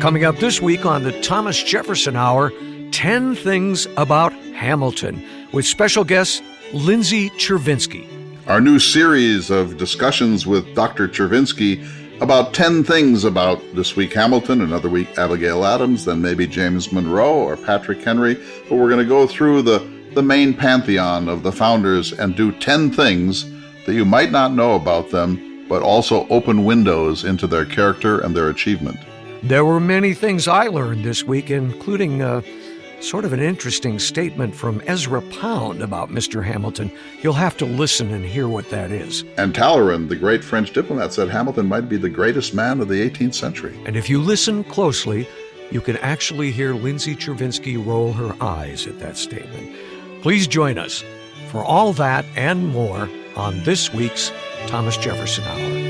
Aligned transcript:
Coming 0.00 0.24
up 0.24 0.38
this 0.38 0.62
week 0.62 0.86
on 0.86 1.02
the 1.04 1.12
Thomas 1.20 1.62
Jefferson 1.62 2.16
Hour 2.16 2.52
10 2.90 3.34
Things 3.34 3.86
About 3.98 4.32
Hamilton 4.32 5.22
with 5.52 5.66
special 5.66 6.04
guest 6.04 6.42
Lindsay 6.72 7.28
Chervinsky. 7.28 8.08
Our 8.46 8.62
new 8.62 8.78
series 8.78 9.50
of 9.50 9.76
discussions 9.76 10.46
with 10.46 10.74
Dr. 10.74 11.06
Chervinsky 11.06 11.86
about 12.22 12.54
10 12.54 12.82
things 12.82 13.24
about 13.24 13.62
this 13.74 13.94
week 13.94 14.14
Hamilton, 14.14 14.62
another 14.62 14.88
week 14.88 15.18
Abigail 15.18 15.66
Adams, 15.66 16.06
then 16.06 16.22
maybe 16.22 16.46
James 16.46 16.90
Monroe 16.92 17.34
or 17.34 17.58
Patrick 17.58 18.02
Henry. 18.02 18.36
But 18.70 18.76
we're 18.76 18.88
going 18.88 19.04
to 19.04 19.08
go 19.08 19.26
through 19.26 19.60
the, 19.62 19.86
the 20.14 20.22
main 20.22 20.54
pantheon 20.54 21.28
of 21.28 21.42
the 21.42 21.52
founders 21.52 22.14
and 22.14 22.34
do 22.34 22.52
10 22.52 22.90
things 22.90 23.50
that 23.84 23.92
you 23.92 24.06
might 24.06 24.30
not 24.30 24.54
know 24.54 24.76
about 24.76 25.10
them, 25.10 25.66
but 25.68 25.82
also 25.82 26.26
open 26.28 26.64
windows 26.64 27.22
into 27.22 27.46
their 27.46 27.66
character 27.66 28.20
and 28.20 28.34
their 28.34 28.48
achievement. 28.48 28.98
There 29.42 29.64
were 29.64 29.80
many 29.80 30.12
things 30.12 30.46
I 30.46 30.66
learned 30.66 31.04
this 31.04 31.24
week, 31.24 31.50
including 31.50 32.20
uh, 32.20 32.42
sort 33.00 33.24
of 33.24 33.32
an 33.32 33.40
interesting 33.40 33.98
statement 33.98 34.54
from 34.54 34.82
Ezra 34.86 35.22
Pound 35.22 35.82
about 35.82 36.10
Mr. 36.10 36.44
Hamilton. 36.44 36.92
You'll 37.22 37.32
have 37.32 37.56
to 37.56 37.64
listen 37.64 38.12
and 38.12 38.24
hear 38.24 38.48
what 38.48 38.68
that 38.68 38.90
is. 38.90 39.24
And 39.38 39.54
Talleyrand, 39.54 40.10
the 40.10 40.16
great 40.16 40.44
French 40.44 40.72
diplomat, 40.72 41.14
said 41.14 41.30
Hamilton 41.30 41.66
might 41.66 41.88
be 41.88 41.96
the 41.96 42.10
greatest 42.10 42.52
man 42.52 42.80
of 42.80 42.88
the 42.88 43.08
18th 43.08 43.34
century. 43.34 43.78
And 43.86 43.96
if 43.96 44.10
you 44.10 44.20
listen 44.20 44.62
closely, 44.64 45.26
you 45.70 45.80
can 45.80 45.96
actually 45.98 46.50
hear 46.50 46.74
Lindsay 46.74 47.16
Chervinsky 47.16 47.82
roll 47.84 48.12
her 48.12 48.36
eyes 48.42 48.86
at 48.86 48.98
that 48.98 49.16
statement. 49.16 49.74
Please 50.20 50.46
join 50.46 50.76
us 50.76 51.02
for 51.48 51.64
all 51.64 51.94
that 51.94 52.26
and 52.36 52.68
more 52.68 53.08
on 53.36 53.62
this 53.62 53.92
week's 53.92 54.30
Thomas 54.66 54.98
Jefferson 54.98 55.44
Hour. 55.44 55.89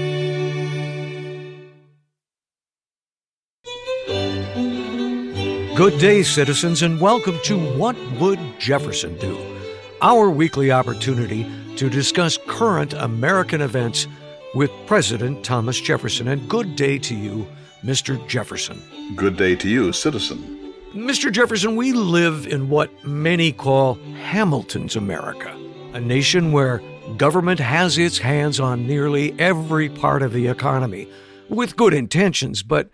Good 5.81 5.99
day, 5.99 6.23
citizens, 6.23 6.83
and 6.83 7.01
welcome 7.01 7.39
to 7.45 7.59
What 7.79 7.97
Would 8.21 8.39
Jefferson 8.59 9.17
Do? 9.17 9.57
Our 10.03 10.29
weekly 10.29 10.71
opportunity 10.71 11.51
to 11.77 11.89
discuss 11.89 12.39
current 12.47 12.93
American 12.93 13.63
events 13.63 14.07
with 14.55 14.71
President 14.87 15.43
Thomas 15.43 15.81
Jefferson. 15.81 16.29
And 16.29 16.47
good 16.51 16.77
day 16.77 16.99
to 16.99 17.15
you, 17.15 17.49
Mr. 17.83 18.29
Jefferson. 18.29 18.83
Good 19.17 19.39
day 19.39 19.57
to 19.57 19.71
you, 19.71 19.91
citizen. 19.95 20.75
Mr. 20.93 21.33
Jefferson, 21.33 21.77
we 21.77 21.95
live 21.95 22.47
in 22.47 22.69
what 22.69 22.91
many 23.03 23.51
call 23.51 23.95
Hamilton's 23.95 24.97
America, 24.97 25.51
a 25.95 26.01
nation 26.01 26.53
where 26.53 26.83
government 27.17 27.59
has 27.59 27.97
its 27.97 28.19
hands 28.19 28.61
on 28.61 28.87
nearly 28.87 29.35
every 29.41 29.89
part 29.89 30.21
of 30.21 30.35
the 30.35 30.47
economy, 30.47 31.09
with 31.49 31.79
good 31.79 31.95
intentions, 31.95 32.63
but 32.63 32.91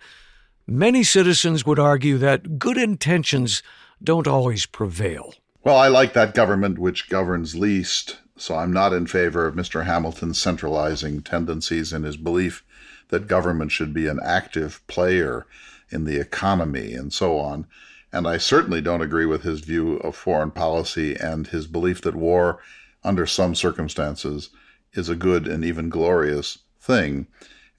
Many 0.69 1.01
citizens 1.05 1.65
would 1.65 1.79
argue 1.79 2.17
that 2.17 2.59
good 2.59 2.77
intentions 2.77 3.63
don't 4.03 4.27
always 4.27 4.65
prevail. 4.65 5.33
Well, 5.63 5.77
I 5.77 5.87
like 5.87 6.11
that 6.11 6.33
government 6.33 6.77
which 6.77 7.09
governs 7.09 7.55
least, 7.55 8.17
so 8.35 8.53
I'm 8.53 8.73
not 8.73 8.91
in 8.91 9.07
favor 9.07 9.47
of 9.47 9.55
Mr. 9.55 9.85
Hamilton's 9.85 10.41
centralizing 10.41 11.21
tendencies 11.21 11.93
in 11.93 12.03
his 12.03 12.17
belief 12.17 12.65
that 13.07 13.27
government 13.27 13.71
should 13.71 13.93
be 13.93 14.07
an 14.07 14.19
active 14.21 14.85
player 14.87 15.45
in 15.89 16.03
the 16.03 16.19
economy 16.19 16.93
and 16.93 17.13
so 17.13 17.37
on. 17.37 17.65
And 18.11 18.27
I 18.27 18.37
certainly 18.37 18.81
don't 18.81 19.01
agree 19.01 19.25
with 19.25 19.43
his 19.43 19.61
view 19.61 19.93
of 19.99 20.17
foreign 20.17 20.51
policy 20.51 21.15
and 21.15 21.47
his 21.47 21.65
belief 21.65 22.01
that 22.01 22.15
war, 22.15 22.59
under 23.05 23.25
some 23.25 23.55
circumstances, 23.55 24.49
is 24.91 25.07
a 25.07 25.15
good 25.15 25.47
and 25.47 25.63
even 25.63 25.87
glorious 25.87 26.57
thing. 26.81 27.27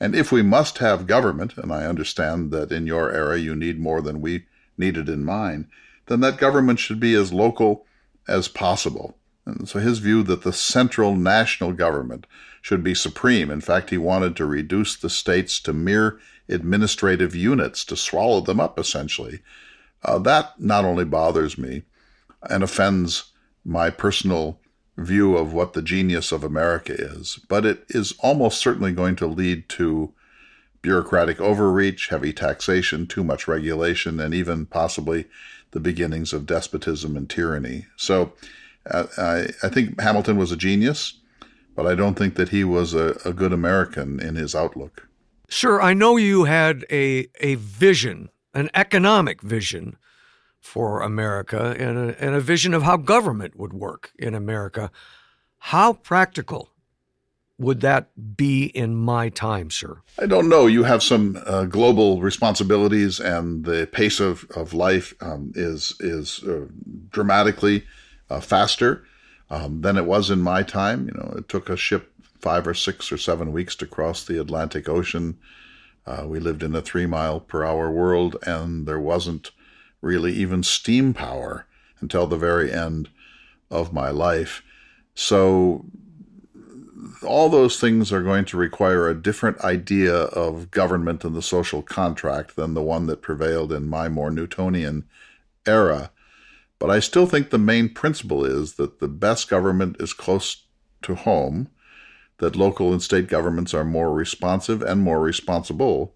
And 0.00 0.14
if 0.14 0.30
we 0.30 0.42
must 0.42 0.78
have 0.78 1.06
government, 1.06 1.56
and 1.56 1.72
I 1.72 1.86
understand 1.86 2.50
that 2.52 2.70
in 2.70 2.86
your 2.86 3.10
era 3.10 3.36
you 3.36 3.56
need 3.56 3.80
more 3.80 4.00
than 4.00 4.20
we 4.20 4.46
needed 4.76 5.08
in 5.08 5.24
mine, 5.24 5.68
then 6.06 6.20
that 6.20 6.38
government 6.38 6.78
should 6.78 7.00
be 7.00 7.14
as 7.14 7.32
local 7.32 7.86
as 8.26 8.48
possible. 8.48 9.16
And 9.44 9.68
so 9.68 9.78
his 9.78 9.98
view 9.98 10.22
that 10.24 10.42
the 10.42 10.52
central 10.52 11.16
national 11.16 11.72
government 11.72 12.26
should 12.60 12.84
be 12.84 12.94
supreme. 12.94 13.50
In 13.50 13.60
fact, 13.60 13.90
he 13.90 13.98
wanted 13.98 14.36
to 14.36 14.46
reduce 14.46 14.94
the 14.94 15.10
states 15.10 15.58
to 15.60 15.72
mere 15.72 16.18
administrative 16.48 17.34
units, 17.34 17.84
to 17.86 17.96
swallow 17.96 18.40
them 18.40 18.60
up 18.60 18.78
essentially. 18.78 19.40
Uh, 20.04 20.18
that 20.18 20.60
not 20.60 20.84
only 20.84 21.04
bothers 21.04 21.58
me 21.58 21.82
and 22.48 22.62
offends 22.62 23.32
my 23.64 23.90
personal 23.90 24.60
view 24.98 25.36
of 25.36 25.52
what 25.52 25.72
the 25.72 25.82
genius 25.82 26.32
of 26.32 26.42
America 26.42 26.92
is, 26.92 27.38
but 27.48 27.64
it 27.64 27.84
is 27.88 28.14
almost 28.18 28.58
certainly 28.58 28.92
going 28.92 29.16
to 29.16 29.26
lead 29.26 29.68
to 29.68 30.12
bureaucratic 30.82 31.40
overreach, 31.40 32.08
heavy 32.08 32.32
taxation, 32.32 33.06
too 33.06 33.24
much 33.24 33.48
regulation, 33.48 34.20
and 34.20 34.34
even 34.34 34.66
possibly 34.66 35.26
the 35.70 35.80
beginnings 35.80 36.32
of 36.32 36.46
despotism 36.46 37.16
and 37.16 37.30
tyranny. 37.30 37.86
So 37.96 38.32
uh, 38.90 39.06
I, 39.16 39.48
I, 39.62 39.68
think 39.68 40.00
Hamilton 40.00 40.36
was 40.36 40.50
a 40.50 40.56
genius, 40.56 41.14
but 41.74 41.86
I 41.86 41.94
don't 41.94 42.14
think 42.14 42.36
that 42.36 42.48
he 42.48 42.64
was 42.64 42.94
a, 42.94 43.18
a 43.24 43.32
good 43.32 43.52
American 43.52 44.20
in 44.20 44.34
his 44.34 44.54
outlook. 44.54 45.08
Sir, 45.50 45.80
I 45.80 45.94
know 45.94 46.16
you 46.16 46.44
had 46.44 46.84
a, 46.90 47.28
a 47.40 47.56
vision, 47.56 48.30
an 48.54 48.70
economic 48.74 49.42
vision 49.42 49.96
for 50.60 51.00
America 51.00 51.74
and 51.78 51.98
a, 51.98 52.24
and 52.24 52.34
a 52.34 52.40
vision 52.40 52.74
of 52.74 52.82
how 52.82 52.96
government 52.96 53.56
would 53.56 53.72
work 53.72 54.12
in 54.18 54.34
America. 54.34 54.90
How 55.58 55.92
practical 55.92 56.70
would 57.58 57.80
that 57.80 58.36
be 58.36 58.66
in 58.66 58.94
my 58.94 59.28
time, 59.28 59.70
sir? 59.70 60.00
I 60.18 60.26
don't 60.26 60.48
know. 60.48 60.66
You 60.66 60.84
have 60.84 61.02
some 61.02 61.42
uh, 61.44 61.64
global 61.64 62.20
responsibilities, 62.20 63.18
and 63.18 63.64
the 63.64 63.88
pace 63.90 64.20
of, 64.20 64.46
of 64.54 64.72
life 64.72 65.14
um, 65.20 65.52
is 65.54 65.94
is 65.98 66.42
uh, 66.44 66.66
dramatically 67.10 67.84
uh, 68.30 68.40
faster 68.40 69.04
um, 69.50 69.80
than 69.80 69.96
it 69.96 70.04
was 70.04 70.30
in 70.30 70.40
my 70.40 70.62
time. 70.62 71.08
You 71.08 71.14
know, 71.14 71.34
it 71.38 71.48
took 71.48 71.68
a 71.68 71.76
ship 71.76 72.12
five 72.40 72.66
or 72.66 72.74
six 72.74 73.10
or 73.10 73.18
seven 73.18 73.52
weeks 73.52 73.74
to 73.76 73.86
cross 73.86 74.24
the 74.24 74.40
Atlantic 74.40 74.88
Ocean. 74.88 75.38
Uh, 76.06 76.24
we 76.26 76.38
lived 76.38 76.62
in 76.62 76.74
a 76.74 76.80
three 76.80 77.06
mile 77.06 77.40
per 77.40 77.64
hour 77.64 77.90
world, 77.90 78.36
and 78.46 78.86
there 78.86 79.00
wasn't 79.00 79.50
really 80.00 80.32
even 80.32 80.62
steam 80.62 81.14
power 81.14 81.66
until 82.00 82.26
the 82.26 82.36
very 82.36 82.72
end 82.72 83.08
of 83.70 83.92
my 83.92 84.10
life. 84.10 84.62
So 85.14 85.84
all 87.26 87.48
those 87.48 87.80
things 87.80 88.12
are 88.12 88.22
going 88.22 88.44
to 88.46 88.56
require 88.56 89.08
a 89.08 89.20
different 89.20 89.60
idea 89.60 90.14
of 90.14 90.70
government 90.70 91.24
and 91.24 91.34
the 91.34 91.42
social 91.42 91.82
contract 91.82 92.56
than 92.56 92.74
the 92.74 92.82
one 92.82 93.06
that 93.06 93.22
prevailed 93.22 93.72
in 93.72 93.88
my 93.88 94.08
more 94.08 94.30
Newtonian 94.30 95.04
era. 95.66 96.10
But 96.78 96.90
I 96.90 97.00
still 97.00 97.26
think 97.26 97.50
the 97.50 97.58
main 97.58 97.88
principle 97.88 98.44
is 98.44 98.74
that 98.74 99.00
the 99.00 99.08
best 99.08 99.48
government 99.48 99.96
is 100.00 100.12
close 100.12 100.64
to 101.02 101.14
home, 101.16 101.68
that 102.38 102.56
local 102.56 102.92
and 102.92 103.02
state 103.02 103.26
governments 103.26 103.74
are 103.74 103.84
more 103.84 104.12
responsive 104.12 104.82
and 104.82 105.02
more 105.02 105.20
responsible, 105.20 106.14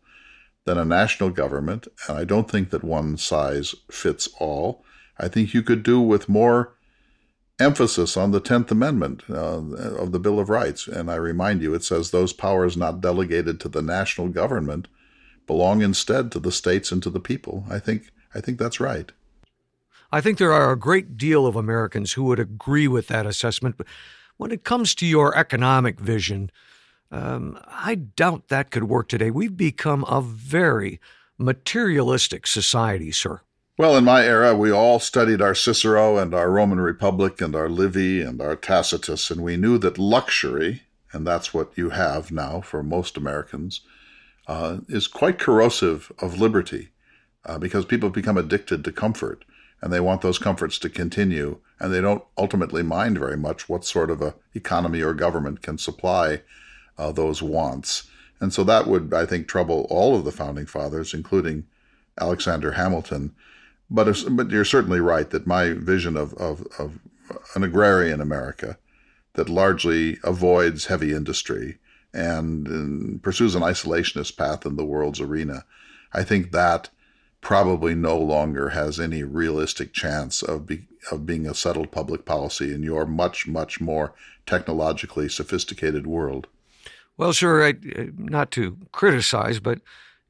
than 0.64 0.78
a 0.78 0.84
national 0.84 1.30
government, 1.30 1.88
and 2.08 2.16
I 2.16 2.24
don't 2.24 2.50
think 2.50 2.70
that 2.70 2.84
one 2.84 3.16
size 3.16 3.74
fits 3.90 4.28
all. 4.38 4.84
I 5.18 5.28
think 5.28 5.54
you 5.54 5.62
could 5.62 5.82
do 5.82 6.00
with 6.00 6.28
more 6.28 6.74
emphasis 7.58 8.16
on 8.16 8.30
the 8.30 8.40
10th 8.40 8.70
Amendment 8.70 9.22
uh, 9.30 9.34
of 9.34 10.12
the 10.12 10.18
Bill 10.18 10.38
of 10.38 10.48
Rights. 10.48 10.86
And 10.86 11.10
I 11.10 11.16
remind 11.16 11.62
you, 11.62 11.74
it 11.74 11.84
says 11.84 12.10
those 12.10 12.32
powers 12.32 12.76
not 12.76 13.00
delegated 13.00 13.60
to 13.60 13.68
the 13.68 13.82
national 13.82 14.28
government 14.28 14.88
belong 15.46 15.82
instead 15.82 16.32
to 16.32 16.40
the 16.40 16.52
states 16.52 16.92
and 16.92 17.02
to 17.02 17.10
the 17.10 17.20
people. 17.20 17.64
I 17.68 17.78
think, 17.78 18.10
I 18.34 18.40
think 18.40 18.58
that's 18.58 18.80
right. 18.80 19.10
I 20.10 20.20
think 20.20 20.38
there 20.38 20.52
are 20.52 20.72
a 20.72 20.78
great 20.78 21.16
deal 21.16 21.46
of 21.46 21.56
Americans 21.56 22.12
who 22.12 22.24
would 22.24 22.38
agree 22.38 22.88
with 22.88 23.08
that 23.08 23.26
assessment. 23.26 23.76
But 23.76 23.86
when 24.36 24.50
it 24.50 24.64
comes 24.64 24.94
to 24.96 25.06
your 25.06 25.36
economic 25.36 25.98
vision, 25.98 26.50
um, 27.12 27.58
I 27.68 27.94
doubt 27.94 28.48
that 28.48 28.70
could 28.70 28.84
work 28.84 29.08
today. 29.08 29.30
We've 29.30 29.56
become 29.56 30.04
a 30.08 30.20
very 30.20 30.98
materialistic 31.38 32.46
society, 32.46 33.12
sir. 33.12 33.42
Well, 33.78 33.96
in 33.96 34.04
my 34.04 34.24
era, 34.24 34.56
we 34.56 34.70
all 34.70 34.98
studied 34.98 35.40
our 35.40 35.54
Cicero 35.54 36.18
and 36.18 36.34
our 36.34 36.50
Roman 36.50 36.80
Republic 36.80 37.40
and 37.40 37.54
our 37.54 37.68
Livy 37.68 38.20
and 38.20 38.40
our 38.40 38.56
Tacitus, 38.56 39.30
and 39.30 39.42
we 39.42 39.56
knew 39.56 39.78
that 39.78 39.98
luxury, 39.98 40.82
and 41.12 41.26
that's 41.26 41.52
what 41.52 41.72
you 41.76 41.90
have 41.90 42.32
now 42.32 42.60
for 42.60 42.82
most 42.82 43.16
Americans, 43.16 43.82
uh, 44.46 44.78
is 44.88 45.06
quite 45.06 45.38
corrosive 45.38 46.10
of 46.18 46.40
liberty 46.40 46.88
uh, 47.44 47.58
because 47.58 47.84
people 47.84 48.08
have 48.08 48.14
become 48.14 48.36
addicted 48.38 48.84
to 48.84 48.92
comfort 48.92 49.44
and 49.80 49.92
they 49.92 50.00
want 50.00 50.20
those 50.20 50.38
comforts 50.38 50.78
to 50.78 50.88
continue 50.88 51.58
and 51.80 51.92
they 51.92 52.00
don't 52.00 52.24
ultimately 52.38 52.82
mind 52.82 53.18
very 53.18 53.36
much 53.36 53.68
what 53.68 53.84
sort 53.84 54.10
of 54.10 54.22
a 54.22 54.34
economy 54.54 55.02
or 55.02 55.14
government 55.14 55.62
can 55.62 55.76
supply 55.78 56.40
uh, 57.02 57.12
those 57.12 57.42
wants. 57.42 58.04
And 58.40 58.52
so 58.52 58.64
that 58.64 58.86
would, 58.86 59.12
I 59.12 59.26
think, 59.26 59.48
trouble 59.48 59.86
all 59.90 60.16
of 60.16 60.24
the 60.24 60.32
founding 60.32 60.66
fathers, 60.66 61.14
including 61.14 61.64
Alexander 62.20 62.72
Hamilton. 62.72 63.34
But, 63.90 64.08
if, 64.08 64.24
but 64.30 64.50
you're 64.50 64.64
certainly 64.64 65.00
right 65.00 65.28
that 65.30 65.46
my 65.46 65.72
vision 65.72 66.16
of, 66.16 66.32
of, 66.34 66.66
of 66.78 66.98
an 67.54 67.64
agrarian 67.64 68.20
America 68.20 68.78
that 69.34 69.48
largely 69.48 70.18
avoids 70.22 70.86
heavy 70.86 71.12
industry 71.12 71.78
and, 72.12 72.68
and, 72.68 73.22
pursues 73.22 73.54
an 73.54 73.62
isolationist 73.62 74.36
path 74.36 74.66
in 74.66 74.76
the 74.76 74.84
world's 74.84 75.20
arena, 75.20 75.64
I 76.12 76.22
think 76.22 76.52
that 76.52 76.90
probably 77.40 77.94
no 77.94 78.18
longer 78.18 78.70
has 78.70 79.00
any 79.00 79.22
realistic 79.22 79.92
chance 79.92 80.42
of 80.42 80.66
be, 80.66 80.86
of 81.10 81.26
being 81.26 81.46
a 81.46 81.54
settled 81.54 81.90
public 81.90 82.24
policy 82.24 82.72
in 82.72 82.82
your 82.82 83.06
much 83.06 83.48
much 83.48 83.80
more 83.80 84.14
technologically 84.46 85.28
sophisticated 85.28 86.06
world. 86.06 86.46
Well, 87.16 87.32
sure, 87.32 87.64
I, 87.64 87.74
not 88.16 88.50
to 88.52 88.78
criticize, 88.92 89.60
but 89.60 89.80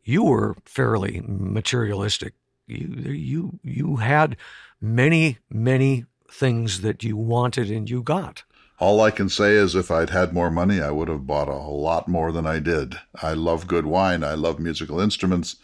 you 0.05 0.25
were 0.25 0.57
fairly 0.65 1.23
materialistic. 1.25 2.35
You 2.67 3.13
you 3.13 3.61
you 3.63 3.97
had 3.97 4.37
many 4.81 5.39
many 5.51 6.07
things 6.31 6.81
that 6.81 7.05
you 7.05 7.17
wanted 7.17 7.71
and 7.71 7.89
you 7.89 8.03
got. 8.03 8.45
All 8.79 9.01
I 9.01 9.11
can 9.11 9.29
say 9.29 9.53
is 9.53 9.75
if 9.77 9.91
I'd 9.91 10.11
had 10.11 10.33
more 10.33 10.51
money, 10.51 10.81
I 10.81 10.91
would 10.91 11.09
have 11.09 11.27
bought 11.27 11.49
a 11.49 11.57
lot 11.57 12.09
more 12.09 12.33
than 12.33 12.47
I 12.47 12.59
did. 12.59 12.97
I 13.23 13.35
love 13.35 13.69
good 13.69 13.87
wine. 13.87 14.25
I 14.25 14.35
love 14.35 14.59
musical 14.59 14.99
instruments. 14.99 15.57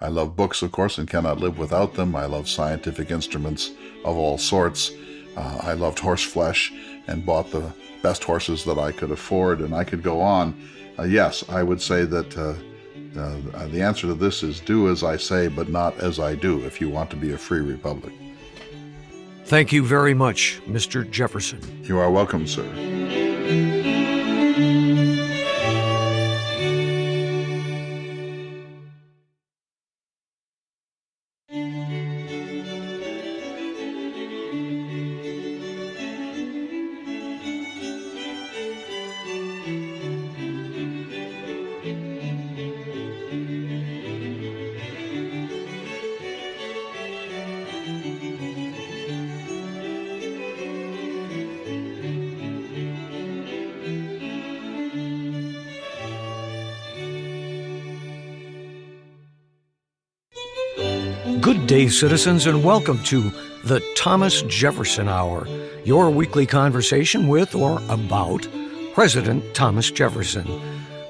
I 0.00 0.08
love 0.08 0.36
books, 0.36 0.62
of 0.62 0.72
course, 0.72 0.98
and 0.98 1.08
cannot 1.08 1.38
live 1.38 1.58
without 1.58 1.94
them. 1.94 2.16
I 2.16 2.26
love 2.26 2.48
scientific 2.48 3.10
instruments 3.10 3.70
of 4.04 4.16
all 4.16 4.36
sorts. 4.36 4.90
Uh, 5.36 5.58
I 5.62 5.74
loved 5.74 6.00
horse 6.00 6.24
flesh 6.24 6.72
and 7.06 7.24
bought 7.24 7.50
the 7.50 7.72
best 8.06 8.22
horses 8.22 8.64
that 8.64 8.78
I 8.78 8.92
could 8.92 9.10
afford, 9.10 9.60
and 9.60 9.74
I 9.74 9.82
could 9.82 10.00
go 10.00 10.20
on. 10.20 10.54
Uh, 10.96 11.02
yes, 11.02 11.44
I 11.48 11.64
would 11.64 11.82
say 11.82 12.04
that 12.04 12.38
uh, 12.38 12.54
uh 13.18 13.66
the 13.74 13.82
answer 13.82 14.06
to 14.06 14.14
this 14.14 14.44
is 14.44 14.60
do 14.60 14.88
as 14.88 15.02
I 15.02 15.16
say, 15.16 15.48
but 15.48 15.68
not 15.68 15.92
as 15.98 16.20
I 16.20 16.36
do, 16.36 16.52
if 16.64 16.80
you 16.80 16.88
want 16.88 17.10
to 17.10 17.16
be 17.16 17.32
a 17.32 17.38
free 17.38 17.62
republic. 17.74 18.12
Thank 19.46 19.72
you 19.72 19.82
very 19.84 20.14
much, 20.14 20.60
Mr. 20.68 20.98
Jefferson. 21.10 21.60
You 21.82 21.98
are 21.98 22.10
welcome, 22.10 22.46
sir. 22.46 23.75
Citizens, 61.88 62.46
and 62.46 62.64
welcome 62.64 63.02
to 63.04 63.30
the 63.64 63.80
Thomas 63.96 64.42
Jefferson 64.42 65.08
Hour, 65.08 65.46
your 65.84 66.10
weekly 66.10 66.46
conversation 66.46 67.28
with 67.28 67.54
or 67.54 67.80
about 67.88 68.46
President 68.94 69.54
Thomas 69.54 69.90
Jefferson. 69.90 70.46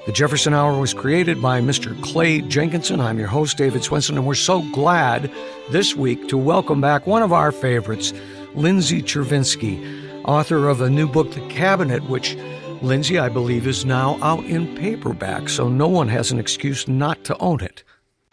The 0.05 0.11
Jefferson 0.11 0.53
Hour 0.53 0.79
was 0.79 0.93
created 0.93 1.41
by 1.41 1.61
Mr. 1.61 2.01
Clay 2.01 2.41
Jenkinson. 2.41 3.01
I'm 3.01 3.19
your 3.19 3.27
host, 3.27 3.57
David 3.57 3.83
Swenson, 3.83 4.17
and 4.17 4.25
we're 4.25 4.35
so 4.35 4.61
glad 4.71 5.31
this 5.69 5.95
week 5.95 6.27
to 6.29 6.37
welcome 6.37 6.79
back 6.79 7.07
one 7.07 7.23
of 7.23 7.33
our 7.33 7.51
favorites, 7.51 8.13
Lindsay 8.53 9.01
Chervinsky, 9.01 10.21
author 10.25 10.67
of 10.67 10.81
a 10.81 10.89
new 10.89 11.07
book, 11.07 11.31
The 11.31 11.47
Cabinet, 11.49 12.03
which 12.09 12.35
Lindsay, 12.81 13.17
I 13.17 13.29
believe, 13.29 13.67
is 13.67 13.85
now 13.85 14.19
out 14.21 14.45
in 14.45 14.75
paperback, 14.75 15.49
so 15.49 15.67
no 15.67 15.87
one 15.87 16.09
has 16.09 16.31
an 16.31 16.39
excuse 16.39 16.87
not 16.87 17.23
to 17.23 17.37
own 17.39 17.61
it. 17.61 17.83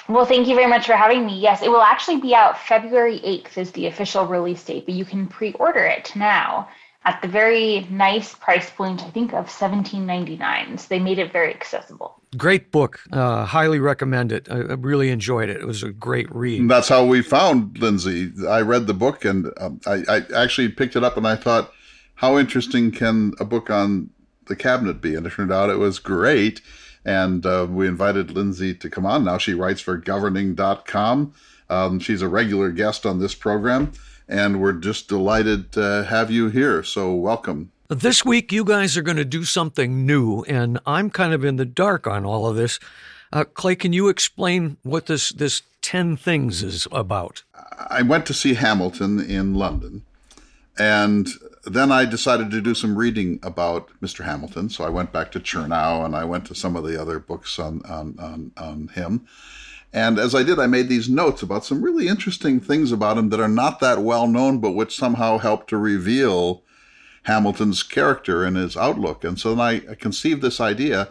Well, 0.08 0.26
thank 0.26 0.46
you 0.48 0.54
very 0.54 0.68
much 0.68 0.86
for 0.86 0.94
having 0.94 1.24
me. 1.24 1.38
Yes, 1.38 1.62
it 1.62 1.70
will 1.70 1.82
actually 1.82 2.20
be 2.20 2.34
out 2.34 2.58
February 2.58 3.20
8th 3.20 3.56
is 3.56 3.72
the 3.72 3.86
official 3.86 4.26
release 4.26 4.62
date, 4.62 4.84
but 4.84 4.94
you 4.94 5.04
can 5.04 5.26
pre-order 5.26 5.84
it 5.84 6.14
now 6.14 6.68
at 7.04 7.20
the 7.20 7.28
very 7.28 7.86
nice 7.90 8.34
price 8.34 8.70
point, 8.70 9.02
I 9.02 9.10
think 9.10 9.34
of 9.34 9.46
$17.99. 9.46 10.80
So 10.80 10.86
they 10.88 10.98
made 10.98 11.18
it 11.18 11.32
very 11.32 11.54
accessible. 11.54 12.20
Great 12.36 12.70
book. 12.70 13.00
Uh, 13.12 13.44
highly 13.44 13.78
recommend 13.78 14.32
it. 14.32 14.48
I, 14.50 14.56
I, 14.56 14.74
really 14.74 15.10
enjoyed 15.10 15.50
it. 15.50 15.58
It 15.58 15.66
was 15.66 15.82
a 15.82 15.92
great 15.92 16.34
read. 16.34 16.60
And 16.60 16.70
that's 16.70 16.88
how 16.88 17.04
we 17.04 17.20
found 17.20 17.78
Lindsay. 17.78 18.32
I 18.48 18.62
read 18.62 18.86
the 18.86 18.94
book 18.94 19.24
and 19.24 19.52
um, 19.58 19.80
I, 19.86 20.02
I 20.08 20.22
actually 20.34 20.70
picked 20.70 20.96
it 20.96 21.04
up 21.04 21.16
and 21.18 21.28
I 21.28 21.36
thought, 21.36 21.72
how 22.16 22.38
interesting 22.38 22.90
can 22.90 23.34
a 23.38 23.44
book 23.44 23.68
on 23.68 24.10
the 24.46 24.56
cabinet 24.56 25.02
be? 25.02 25.14
And 25.14 25.26
it 25.26 25.32
turned 25.32 25.52
out 25.52 25.68
it 25.68 25.78
was 25.78 25.98
great 25.98 26.62
and 27.04 27.44
uh, 27.44 27.66
we 27.68 27.86
invited 27.86 28.30
Lindsay 28.30 28.74
to 28.74 28.90
come 28.90 29.06
on. 29.06 29.24
Now 29.24 29.38
she 29.38 29.54
writes 29.54 29.80
for 29.80 29.96
governing.com. 29.96 31.34
Um, 31.70 31.98
she's 31.98 32.22
a 32.22 32.28
regular 32.28 32.70
guest 32.70 33.06
on 33.06 33.20
this 33.20 33.34
program, 33.34 33.92
and 34.28 34.60
we're 34.60 34.72
just 34.72 35.08
delighted 35.08 35.72
to 35.72 36.06
have 36.08 36.30
you 36.30 36.48
here. 36.48 36.82
So, 36.82 37.14
welcome. 37.14 37.70
This 37.88 38.24
week, 38.24 38.52
you 38.52 38.64
guys 38.64 38.96
are 38.96 39.02
going 39.02 39.18
to 39.18 39.24
do 39.24 39.44
something 39.44 40.06
new, 40.06 40.42
and 40.42 40.78
I'm 40.86 41.10
kind 41.10 41.32
of 41.34 41.44
in 41.44 41.56
the 41.56 41.64
dark 41.64 42.06
on 42.06 42.24
all 42.24 42.46
of 42.46 42.56
this. 42.56 42.80
Uh, 43.32 43.44
Clay, 43.44 43.76
can 43.76 43.92
you 43.92 44.08
explain 44.08 44.76
what 44.82 45.06
this, 45.06 45.30
this 45.30 45.62
10 45.82 46.16
things 46.16 46.62
is 46.62 46.86
about? 46.92 47.42
I 47.90 48.02
went 48.02 48.26
to 48.26 48.34
see 48.34 48.54
Hamilton 48.54 49.20
in 49.20 49.54
London, 49.54 50.02
and 50.78 51.28
then 51.66 51.90
I 51.90 52.04
decided 52.04 52.50
to 52.50 52.60
do 52.60 52.74
some 52.74 52.96
reading 52.96 53.38
about 53.42 53.88
Mr. 54.00 54.24
Hamilton. 54.24 54.68
So 54.68 54.84
I 54.84 54.90
went 54.90 55.12
back 55.12 55.32
to 55.32 55.40
Chernow 55.40 56.04
and 56.04 56.14
I 56.14 56.24
went 56.24 56.46
to 56.46 56.54
some 56.54 56.76
of 56.76 56.84
the 56.84 57.00
other 57.00 57.18
books 57.18 57.58
on, 57.58 57.82
on, 57.84 58.16
on, 58.18 58.52
on 58.56 58.88
him. 58.88 59.26
And 59.92 60.18
as 60.18 60.34
I 60.34 60.42
did, 60.42 60.58
I 60.58 60.66
made 60.66 60.88
these 60.88 61.08
notes 61.08 61.42
about 61.42 61.64
some 61.64 61.82
really 61.82 62.08
interesting 62.08 62.58
things 62.58 62.90
about 62.90 63.16
him 63.16 63.28
that 63.28 63.40
are 63.40 63.48
not 63.48 63.78
that 63.80 64.02
well 64.02 64.26
known, 64.26 64.58
but 64.58 64.72
which 64.72 64.96
somehow 64.96 65.38
help 65.38 65.68
to 65.68 65.76
reveal 65.76 66.62
Hamilton's 67.22 67.82
character 67.82 68.44
and 68.44 68.56
his 68.56 68.76
outlook. 68.76 69.22
And 69.22 69.38
so 69.38 69.54
then 69.54 69.60
I 69.60 69.94
conceived 69.94 70.42
this 70.42 70.60
idea 70.60 71.10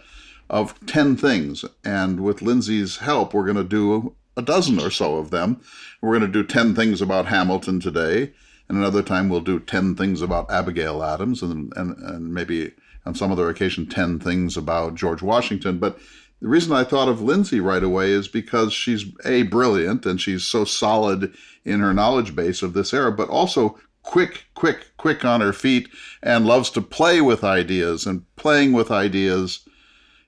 of 0.49 0.77
10 0.85 1.15
things. 1.15 1.63
And 1.85 2.19
with 2.21 2.41
Lindsay's 2.41 2.97
help, 2.97 3.33
we're 3.33 3.45
going 3.45 3.55
to 3.55 3.63
do 3.63 4.15
a 4.35 4.41
dozen 4.41 4.79
or 4.79 4.91
so 4.91 5.15
of 5.15 5.31
them. 5.31 5.61
We're 6.01 6.19
going 6.19 6.31
to 6.31 6.43
do 6.43 6.47
10 6.47 6.75
things 6.75 7.01
about 7.01 7.27
Hamilton 7.27 7.79
today 7.79 8.33
and 8.69 8.77
another 8.77 9.03
time 9.03 9.29
we'll 9.29 9.41
do 9.41 9.59
10 9.59 9.95
things 9.95 10.21
about 10.21 10.49
Abigail 10.51 11.03
Adams 11.03 11.41
and, 11.41 11.73
and, 11.75 11.97
and 11.97 12.33
maybe 12.33 12.71
on 13.05 13.15
some 13.15 13.31
other 13.31 13.49
occasion 13.49 13.85
10 13.85 14.19
things 14.19 14.55
about 14.55 14.95
George 14.95 15.21
Washington. 15.21 15.77
But 15.79 15.99
the 16.41 16.47
reason 16.47 16.73
I 16.73 16.83
thought 16.83 17.09
of 17.09 17.21
Lindsay 17.21 17.59
right 17.59 17.83
away 17.83 18.11
is 18.11 18.27
because 18.27 18.73
she's 18.73 19.05
A, 19.25 19.43
brilliant 19.43 20.05
and 20.05 20.19
she's 20.19 20.45
so 20.45 20.65
solid 20.65 21.33
in 21.65 21.79
her 21.79 21.93
knowledge 21.93 22.35
base 22.35 22.61
of 22.61 22.73
this 22.73 22.93
era, 22.93 23.11
but 23.11 23.29
also 23.29 23.79
quick, 24.01 24.45
quick, 24.53 24.91
quick 24.97 25.23
on 25.23 25.41
her 25.41 25.53
feet 25.53 25.89
and 26.21 26.45
loves 26.45 26.69
to 26.71 26.81
play 26.81 27.21
with 27.21 27.43
ideas. 27.43 28.05
And 28.05 28.25
playing 28.35 28.73
with 28.73 28.91
ideas 28.91 29.67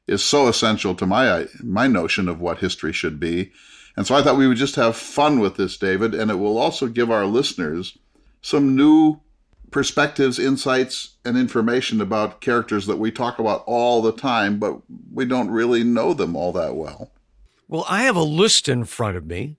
is 0.07 0.23
so 0.23 0.47
essential 0.47 0.95
to 0.95 1.05
my 1.05 1.47
my 1.63 1.87
notion 1.87 2.29
of 2.29 2.39
what 2.39 2.59
history 2.59 2.93
should 2.93 3.19
be. 3.19 3.51
And 3.97 4.05
so 4.05 4.15
I 4.15 4.21
thought 4.21 4.37
we 4.37 4.47
would 4.47 4.57
just 4.57 4.75
have 4.75 4.95
fun 4.95 5.39
with 5.39 5.55
this, 5.55 5.77
David, 5.77 6.13
and 6.13 6.29
it 6.29 6.35
will 6.35 6.57
also 6.57 6.87
give 6.87 7.09
our 7.09 7.25
listeners 7.25 7.97
some 8.45 8.75
new 8.75 9.19
perspectives, 9.71 10.37
insights, 10.37 11.15
and 11.25 11.35
information 11.35 11.99
about 11.99 12.41
characters 12.41 12.85
that 12.85 12.99
we 12.99 13.09
talk 13.09 13.39
about 13.39 13.63
all 13.65 14.03
the 14.03 14.11
time, 14.11 14.59
but 14.59 14.79
we 15.11 15.25
don't 15.25 15.49
really 15.49 15.83
know 15.83 16.13
them 16.13 16.35
all 16.35 16.51
that 16.51 16.75
well. 16.75 17.09
Well, 17.67 17.87
I 17.89 18.03
have 18.03 18.15
a 18.15 18.21
list 18.21 18.69
in 18.69 18.83
front 18.83 19.17
of 19.17 19.25
me 19.25 19.57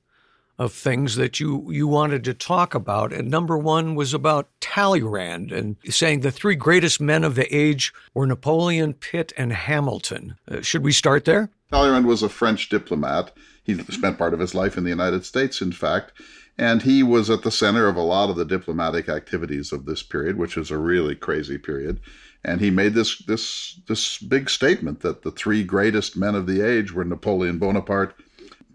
of 0.57 0.73
things 0.73 1.17
that 1.17 1.41
you, 1.41 1.67
you 1.69 1.89
wanted 1.89 2.23
to 2.25 2.33
talk 2.33 2.77
about. 2.77 3.13
And 3.13 3.29
number 3.29 3.59
one 3.59 3.97
was 3.97 4.15
about 4.15 4.49
Talleyrand 4.61 5.51
and 5.51 5.75
saying 5.89 6.21
the 6.21 6.31
three 6.31 6.55
greatest 6.55 7.01
men 7.01 7.25
of 7.25 7.35
the 7.35 7.53
age 7.55 7.93
were 8.15 8.25
Napoleon, 8.25 8.95
Pitt, 8.95 9.33
and 9.37 9.53
Hamilton. 9.53 10.37
Uh, 10.49 10.61
should 10.61 10.85
we 10.85 10.93
start 10.93 11.25
there? 11.25 11.51
Talleyrand 11.73 12.07
was 12.07 12.23
a 12.23 12.29
French 12.29 12.69
diplomat. 12.69 13.33
He 13.65 13.77
spent 13.83 14.17
part 14.17 14.33
of 14.33 14.39
his 14.39 14.55
life 14.55 14.77
in 14.77 14.85
the 14.85 14.91
United 14.91 15.25
States, 15.25 15.61
in 15.61 15.73
fact. 15.73 16.13
And 16.59 16.83
he 16.83 17.03
was 17.03 17.29
at 17.29 17.43
the 17.43 17.51
center 17.51 17.87
of 17.87 17.97
a 17.97 18.03
lot 18.03 18.31
of 18.31 18.37
the 18.37 18.45
diplomatic 18.45 19.09
activities 19.09 19.73
of 19.73 19.85
this 19.85 20.03
period, 20.03 20.39
which 20.39 20.57
is 20.57 20.71
a 20.71 20.79
really 20.79 21.15
crazy 21.15 21.59
period. 21.59 22.01
And 22.45 22.61
he 22.61 22.71
made 22.71 22.95
this 22.95 23.19
this 23.19 23.81
this 23.89 24.19
big 24.19 24.49
statement 24.49 25.01
that 25.01 25.23
the 25.23 25.31
three 25.31 25.65
greatest 25.65 26.17
men 26.17 26.35
of 26.35 26.47
the 26.47 26.63
age 26.63 26.93
were 26.93 27.05
Napoleon 27.05 27.59
Bonaparte, 27.59 28.15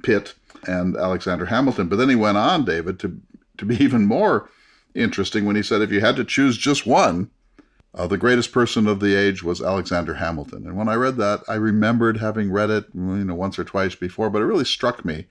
Pitt, 0.04 0.36
and 0.68 0.96
Alexander 0.96 1.46
Hamilton. 1.46 1.88
But 1.88 1.96
then 1.96 2.10
he 2.10 2.16
went 2.16 2.38
on, 2.38 2.66
David, 2.66 3.00
to 3.00 3.20
to 3.58 3.66
be 3.66 3.76
even 3.84 4.06
more 4.06 4.50
interesting 4.94 5.46
when 5.46 5.56
he 5.56 5.64
said 5.64 5.82
if 5.82 5.92
you 5.92 6.02
had 6.02 6.18
to 6.18 6.26
choose 6.26 6.58
just 6.58 6.86
one, 6.86 7.32
uh, 7.94 8.08
the 8.08 8.18
greatest 8.18 8.52
person 8.52 8.88
of 8.88 9.00
the 9.00 9.16
age 9.16 9.44
was 9.44 9.62
Alexander 9.62 10.16
Hamilton. 10.16 10.66
And 10.66 10.78
when 10.78 10.90
I 10.90 10.96
read 10.96 11.18
that, 11.18 11.42
I 11.48 11.56
remembered 11.56 12.18
having 12.18 12.52
read 12.52 12.70
it, 12.70 12.86
you 12.94 13.02
know, 13.02 13.36
once 13.36 13.58
or 13.60 13.64
twice 13.64 13.96
before, 13.96 14.30
but 14.30 14.42
it 14.42 14.46
really 14.46 14.66
struck 14.66 15.04
me. 15.04 15.28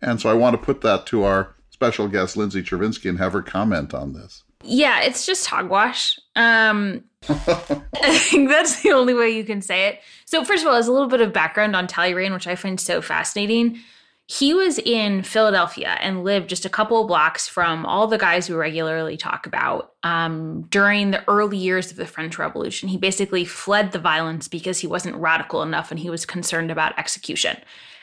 And 0.00 0.20
so 0.20 0.28
I 0.28 0.34
want 0.34 0.54
to 0.54 0.64
put 0.64 0.80
that 0.82 1.06
to 1.06 1.24
our 1.24 1.54
special 1.74 2.06
guest 2.06 2.36
Lindsay 2.36 2.62
Chervinsky 2.62 3.08
and 3.08 3.18
have 3.18 3.32
her 3.32 3.42
comment 3.42 3.92
on 3.92 4.12
this. 4.12 4.44
Yeah, 4.62 5.00
it's 5.00 5.26
just 5.26 5.46
hogwash. 5.46 6.18
Um, 6.36 7.02
I 7.28 8.18
think 8.18 8.48
that's 8.48 8.82
the 8.82 8.92
only 8.92 9.12
way 9.12 9.30
you 9.30 9.44
can 9.44 9.60
say 9.60 9.88
it. 9.88 10.00
So, 10.24 10.44
first 10.44 10.62
of 10.62 10.68
all, 10.68 10.76
as 10.76 10.86
a 10.86 10.92
little 10.92 11.08
bit 11.08 11.20
of 11.20 11.32
background 11.32 11.74
on 11.74 11.88
Talleyrand, 11.88 12.32
which 12.32 12.46
I 12.46 12.54
find 12.54 12.80
so 12.80 13.02
fascinating, 13.02 13.80
he 14.26 14.54
was 14.54 14.78
in 14.78 15.24
Philadelphia 15.24 15.98
and 16.00 16.22
lived 16.22 16.48
just 16.48 16.64
a 16.64 16.70
couple 16.70 17.00
of 17.00 17.08
blocks 17.08 17.48
from 17.48 17.84
all 17.84 18.06
the 18.06 18.18
guys 18.18 18.48
we 18.48 18.54
regularly 18.54 19.16
talk 19.16 19.46
about. 19.46 19.92
Um, 20.04 20.62
during 20.70 21.10
the 21.10 21.28
early 21.28 21.58
years 21.58 21.90
of 21.90 21.96
the 21.96 22.06
French 22.06 22.38
Revolution, 22.38 22.88
he 22.88 22.96
basically 22.96 23.44
fled 23.44 23.90
the 23.90 23.98
violence 23.98 24.46
because 24.46 24.78
he 24.78 24.86
wasn't 24.86 25.16
radical 25.16 25.62
enough 25.62 25.90
and 25.90 25.98
he 25.98 26.08
was 26.08 26.24
concerned 26.24 26.70
about 26.70 26.98
execution. 26.98 27.56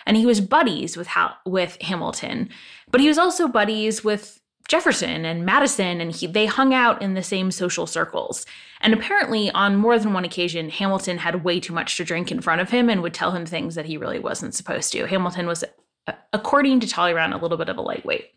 And 0.05 0.17
he 0.17 0.25
was 0.25 0.41
buddies 0.41 0.97
with 0.97 1.09
with 1.45 1.81
Hamilton, 1.81 2.49
but 2.89 3.01
he 3.01 3.07
was 3.07 3.17
also 3.17 3.47
buddies 3.47 4.03
with 4.03 4.41
Jefferson 4.67 5.25
and 5.25 5.45
Madison, 5.45 5.99
and 5.99 6.11
he, 6.13 6.27
they 6.27 6.45
hung 6.45 6.73
out 6.73 7.01
in 7.01 7.13
the 7.13 7.23
same 7.23 7.51
social 7.51 7.85
circles. 7.85 8.45
And 8.79 8.93
apparently, 8.93 9.51
on 9.51 9.75
more 9.75 9.99
than 9.99 10.13
one 10.13 10.23
occasion, 10.23 10.69
Hamilton 10.69 11.17
had 11.17 11.43
way 11.43 11.59
too 11.59 11.73
much 11.73 11.97
to 11.97 12.05
drink 12.05 12.31
in 12.31 12.41
front 12.41 12.61
of 12.61 12.69
him 12.69 12.89
and 12.89 13.01
would 13.01 13.13
tell 13.13 13.31
him 13.31 13.45
things 13.45 13.75
that 13.75 13.85
he 13.85 13.97
really 13.97 14.19
wasn't 14.19 14.55
supposed 14.55 14.91
to. 14.93 15.07
Hamilton 15.07 15.45
was 15.45 15.63
uh, 16.07 16.13
according 16.33 16.79
to 16.79 16.87
Talleyrand, 16.87 17.33
a 17.33 17.37
little 17.37 17.57
bit 17.57 17.69
of 17.69 17.77
a 17.77 17.81
lightweight. 17.81 18.31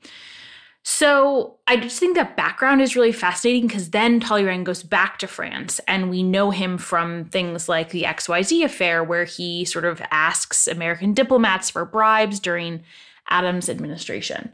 So 0.86 1.56
I 1.66 1.78
just 1.78 1.98
think 1.98 2.14
that 2.14 2.36
background 2.36 2.82
is 2.82 2.94
really 2.94 3.10
fascinating 3.10 3.66
because 3.66 3.88
then 3.90 4.20
Talleyrand 4.20 4.66
goes 4.66 4.82
back 4.82 5.18
to 5.18 5.26
France 5.26 5.80
and 5.88 6.10
we 6.10 6.22
know 6.22 6.50
him 6.50 6.76
from 6.76 7.24
things 7.24 7.70
like 7.70 7.88
the 7.88 8.02
XYZ 8.02 8.62
affair, 8.62 9.02
where 9.02 9.24
he 9.24 9.64
sort 9.64 9.86
of 9.86 10.02
asks 10.10 10.68
American 10.68 11.14
diplomats 11.14 11.70
for 11.70 11.86
bribes 11.86 12.38
during 12.38 12.82
Adams' 13.30 13.70
administration. 13.70 14.52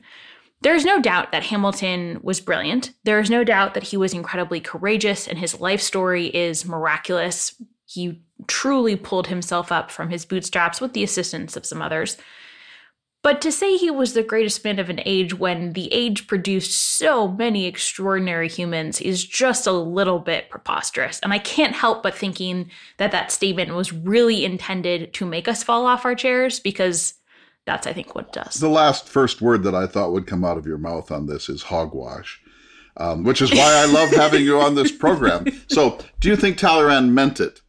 There's 0.63 0.85
no 0.85 1.01
doubt 1.01 1.33
that 1.33 1.43
Hamilton 1.47 2.21
was 2.23 2.41
brilliant. 2.41 2.93
There 3.03 3.19
is 3.19 3.29
no 3.29 3.43
doubt 3.43 3.75
that 3.75 3.83
he 3.83 3.97
was 3.97 4.15
incredibly 4.15 4.61
courageous 4.61 5.27
and 5.27 5.37
his 5.37 5.61
life 5.61 5.81
story 5.81 6.27
is 6.27 6.65
miraculous. 6.65 7.61
He 7.87 8.23
truly 8.47 8.95
pulled 8.95 9.27
himself 9.27 9.73
up 9.73 9.91
from 9.91 10.11
his 10.11 10.25
bootstraps 10.25 10.81
with 10.81 10.93
the 10.93 11.03
assistance 11.03 11.57
of 11.57 11.67
some 11.67 11.83
others. 11.83 12.17
But 13.23 13.43
to 13.43 13.53
say 13.53 13.77
he 13.77 13.91
was 13.91 14.15
the 14.15 14.23
greatest 14.23 14.65
man 14.65 14.79
of 14.79 14.89
an 14.89 15.03
age 15.05 15.35
when 15.35 15.75
the 15.75 15.93
age 15.93 16.27
produced 16.27 16.75
so 16.75 17.29
many 17.29 17.67
extraordinary 17.67 18.49
humans 18.49 19.01
is 19.01 19.25
just 19.25 19.67
a 19.67 19.73
little 19.73 20.19
bit 20.19 20.49
preposterous. 20.49 21.21
And 21.23 21.33
I 21.33 21.39
can't 21.39 21.75
help 21.75 22.03
but 22.03 22.15
thinking 22.15 22.71
that 22.97 23.13
that 23.13 23.31
statement 23.31 23.75
was 23.75 23.93
really 23.93 24.45
intended 24.45 25.13
to 25.15 25.27
make 25.27 25.49
us 25.49 25.63
fall 25.63 25.85
off 25.85 26.07
our 26.07 26.15
chairs 26.15 26.61
because 26.61 27.15
that's, 27.67 27.87
I 27.87 27.93
think, 27.93 28.15
what 28.15 28.29
it 28.29 28.33
does. 28.33 28.55
The 28.55 28.71
last 28.71 29.07
first 29.07 29.43
word 29.43 29.65
that 29.65 29.75
I 29.75 29.87
thought 29.87 30.13
would 30.13 30.27
come 30.27 30.45
out 30.45 30.57
of 30.57 30.67
your 30.67 30.79
mouth 30.79 31.11
on 31.11 31.27
this 31.27 31.51
is 31.51 31.65
hogwash. 31.65 32.41
Um, 32.97 33.23
which 33.23 33.41
is 33.41 33.53
why 33.53 33.59
I 33.77 33.87
love 33.87 34.11
having 34.11 34.43
you 34.43 34.61
on 34.61 34.75
this 34.75 34.93
program. 34.93 35.47
So, 35.69 35.99
do 36.19 36.29
you 36.29 36.37
think 36.37 36.59
Talleyrand 36.59 37.15
meant 37.15 37.39
it? 37.39 37.61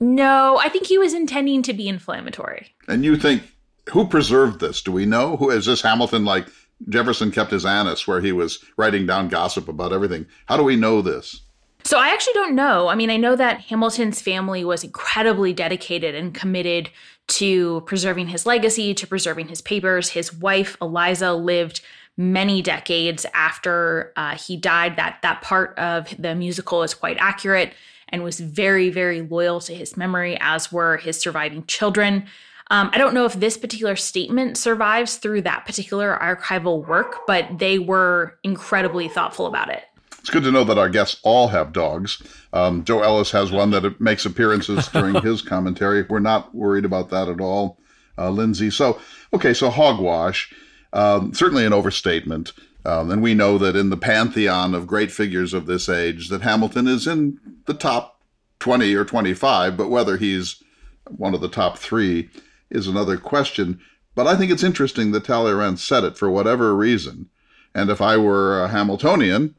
No, 0.00 0.58
I 0.58 0.68
think 0.68 0.86
he 0.86 0.98
was 0.98 1.14
intending 1.14 1.62
to 1.62 1.72
be 1.72 1.86
inflammatory. 1.86 2.74
And 2.88 3.04
you 3.04 3.16
think 3.16 3.42
who 3.90 4.06
preserved 4.06 4.60
this? 4.60 4.82
Do 4.82 4.92
we 4.92 5.06
know? 5.06 5.36
Who 5.36 5.50
is 5.50 5.66
this 5.66 5.82
Hamilton 5.82 6.24
like 6.24 6.46
Jefferson 6.88 7.30
kept 7.30 7.50
his 7.50 7.66
Anas 7.66 8.06
where 8.06 8.20
he 8.20 8.32
was 8.32 8.64
writing 8.76 9.06
down 9.06 9.28
gossip 9.28 9.68
about 9.68 9.92
everything? 9.92 10.26
How 10.46 10.56
do 10.56 10.62
we 10.62 10.76
know 10.76 11.02
this? 11.02 11.42
So 11.84 11.98
I 11.98 12.08
actually 12.08 12.32
don't 12.32 12.54
know. 12.54 12.88
I 12.88 12.94
mean, 12.94 13.10
I 13.10 13.18
know 13.18 13.36
that 13.36 13.60
Hamilton's 13.60 14.22
family 14.22 14.64
was 14.64 14.84
incredibly 14.84 15.52
dedicated 15.52 16.14
and 16.14 16.32
committed 16.32 16.88
to 17.26 17.82
preserving 17.82 18.28
his 18.28 18.46
legacy, 18.46 18.94
to 18.94 19.06
preserving 19.06 19.48
his 19.48 19.60
papers. 19.60 20.08
His 20.08 20.32
wife 20.32 20.78
Eliza 20.80 21.34
lived 21.34 21.82
many 22.16 22.62
decades 22.62 23.26
after 23.34 24.12
uh, 24.16 24.36
he 24.36 24.56
died. 24.56 24.96
That 24.96 25.18
that 25.22 25.42
part 25.42 25.78
of 25.78 26.14
the 26.18 26.34
musical 26.34 26.82
is 26.82 26.94
quite 26.94 27.18
accurate 27.18 27.74
and 28.08 28.22
was 28.22 28.40
very 28.40 28.88
very 28.88 29.20
loyal 29.20 29.60
to 29.60 29.74
his 29.74 29.94
memory, 29.94 30.38
as 30.40 30.72
were 30.72 30.96
his 30.96 31.18
surviving 31.18 31.66
children. 31.66 32.24
Um, 32.70 32.90
I 32.92 32.98
don't 32.98 33.14
know 33.14 33.26
if 33.26 33.34
this 33.34 33.56
particular 33.56 33.94
statement 33.94 34.56
survives 34.56 35.16
through 35.16 35.42
that 35.42 35.66
particular 35.66 36.18
archival 36.20 36.86
work, 36.86 37.26
but 37.26 37.58
they 37.58 37.78
were 37.78 38.38
incredibly 38.42 39.08
thoughtful 39.08 39.46
about 39.46 39.68
it. 39.68 39.84
It's 40.18 40.30
good 40.30 40.44
to 40.44 40.50
know 40.50 40.64
that 40.64 40.78
our 40.78 40.88
guests 40.88 41.20
all 41.22 41.48
have 41.48 41.74
dogs. 41.74 42.22
Um, 42.54 42.82
Joe 42.84 43.02
Ellis 43.02 43.30
has 43.32 43.52
one 43.52 43.70
that 43.72 44.00
makes 44.00 44.24
appearances 44.24 44.88
during 44.88 45.14
his 45.22 45.42
commentary. 45.42 46.02
We're 46.02 46.20
not 46.20 46.54
worried 46.54 46.86
about 46.86 47.10
that 47.10 47.28
at 47.28 47.42
all, 47.42 47.78
uh, 48.16 48.30
Lindsay. 48.30 48.70
So, 48.70 48.98
okay, 49.34 49.52
so 49.52 49.68
hogwash, 49.68 50.54
um, 50.94 51.34
certainly 51.34 51.66
an 51.66 51.74
overstatement. 51.74 52.54
Um, 52.86 53.10
and 53.10 53.22
we 53.22 53.34
know 53.34 53.58
that 53.58 53.76
in 53.76 53.90
the 53.90 53.98
pantheon 53.98 54.74
of 54.74 54.86
great 54.86 55.12
figures 55.12 55.52
of 55.52 55.66
this 55.66 55.90
age, 55.90 56.30
that 56.30 56.40
Hamilton 56.40 56.88
is 56.88 57.06
in 57.06 57.38
the 57.66 57.74
top 57.74 58.22
20 58.60 58.94
or 58.94 59.04
25, 59.04 59.76
but 59.76 59.90
whether 59.90 60.16
he's 60.16 60.62
one 61.10 61.34
of 61.34 61.42
the 61.42 61.48
top 61.48 61.76
three 61.78 62.30
is 62.74 62.86
another 62.86 63.16
question. 63.16 63.80
But 64.14 64.26
I 64.26 64.36
think 64.36 64.52
it's 64.52 64.62
interesting 64.62 65.12
that 65.12 65.24
Talleyrand 65.24 65.78
said 65.78 66.04
it 66.04 66.16
for 66.16 66.30
whatever 66.30 66.74
reason. 66.74 67.30
And 67.74 67.90
if 67.90 68.00
I 68.00 68.16
were 68.16 68.62
a 68.62 68.68
Hamiltonian, 68.68 69.54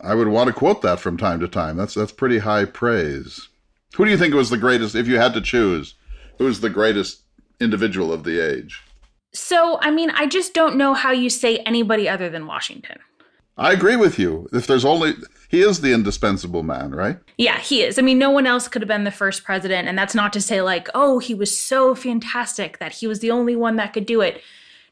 I 0.00 0.14
would 0.14 0.28
want 0.28 0.48
to 0.48 0.52
quote 0.52 0.82
that 0.82 1.00
from 1.00 1.16
time 1.16 1.40
to 1.40 1.48
time. 1.48 1.76
That's 1.76 1.94
that's 1.94 2.12
pretty 2.12 2.38
high 2.38 2.64
praise. 2.64 3.48
Who 3.96 4.04
do 4.04 4.10
you 4.10 4.18
think 4.18 4.34
was 4.34 4.50
the 4.50 4.58
greatest 4.58 4.94
if 4.94 5.06
you 5.06 5.18
had 5.18 5.34
to 5.34 5.40
choose? 5.40 5.94
Who's 6.38 6.60
the 6.60 6.70
greatest 6.70 7.22
individual 7.60 8.12
of 8.12 8.24
the 8.24 8.40
age? 8.40 8.82
So, 9.34 9.78
I 9.80 9.90
mean, 9.90 10.10
I 10.10 10.26
just 10.26 10.54
don't 10.54 10.76
know 10.76 10.92
how 10.94 11.10
you 11.10 11.30
say 11.30 11.58
anybody 11.58 12.08
other 12.08 12.28
than 12.28 12.46
Washington. 12.46 12.98
I 13.56 13.72
agree 13.72 13.96
with 13.96 14.18
you. 14.18 14.48
If 14.52 14.66
there's 14.66 14.84
only 14.84 15.14
he 15.48 15.60
is 15.60 15.82
the 15.82 15.92
indispensable 15.92 16.62
man, 16.62 16.94
right? 16.94 17.18
Yeah, 17.36 17.58
he 17.58 17.82
is. 17.82 17.98
I 17.98 18.02
mean, 18.02 18.18
no 18.18 18.30
one 18.30 18.46
else 18.46 18.68
could 18.68 18.80
have 18.80 18.88
been 18.88 19.04
the 19.04 19.10
first 19.10 19.44
president, 19.44 19.86
and 19.86 19.98
that's 19.98 20.14
not 20.14 20.32
to 20.32 20.40
say 20.40 20.62
like, 20.62 20.88
oh, 20.94 21.18
he 21.18 21.34
was 21.34 21.56
so 21.56 21.94
fantastic 21.94 22.78
that 22.78 22.92
he 22.92 23.06
was 23.06 23.20
the 23.20 23.30
only 23.30 23.54
one 23.54 23.76
that 23.76 23.92
could 23.92 24.06
do 24.06 24.22
it. 24.22 24.40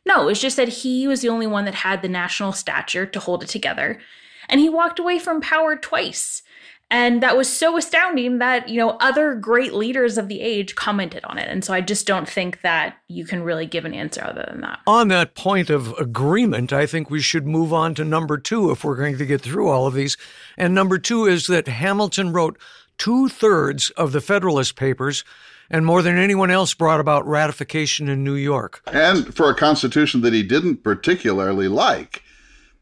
No, 0.05 0.29
it's 0.29 0.41
just 0.41 0.57
that 0.59 0.69
he 0.69 1.09
was 1.09 1.23
the 1.23 1.29
only 1.31 1.47
one 1.47 1.65
that 1.65 1.77
had 1.77 2.03
the 2.03 2.09
national 2.09 2.53
stature 2.53 3.07
to 3.07 3.21
hold 3.21 3.43
it 3.43 3.49
together. 3.49 4.01
And 4.49 4.61
he 4.61 4.69
walked 4.69 4.99
away 4.99 5.19
from 5.19 5.41
power 5.41 5.77
twice. 5.77 6.43
And 6.91 7.23
that 7.23 7.37
was 7.37 7.49
so 7.49 7.77
astounding 7.77 8.39
that, 8.39 8.69
you 8.69 8.79
know, 8.79 8.91
other 9.01 9.35
great 9.35 9.73
leaders 9.73 10.19
of 10.19 10.27
the 10.29 10.41
age 10.41 10.75
commented 10.75 11.25
on 11.25 11.39
it. 11.39 11.49
And 11.49 11.65
so 11.65 11.73
I 11.73 11.81
just 11.81 12.07
don't 12.07 12.29
think 12.29 12.63
that 12.63 12.97
you 13.07 13.25
can 13.25 13.45
really 13.45 13.67
give 13.67 13.85
an 13.85 13.95
answer 13.95 14.25
other 14.25 14.45
than 14.49 14.61
that. 14.63 14.81
On 14.89 15.07
that 15.09 15.37
point 15.37 15.71
of 15.71 15.93
agreement, 15.99 16.73
I 16.73 16.87
think 16.87 17.09
we 17.09 17.21
should 17.21 17.47
move 17.47 17.73
on 17.73 17.95
to 17.95 18.05
number 18.05 18.39
two 18.39 18.73
if 18.73 18.83
we're 18.83 18.97
going 18.97 19.19
to 19.19 19.27
get 19.27 19.41
through 19.41 19.69
all 19.69 19.87
of 19.87 19.95
these. 19.95 20.17
And 20.59 20.75
number 20.75 20.99
two 20.99 21.27
is 21.27 21.47
that 21.47 21.69
Hamilton 21.69 22.33
wrote 22.33 22.59
two 22.99 23.29
thirds 23.29 23.91
of 23.91 24.11
the 24.11 24.21
Federalist 24.21 24.75
Papers 24.75 25.25
and 25.71 25.87
more 25.87 26.03
than 26.03 26.19
anyone 26.19 26.51
else 26.51 26.75
brought 26.75 26.99
about 26.99 27.27
ratification 27.27 28.09
in 28.09 28.25
New 28.25 28.35
York. 28.35 28.83
And 28.93 29.33
for 29.35 29.49
a 29.49 29.55
constitution 29.55 30.23
that 30.23 30.33
he 30.33 30.43
didn't 30.43 30.83
particularly 30.83 31.69
like. 31.69 32.25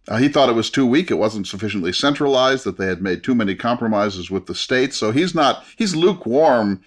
Uh, 0.08 0.16
he 0.16 0.28
thought 0.28 0.48
it 0.48 0.54
was 0.54 0.70
too 0.70 0.86
weak. 0.86 1.10
It 1.10 1.18
wasn't 1.18 1.46
sufficiently 1.46 1.92
centralized, 1.92 2.64
that 2.64 2.78
they 2.78 2.86
had 2.86 3.02
made 3.02 3.22
too 3.22 3.34
many 3.34 3.54
compromises 3.54 4.30
with 4.30 4.46
the 4.46 4.54
states. 4.54 4.96
So 4.96 5.12
he's 5.12 5.34
not, 5.34 5.64
he's 5.76 5.94
lukewarm, 5.94 6.82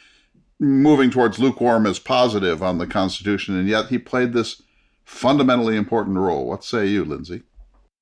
moving 0.60 1.12
towards 1.12 1.38
lukewarm 1.38 1.86
as 1.86 2.00
positive 2.00 2.64
on 2.64 2.80
the 2.80 2.88
Constitution. 2.88 3.56
And 3.58 3.70
yet 3.70 3.88
he 3.88 4.00
played 4.00 4.34
this 4.34 4.62
fundamentally 5.06 5.76
important 5.76 6.18
role. 6.18 6.48
What 6.48 6.64
say 6.64 6.88
you, 6.88 7.06
Lindsay? 7.06 7.44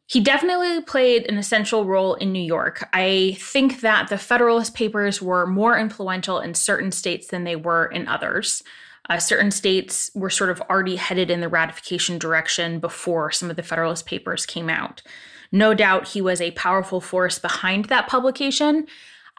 He 0.07 0.21
definitely 0.21 0.81
played 0.81 1.29
an 1.29 1.37
essential 1.37 1.85
role 1.85 2.15
in 2.15 2.31
New 2.31 2.41
York. 2.41 2.89
I 2.93 3.37
think 3.39 3.81
that 3.81 4.07
the 4.07 4.17
Federalist 4.17 4.73
Papers 4.73 5.21
were 5.21 5.45
more 5.45 5.77
influential 5.77 6.39
in 6.39 6.55
certain 6.55 6.91
states 6.91 7.27
than 7.27 7.43
they 7.43 7.55
were 7.55 7.85
in 7.85 8.07
others. 8.07 8.63
Uh, 9.09 9.17
certain 9.17 9.51
states 9.51 10.11
were 10.13 10.29
sort 10.29 10.49
of 10.49 10.61
already 10.69 10.95
headed 10.95 11.31
in 11.31 11.41
the 11.41 11.49
ratification 11.49 12.19
direction 12.19 12.79
before 12.79 13.31
some 13.31 13.49
of 13.49 13.55
the 13.55 13.63
Federalist 13.63 14.05
Papers 14.05 14.45
came 14.45 14.69
out. 14.69 15.01
No 15.51 15.73
doubt 15.73 16.09
he 16.09 16.21
was 16.21 16.41
a 16.41 16.51
powerful 16.51 17.01
force 17.01 17.39
behind 17.39 17.85
that 17.85 18.07
publication. 18.07 18.85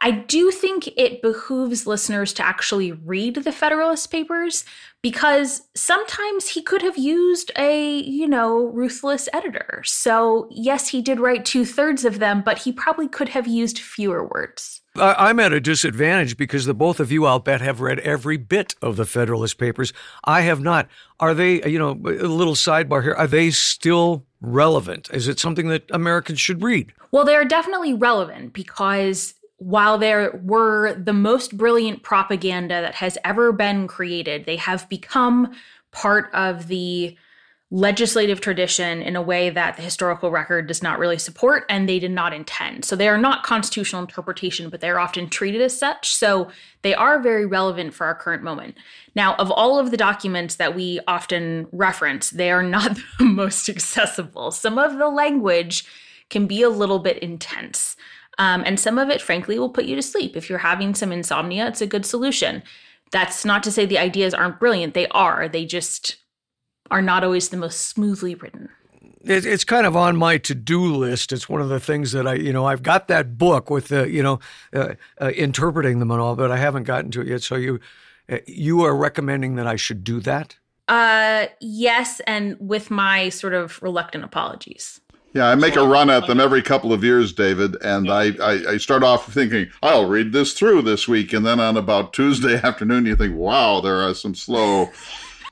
I 0.02 0.10
do 0.12 0.50
think 0.50 0.88
it 0.96 1.20
behooves 1.20 1.86
listeners 1.86 2.32
to 2.34 2.44
actually 2.44 2.92
read 2.92 3.36
the 3.36 3.52
Federalist 3.52 4.10
Papers 4.10 4.64
because 5.02 5.62
sometimes 5.74 6.48
he 6.48 6.62
could 6.62 6.80
have 6.82 6.96
used 6.96 7.52
a, 7.56 8.00
you 8.00 8.26
know, 8.26 8.64
ruthless 8.66 9.28
editor. 9.32 9.82
So, 9.84 10.48
yes, 10.50 10.88
he 10.88 11.02
did 11.02 11.20
write 11.20 11.44
two 11.44 11.66
thirds 11.66 12.04
of 12.04 12.18
them, 12.18 12.42
but 12.42 12.58
he 12.58 12.72
probably 12.72 13.08
could 13.08 13.28
have 13.30 13.46
used 13.46 13.78
fewer 13.78 14.26
words. 14.26 14.80
I'm 15.00 15.40
at 15.40 15.52
a 15.52 15.60
disadvantage 15.60 16.36
because 16.36 16.66
the 16.66 16.74
both 16.74 17.00
of 17.00 17.10
you, 17.10 17.26
I'll 17.26 17.38
bet, 17.38 17.60
have 17.60 17.80
read 17.80 17.98
every 18.00 18.36
bit 18.36 18.74
of 18.82 18.96
the 18.96 19.06
Federalist 19.06 19.58
Papers. 19.58 19.92
I 20.24 20.42
have 20.42 20.60
not. 20.60 20.88
Are 21.18 21.34
they, 21.34 21.66
you 21.68 21.78
know, 21.78 21.90
a 21.90 22.28
little 22.28 22.54
sidebar 22.54 23.02
here, 23.02 23.14
are 23.14 23.26
they 23.26 23.50
still 23.50 24.24
relevant? 24.40 25.08
Is 25.12 25.28
it 25.28 25.38
something 25.38 25.68
that 25.68 25.84
Americans 25.90 26.40
should 26.40 26.62
read? 26.62 26.92
Well, 27.10 27.24
they're 27.24 27.44
definitely 27.44 27.94
relevant 27.94 28.52
because 28.52 29.34
while 29.58 29.98
there 29.98 30.40
were 30.42 30.94
the 30.94 31.12
most 31.12 31.56
brilliant 31.56 32.02
propaganda 32.02 32.80
that 32.80 32.94
has 32.94 33.18
ever 33.24 33.52
been 33.52 33.86
created, 33.86 34.46
they 34.46 34.56
have 34.56 34.88
become 34.88 35.52
part 35.92 36.30
of 36.32 36.68
the 36.68 37.16
legislative 37.72 38.40
tradition 38.40 39.00
in 39.00 39.14
a 39.14 39.22
way 39.22 39.48
that 39.48 39.76
the 39.76 39.82
historical 39.82 40.32
record 40.32 40.66
does 40.66 40.82
not 40.82 40.98
really 40.98 41.18
support 41.18 41.64
and 41.68 41.88
they 41.88 42.00
did 42.00 42.10
not 42.10 42.32
intend. 42.32 42.84
So 42.84 42.96
they 42.96 43.08
are 43.08 43.18
not 43.18 43.44
constitutional 43.44 44.02
interpretation, 44.02 44.70
but 44.70 44.80
they're 44.80 44.98
often 44.98 45.28
treated 45.28 45.60
as 45.60 45.78
such. 45.78 46.12
So 46.12 46.50
they 46.82 46.94
are 46.94 47.20
very 47.20 47.46
relevant 47.46 47.94
for 47.94 48.06
our 48.06 48.14
current 48.14 48.42
moment. 48.42 48.76
Now, 49.14 49.36
of 49.36 49.52
all 49.52 49.78
of 49.78 49.92
the 49.92 49.96
documents 49.96 50.56
that 50.56 50.74
we 50.74 50.98
often 51.06 51.68
reference, 51.70 52.30
they 52.30 52.50
are 52.50 52.64
not 52.64 52.98
the 53.18 53.24
most 53.24 53.68
accessible. 53.68 54.50
Some 54.50 54.76
of 54.76 54.98
the 54.98 55.08
language 55.08 55.84
can 56.28 56.48
be 56.48 56.62
a 56.62 56.70
little 56.70 56.98
bit 56.98 57.18
intense. 57.18 57.96
Um, 58.38 58.64
and 58.66 58.80
some 58.80 58.98
of 58.98 59.10
it, 59.10 59.22
frankly, 59.22 59.58
will 59.58 59.68
put 59.68 59.84
you 59.84 59.94
to 59.94 60.02
sleep. 60.02 60.36
If 60.36 60.48
you're 60.48 60.58
having 60.58 60.94
some 60.94 61.12
insomnia, 61.12 61.68
it's 61.68 61.82
a 61.82 61.86
good 61.86 62.06
solution. 62.06 62.64
That's 63.12 63.44
not 63.44 63.62
to 63.64 63.72
say 63.72 63.86
the 63.86 63.98
ideas 63.98 64.34
aren't 64.34 64.58
brilliant. 64.58 64.94
They 64.94 65.08
are. 65.08 65.48
They 65.48 65.66
just 65.66 66.16
are 66.90 67.02
not 67.02 67.24
always 67.24 67.48
the 67.48 67.56
most 67.56 67.80
smoothly 67.88 68.34
written. 68.34 68.68
it's 69.22 69.64
kind 69.64 69.86
of 69.86 69.96
on 69.96 70.16
my 70.16 70.38
to-do 70.38 70.94
list. 70.94 71.32
It's 71.32 71.48
one 71.48 71.60
of 71.60 71.68
the 71.68 71.80
things 71.80 72.12
that 72.12 72.26
I, 72.26 72.34
you 72.34 72.52
know, 72.52 72.66
I've 72.66 72.82
got 72.82 73.08
that 73.08 73.36
book 73.36 73.70
with 73.70 73.88
the, 73.88 74.10
you 74.10 74.22
know, 74.22 74.40
uh, 74.72 74.94
uh, 75.20 75.28
interpreting 75.30 75.98
them 75.98 76.10
and 76.10 76.20
all, 76.20 76.36
but 76.36 76.50
I 76.50 76.56
haven't 76.56 76.84
gotten 76.84 77.10
to 77.12 77.20
it 77.20 77.28
yet. 77.28 77.42
So 77.42 77.56
you, 77.56 77.80
uh, 78.30 78.38
you 78.46 78.82
are 78.82 78.96
recommending 78.96 79.56
that 79.56 79.66
I 79.66 79.76
should 79.76 80.04
do 80.04 80.20
that? 80.20 80.56
Uh, 80.88 81.46
yes, 81.60 82.20
and 82.26 82.56
with 82.58 82.90
my 82.90 83.28
sort 83.28 83.54
of 83.54 83.80
reluctant 83.82 84.24
apologies. 84.24 85.00
Yeah, 85.32 85.46
I 85.46 85.54
make 85.54 85.76
a 85.76 85.86
run 85.86 86.10
at 86.10 86.26
them 86.26 86.40
every 86.40 86.60
couple 86.60 86.92
of 86.92 87.04
years, 87.04 87.32
David, 87.32 87.76
and 87.82 88.10
I, 88.10 88.32
I, 88.42 88.72
I, 88.72 88.76
start 88.78 89.04
off 89.04 89.32
thinking, 89.32 89.68
I'll 89.80 90.08
read 90.08 90.32
this 90.32 90.54
through 90.54 90.82
this 90.82 91.06
week. 91.06 91.32
And 91.32 91.46
then 91.46 91.60
on 91.60 91.76
about 91.76 92.12
Tuesday 92.12 92.56
afternoon, 92.64 93.06
you 93.06 93.14
think, 93.14 93.36
wow, 93.36 93.80
there 93.80 94.02
are 94.02 94.12
some 94.12 94.34
slow 94.34 94.90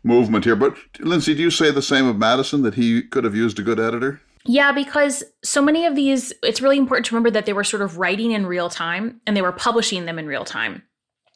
movement 0.02 0.45
here. 0.45 0.57
But 0.57 0.76
Lindsay, 1.00 1.35
do 1.35 1.43
you 1.43 1.50
say 1.50 1.71
the 1.71 1.83
same 1.83 2.07
of 2.07 2.17
Madison 2.17 2.62
that 2.62 2.75
he 2.75 3.02
could 3.02 3.25
have 3.25 3.35
used 3.35 3.59
a 3.59 3.62
good 3.62 3.81
editor? 3.81 4.21
Yeah, 4.45 4.73
because 4.73 5.25
so 5.45 5.61
many 5.61 5.85
of 5.85 5.95
these, 5.95 6.33
it's 6.43 6.62
really 6.62 6.78
important 6.78 7.07
to 7.07 7.14
remember 7.14 7.31
that 7.31 7.45
they 7.45 7.52
were 7.52 7.64
sort 7.64 7.83
of 7.83 7.99
writing 7.99 8.33
in 8.33 8.47
real 8.47 8.71
time 8.71 9.21
and 9.26 9.37
they 9.37 9.43
were 9.43 9.52
publishing 9.52 10.07
them 10.07 10.19
in 10.19 10.26
real 10.26 10.45
time. 10.45 10.83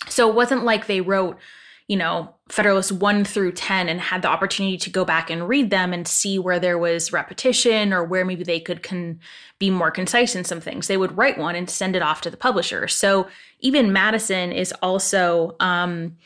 So 0.08 0.28
it 0.28 0.34
wasn't 0.34 0.64
like 0.64 0.86
they 0.86 1.00
wrote, 1.00 1.38
you 1.88 1.96
know, 1.96 2.34
Federalist 2.48 2.92
1 2.92 3.24
through 3.24 3.52
10 3.52 3.88
and 3.88 4.00
had 4.00 4.22
the 4.22 4.28
opportunity 4.28 4.78
to 4.78 4.90
go 4.90 5.04
back 5.04 5.30
and 5.30 5.48
read 5.48 5.70
them 5.70 5.92
and 5.92 6.08
see 6.08 6.38
where 6.38 6.58
there 6.58 6.78
was 6.78 7.12
repetition 7.12 7.92
or 7.92 8.04
where 8.04 8.24
maybe 8.24 8.44
they 8.44 8.60
could 8.60 8.82
con- 8.82 9.20
be 9.58 9.68
more 9.68 9.90
concise 9.90 10.34
in 10.34 10.44
some 10.44 10.60
things. 10.60 10.86
They 10.86 10.96
would 10.96 11.16
write 11.16 11.38
one 11.38 11.54
and 11.54 11.68
send 11.68 11.94
it 11.96 12.02
off 12.02 12.20
to 12.22 12.30
the 12.30 12.36
publisher. 12.36 12.88
So 12.88 13.28
even 13.60 13.92
Madison 13.92 14.52
is 14.52 14.72
also. 14.80 15.56
Um, 15.60 16.16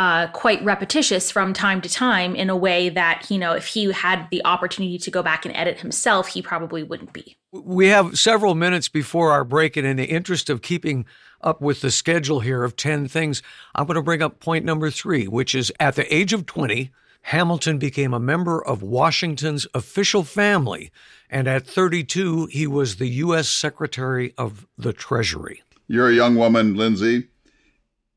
uh, 0.00 0.26
quite 0.28 0.64
repetitious 0.64 1.30
from 1.30 1.52
time 1.52 1.82
to 1.82 1.88
time 1.88 2.34
in 2.34 2.48
a 2.48 2.56
way 2.56 2.88
that, 2.88 3.26
you 3.30 3.38
know, 3.38 3.52
if 3.52 3.66
he 3.66 3.92
had 3.92 4.26
the 4.30 4.42
opportunity 4.46 4.96
to 4.96 5.10
go 5.10 5.22
back 5.22 5.44
and 5.44 5.54
edit 5.54 5.78
himself, 5.78 6.28
he 6.28 6.40
probably 6.40 6.82
wouldn't 6.82 7.12
be. 7.12 7.36
We 7.52 7.88
have 7.88 8.18
several 8.18 8.54
minutes 8.54 8.88
before 8.88 9.30
our 9.30 9.44
break, 9.44 9.76
and 9.76 9.86
in 9.86 9.98
the 9.98 10.06
interest 10.06 10.48
of 10.48 10.62
keeping 10.62 11.04
up 11.42 11.60
with 11.60 11.82
the 11.82 11.90
schedule 11.90 12.40
here 12.40 12.64
of 12.64 12.76
10 12.76 13.08
things, 13.08 13.42
I'm 13.74 13.86
going 13.86 13.96
to 13.96 14.02
bring 14.02 14.22
up 14.22 14.40
point 14.40 14.64
number 14.64 14.90
three, 14.90 15.28
which 15.28 15.54
is 15.54 15.70
at 15.78 15.96
the 15.96 16.14
age 16.14 16.32
of 16.32 16.46
20, 16.46 16.90
Hamilton 17.20 17.76
became 17.76 18.14
a 18.14 18.20
member 18.20 18.64
of 18.64 18.82
Washington's 18.82 19.66
official 19.74 20.24
family, 20.24 20.90
and 21.28 21.46
at 21.46 21.66
32, 21.66 22.46
he 22.46 22.66
was 22.66 22.96
the 22.96 23.08
U.S. 23.08 23.50
Secretary 23.50 24.32
of 24.38 24.66
the 24.78 24.94
Treasury. 24.94 25.62
You're 25.88 26.08
a 26.08 26.14
young 26.14 26.36
woman, 26.36 26.74
Lindsay. 26.74 27.28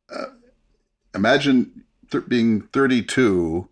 Uh, 0.09 0.27
imagine 1.15 1.83
th- 2.11 2.27
being 2.27 2.61
32 2.61 3.67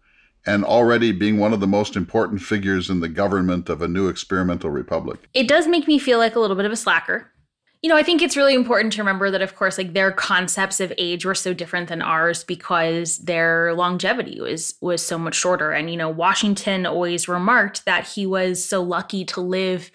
and 0.45 0.65
already 0.65 1.11
being 1.11 1.37
one 1.37 1.53
of 1.53 1.59
the 1.59 1.67
most 1.67 1.95
important 1.95 2.41
figures 2.41 2.89
in 2.89 2.99
the 2.99 3.09
government 3.09 3.69
of 3.69 3.81
a 3.81 3.87
new 3.87 4.07
experimental 4.07 4.69
republic. 4.69 5.19
It 5.33 5.47
does 5.47 5.67
make 5.67 5.87
me 5.87 5.99
feel 5.99 6.17
like 6.17 6.35
a 6.35 6.39
little 6.39 6.55
bit 6.55 6.65
of 6.65 6.71
a 6.71 6.77
slacker. 6.77 7.31
You 7.83 7.89
know, 7.89 7.97
I 7.97 8.03
think 8.03 8.21
it's 8.21 8.37
really 8.37 8.53
important 8.53 8.93
to 8.93 9.01
remember 9.01 9.31
that, 9.31 9.41
of 9.41 9.55
course, 9.55 9.77
like 9.77 9.93
their 9.93 10.11
concepts 10.11 10.79
of 10.79 10.93
age 10.99 11.25
were 11.25 11.33
so 11.33 11.51
different 11.51 11.89
than 11.89 12.01
ours 12.01 12.43
because 12.43 13.17
their 13.19 13.73
longevity 13.73 14.39
was 14.39 14.75
was 14.81 15.03
so 15.03 15.17
much 15.17 15.35
shorter. 15.35 15.71
And 15.71 15.89
you 15.89 15.97
know, 15.97 16.09
Washington 16.09 16.85
always 16.85 17.27
remarked 17.27 17.85
that 17.85 18.07
he 18.07 18.27
was 18.27 18.63
so 18.63 18.83
lucky 18.83 19.25
to 19.25 19.41
live 19.41 19.89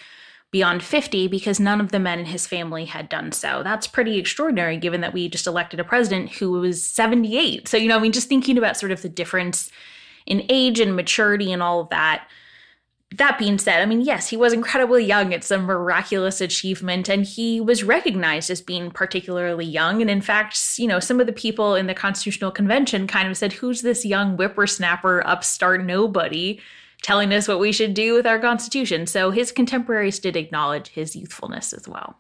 beyond 0.52 0.82
50 0.82 1.28
because 1.28 1.58
none 1.58 1.80
of 1.80 1.92
the 1.92 1.98
men 1.98 2.18
in 2.18 2.26
his 2.26 2.46
family 2.46 2.85
had 2.85 3.09
done 3.09 3.32
so. 3.32 3.62
That's 3.62 3.87
pretty 3.87 4.18
extraordinary 4.18 4.76
given 4.76 5.00
that 5.00 5.12
we 5.12 5.28
just 5.28 5.46
elected 5.46 5.80
a 5.80 5.85
president 5.85 6.32
who 6.32 6.52
was 6.52 6.82
78. 6.85 7.68
So, 7.68 7.76
you 7.76 7.88
know, 7.88 7.96
I 7.96 8.00
mean, 8.00 8.12
just 8.12 8.28
thinking 8.28 8.56
about 8.56 8.76
sort 8.76 8.92
of 8.92 9.02
the 9.02 9.09
difference 9.09 9.70
in 10.24 10.46
age 10.48 10.80
and 10.80 10.94
maturity 10.94 11.52
and 11.52 11.62
all 11.62 11.80
of 11.80 11.90
that. 11.90 12.28
That 13.16 13.38
being 13.38 13.59
said, 13.59 13.80
I 13.80 13.87
mean, 13.87 14.00
yes, 14.00 14.28
he 14.28 14.37
was 14.37 14.52
incredibly 14.52 15.04
young. 15.04 15.32
It's 15.32 15.52
a 15.52 15.59
miraculous 15.59 16.40
achievement, 16.40 17.09
and 17.09 17.24
he 17.24 17.61
was 17.61 17.85
recognized 17.85 18.50
as 18.50 18.61
being 18.61 18.90
particularly 18.90 19.64
young. 19.64 20.00
And 20.00 20.11
in 20.11 20.20
fact, 20.20 20.59
you 20.76 20.88
know, 20.88 20.98
some 20.98 21.20
of 21.20 21.26
the 21.26 21.32
people 21.32 21.76
in 21.76 21.87
the 21.87 21.94
Constitutional 21.94 22.50
Convention 22.50 23.06
kind 23.06 23.28
of 23.28 23.37
said, 23.37 23.52
Who's 23.52 23.82
this 23.82 24.04
young 24.04 24.37
whippersnapper, 24.37 25.24
upstart 25.24 25.85
nobody? 25.85 26.61
Telling 27.02 27.32
us 27.32 27.48
what 27.48 27.61
we 27.61 27.72
should 27.72 27.94
do 27.94 28.14
with 28.14 28.26
our 28.26 28.38
Constitution. 28.38 29.06
So 29.06 29.30
his 29.30 29.52
contemporaries 29.52 30.18
did 30.18 30.37
acknowledge 30.37 30.88
his 30.88 31.14
youthfulness 31.14 31.72
as 31.72 31.88
well. 31.88 32.16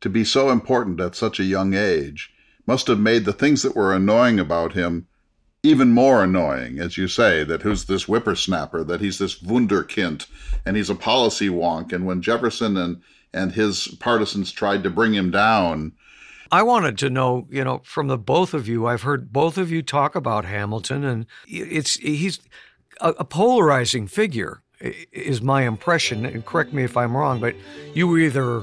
To 0.00 0.08
be 0.08 0.24
so 0.24 0.50
important 0.50 1.00
at 1.00 1.14
such 1.14 1.38
a 1.38 1.44
young 1.44 1.74
age 1.74 2.32
must 2.66 2.86
have 2.86 3.00
made 3.00 3.24
the 3.24 3.32
things 3.32 3.62
that 3.62 3.76
were 3.76 3.94
annoying 3.94 4.38
about 4.38 4.72
him 4.72 5.06
even 5.62 5.92
more 5.92 6.24
annoying, 6.24 6.78
as 6.78 6.96
you 6.96 7.06
say, 7.06 7.44
that 7.44 7.62
who's 7.62 7.84
this 7.84 8.04
whippersnapper, 8.04 8.82
that 8.84 9.00
he's 9.00 9.18
this 9.18 9.42
wunderkind, 9.42 10.26
and 10.64 10.76
he's 10.76 10.88
a 10.88 10.94
policy 10.94 11.48
wonk. 11.48 11.92
And 11.92 12.06
when 12.06 12.22
Jefferson 12.22 12.76
and, 12.76 13.02
and 13.34 13.52
his 13.52 13.88
partisans 14.00 14.52
tried 14.52 14.82
to 14.84 14.90
bring 14.90 15.12
him 15.12 15.30
down, 15.30 15.92
I 16.52 16.62
wanted 16.62 16.98
to 16.98 17.10
know, 17.10 17.46
you 17.50 17.62
know, 17.62 17.80
from 17.84 18.08
the 18.08 18.18
both 18.18 18.54
of 18.54 18.66
you. 18.66 18.86
I've 18.86 19.02
heard 19.02 19.32
both 19.32 19.56
of 19.56 19.70
you 19.70 19.82
talk 19.82 20.16
about 20.16 20.44
Hamilton, 20.44 21.04
and 21.04 21.26
it's 21.46 21.94
he's 21.96 22.40
a, 23.00 23.10
a 23.18 23.24
polarizing 23.24 24.06
figure, 24.06 24.62
is 25.12 25.42
my 25.42 25.62
impression. 25.66 26.24
And 26.24 26.44
correct 26.44 26.72
me 26.72 26.84
if 26.84 26.96
I'm 26.96 27.16
wrong, 27.16 27.40
but 27.40 27.54
you 27.94 28.08
were 28.08 28.18
either 28.18 28.62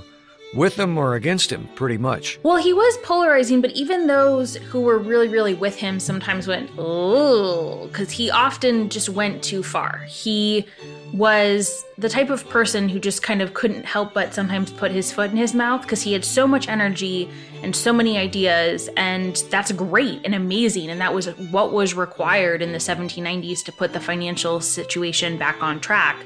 with 0.57 0.77
him 0.77 0.97
or 0.97 1.15
against 1.15 1.51
him, 1.51 1.69
pretty 1.75 1.97
much. 1.97 2.39
Well, 2.43 2.57
he 2.57 2.73
was 2.73 2.97
polarizing, 3.03 3.61
but 3.61 3.71
even 3.71 4.07
those 4.07 4.55
who 4.55 4.81
were 4.81 4.97
really, 4.97 5.29
really 5.29 5.53
with 5.53 5.77
him 5.77 5.99
sometimes 5.99 6.47
went, 6.47 6.69
oh, 6.77 7.87
because 7.87 8.11
he 8.11 8.31
often 8.31 8.89
just 8.89 9.07
went 9.07 9.43
too 9.43 9.63
far. 9.63 9.99
He 10.09 10.65
was 11.13 11.85
the 11.97 12.09
type 12.09 12.29
of 12.29 12.47
person 12.49 12.89
who 12.89 12.99
just 12.99 13.23
kind 13.23 13.41
of 13.41 13.53
couldn't 13.53 13.85
help 13.85 14.13
but 14.13 14.33
sometimes 14.33 14.71
put 14.71 14.91
his 14.91 15.11
foot 15.11 15.31
in 15.31 15.37
his 15.37 15.53
mouth 15.53 15.83
because 15.83 16.01
he 16.01 16.11
had 16.11 16.25
so 16.25 16.45
much 16.45 16.67
energy 16.67 17.29
and 17.63 17.75
so 17.75 17.93
many 17.93 18.17
ideas, 18.17 18.89
and 18.97 19.43
that's 19.49 19.71
great 19.71 20.19
and 20.25 20.35
amazing. 20.35 20.89
And 20.89 20.99
that 20.99 21.13
was 21.13 21.27
what 21.51 21.71
was 21.71 21.93
required 21.93 22.61
in 22.61 22.71
the 22.71 22.77
1790s 22.77 23.63
to 23.65 23.71
put 23.71 23.93
the 23.93 23.99
financial 23.99 24.59
situation 24.59 25.37
back 25.37 25.61
on 25.61 25.79
track. 25.79 26.25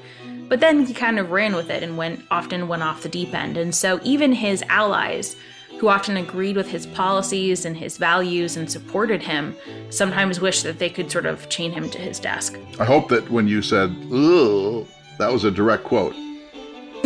But 0.52 0.60
then 0.60 0.86
he 0.86 0.94
kind 0.94 1.18
of 1.18 1.32
ran 1.32 1.56
with 1.56 1.70
it 1.70 1.82
and 1.82 1.96
went 1.96 2.26
often 2.30 2.68
went 2.68 2.84
off 2.84 3.04
the 3.04 3.08
deep 3.08 3.34
end. 3.34 3.56
And 3.56 3.74
so 3.74 4.02
even 4.04 4.34
his 4.34 4.62
allies, 4.68 5.38
who 5.80 5.88
often 5.88 6.18
agreed 6.18 6.58
with 6.58 6.68
his 6.68 6.86
policies 6.86 7.64
and 7.64 7.78
his 7.78 7.96
values 7.98 8.58
and 8.58 8.70
supported 8.70 9.24
him, 9.24 9.56
sometimes 9.92 10.42
wished 10.42 10.64
that 10.64 10.78
they 10.78 10.90
could 10.90 11.10
sort 11.10 11.26
of 11.26 11.48
chain 11.48 11.72
him 11.72 11.90
to 11.92 11.98
his 12.00 12.20
desk. 12.20 12.60
I 12.82 12.84
hope 12.84 13.08
that 13.08 13.32
when 13.32 13.48
you 13.48 13.62
said, 13.62 13.96
"Ugh," 14.12 14.86
that 15.20 15.32
was 15.32 15.46
a 15.46 15.52
direct 15.52 15.86
quote. 15.86 16.16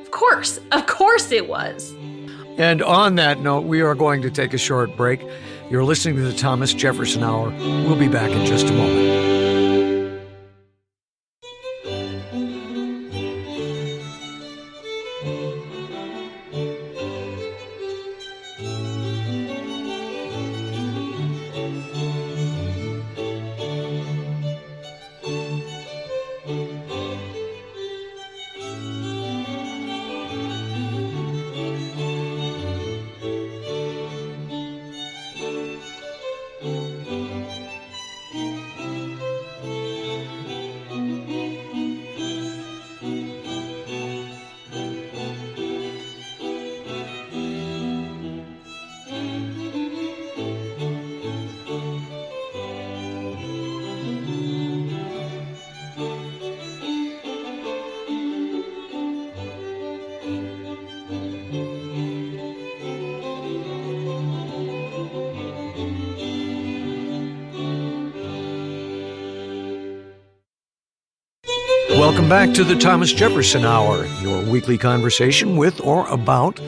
of 0.00 0.10
course, 0.10 0.58
of 0.72 0.86
course 0.86 1.30
it 1.30 1.46
was. 1.46 1.92
And 2.56 2.80
on 2.80 3.16
that 3.16 3.40
note, 3.40 3.66
we 3.66 3.82
are 3.82 3.94
going 3.94 4.22
to 4.22 4.30
take 4.30 4.54
a 4.54 4.58
short 4.58 4.96
break. 4.96 5.22
You're 5.68 5.84
listening 5.84 6.16
to 6.16 6.22
the 6.22 6.32
Thomas 6.32 6.72
Jefferson 6.72 7.22
Hour. 7.22 7.50
We'll 7.50 7.98
be 7.98 8.08
back 8.08 8.30
in 8.30 8.46
just 8.46 8.70
a 8.70 8.72
moment. 8.72 9.37
Back 72.48 72.56
to 72.56 72.64
the 72.64 72.76
Thomas 72.76 73.12
Jefferson 73.12 73.66
Hour, 73.66 74.06
your 74.22 74.42
weekly 74.50 74.78
conversation 74.78 75.56
with 75.56 75.82
or 75.82 76.08
about 76.08 76.58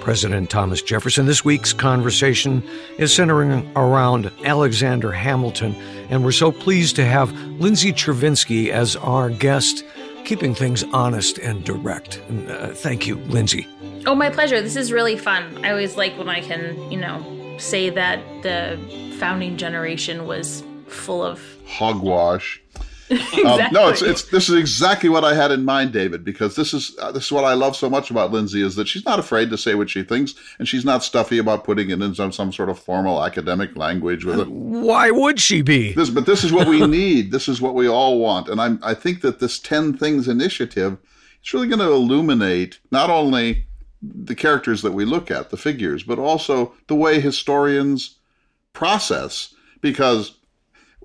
President 0.00 0.48
Thomas 0.48 0.80
Jefferson. 0.80 1.26
This 1.26 1.44
week's 1.44 1.74
conversation 1.74 2.62
is 2.96 3.12
centering 3.12 3.70
around 3.76 4.32
Alexander 4.44 5.12
Hamilton, 5.12 5.74
and 6.08 6.24
we're 6.24 6.32
so 6.32 6.50
pleased 6.50 6.96
to 6.96 7.04
have 7.04 7.30
Lindsay 7.60 7.92
Chervinsky 7.92 8.70
as 8.70 8.96
our 8.96 9.28
guest, 9.28 9.84
keeping 10.24 10.54
things 10.54 10.82
honest 10.94 11.36
and 11.38 11.62
direct. 11.62 12.22
And, 12.30 12.50
uh, 12.50 12.68
thank 12.68 13.06
you, 13.06 13.16
Lindsay. 13.16 13.66
Oh, 14.06 14.14
my 14.14 14.30
pleasure. 14.30 14.62
This 14.62 14.76
is 14.76 14.92
really 14.92 15.18
fun. 15.18 15.62
I 15.62 15.70
always 15.70 15.96
like 15.96 16.16
when 16.16 16.30
I 16.30 16.40
can, 16.40 16.90
you 16.90 16.98
know, 16.98 17.58
say 17.58 17.90
that 17.90 18.20
the 18.42 18.78
founding 19.18 19.58
generation 19.58 20.26
was 20.26 20.62
full 20.86 21.22
of 21.22 21.42
hogwash. 21.66 22.62
Exactly. 23.10 23.38
Um, 23.48 23.72
no, 23.72 23.88
it's 23.88 24.02
it's 24.02 24.22
this 24.24 24.48
is 24.48 24.56
exactly 24.56 25.08
what 25.08 25.24
I 25.24 25.34
had 25.34 25.50
in 25.50 25.64
mind, 25.64 25.92
David, 25.92 26.24
because 26.24 26.56
this 26.56 26.74
is 26.74 26.94
uh, 27.00 27.12
this 27.12 27.26
is 27.26 27.32
what 27.32 27.44
I 27.44 27.54
love 27.54 27.76
so 27.76 27.88
much 27.88 28.10
about 28.10 28.30
Lindsay 28.30 28.62
is 28.62 28.74
that 28.76 28.88
she's 28.88 29.04
not 29.04 29.18
afraid 29.18 29.50
to 29.50 29.58
say 29.58 29.74
what 29.74 29.88
she 29.88 30.02
thinks, 30.02 30.34
and 30.58 30.68
she's 30.68 30.84
not 30.84 31.02
stuffy 31.02 31.38
about 31.38 31.64
putting 31.64 31.90
it 31.90 32.02
in 32.02 32.14
some 32.14 32.32
some 32.32 32.52
sort 32.52 32.68
of 32.68 32.78
formal 32.78 33.24
academic 33.24 33.76
language 33.76 34.24
with 34.24 34.40
it. 34.40 34.48
Why 34.48 35.10
would 35.10 35.40
she 35.40 35.62
be? 35.62 35.92
This, 35.92 36.10
but 36.10 36.26
this 36.26 36.44
is 36.44 36.52
what 36.52 36.68
we 36.68 36.86
need. 36.86 37.30
this 37.30 37.48
is 37.48 37.60
what 37.60 37.74
we 37.74 37.88
all 37.88 38.18
want, 38.18 38.48
and 38.48 38.60
I'm 38.60 38.78
I 38.82 38.94
think 38.94 39.22
that 39.22 39.40
this 39.40 39.58
ten 39.58 39.96
things 39.96 40.28
initiative 40.28 40.98
is 41.42 41.54
really 41.54 41.68
going 41.68 41.80
to 41.80 41.92
illuminate 41.92 42.78
not 42.90 43.10
only 43.10 43.64
the 44.02 44.34
characters 44.34 44.82
that 44.82 44.92
we 44.92 45.04
look 45.04 45.30
at, 45.30 45.50
the 45.50 45.56
figures, 45.56 46.02
but 46.02 46.18
also 46.18 46.74
the 46.86 46.94
way 46.94 47.20
historians 47.20 48.16
process 48.72 49.54
because 49.80 50.37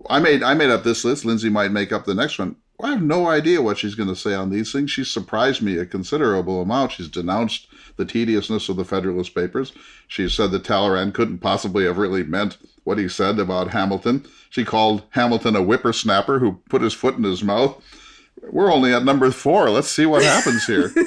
I 0.09 0.19
made 0.19 0.43
I 0.43 0.53
made 0.53 0.69
up 0.69 0.83
this 0.83 1.05
list. 1.05 1.25
Lindsay 1.25 1.49
might 1.49 1.71
make 1.71 1.91
up 1.91 2.05
the 2.05 2.13
next 2.13 2.39
one. 2.39 2.55
I 2.81 2.89
have 2.89 3.01
no 3.01 3.27
idea 3.27 3.61
what 3.61 3.77
she's 3.77 3.95
going 3.95 4.09
to 4.09 4.15
say 4.15 4.33
on 4.33 4.49
these 4.49 4.71
things. 4.71 4.91
She's 4.91 5.09
surprised 5.09 5.61
me 5.61 5.77
a 5.77 5.85
considerable 5.85 6.61
amount. 6.61 6.93
She's 6.93 7.07
denounced 7.07 7.67
the 7.95 8.05
tediousness 8.05 8.67
of 8.67 8.75
the 8.75 8.83
Federalist 8.83 9.35
Papers. 9.35 9.71
She 10.07 10.27
said 10.27 10.51
that 10.51 10.65
Talleyrand 10.65 11.13
couldn't 11.13 11.37
possibly 11.37 11.85
have 11.85 11.97
really 11.97 12.23
meant 12.23 12.57
what 12.83 12.97
he 12.97 13.07
said 13.07 13.39
about 13.39 13.71
Hamilton. 13.71 14.25
She 14.49 14.65
called 14.65 15.03
Hamilton 15.11 15.55
a 15.55 15.61
whippersnapper 15.61 16.39
who 16.39 16.59
put 16.69 16.81
his 16.81 16.93
foot 16.93 17.15
in 17.15 17.23
his 17.23 17.43
mouth. 17.43 17.81
We're 18.49 18.71
only 18.71 18.93
at 18.93 19.03
number 19.03 19.31
four. 19.31 19.69
Let's 19.69 19.89
see 19.89 20.05
what 20.05 20.23
happens 20.23 20.65
here. 20.65 20.91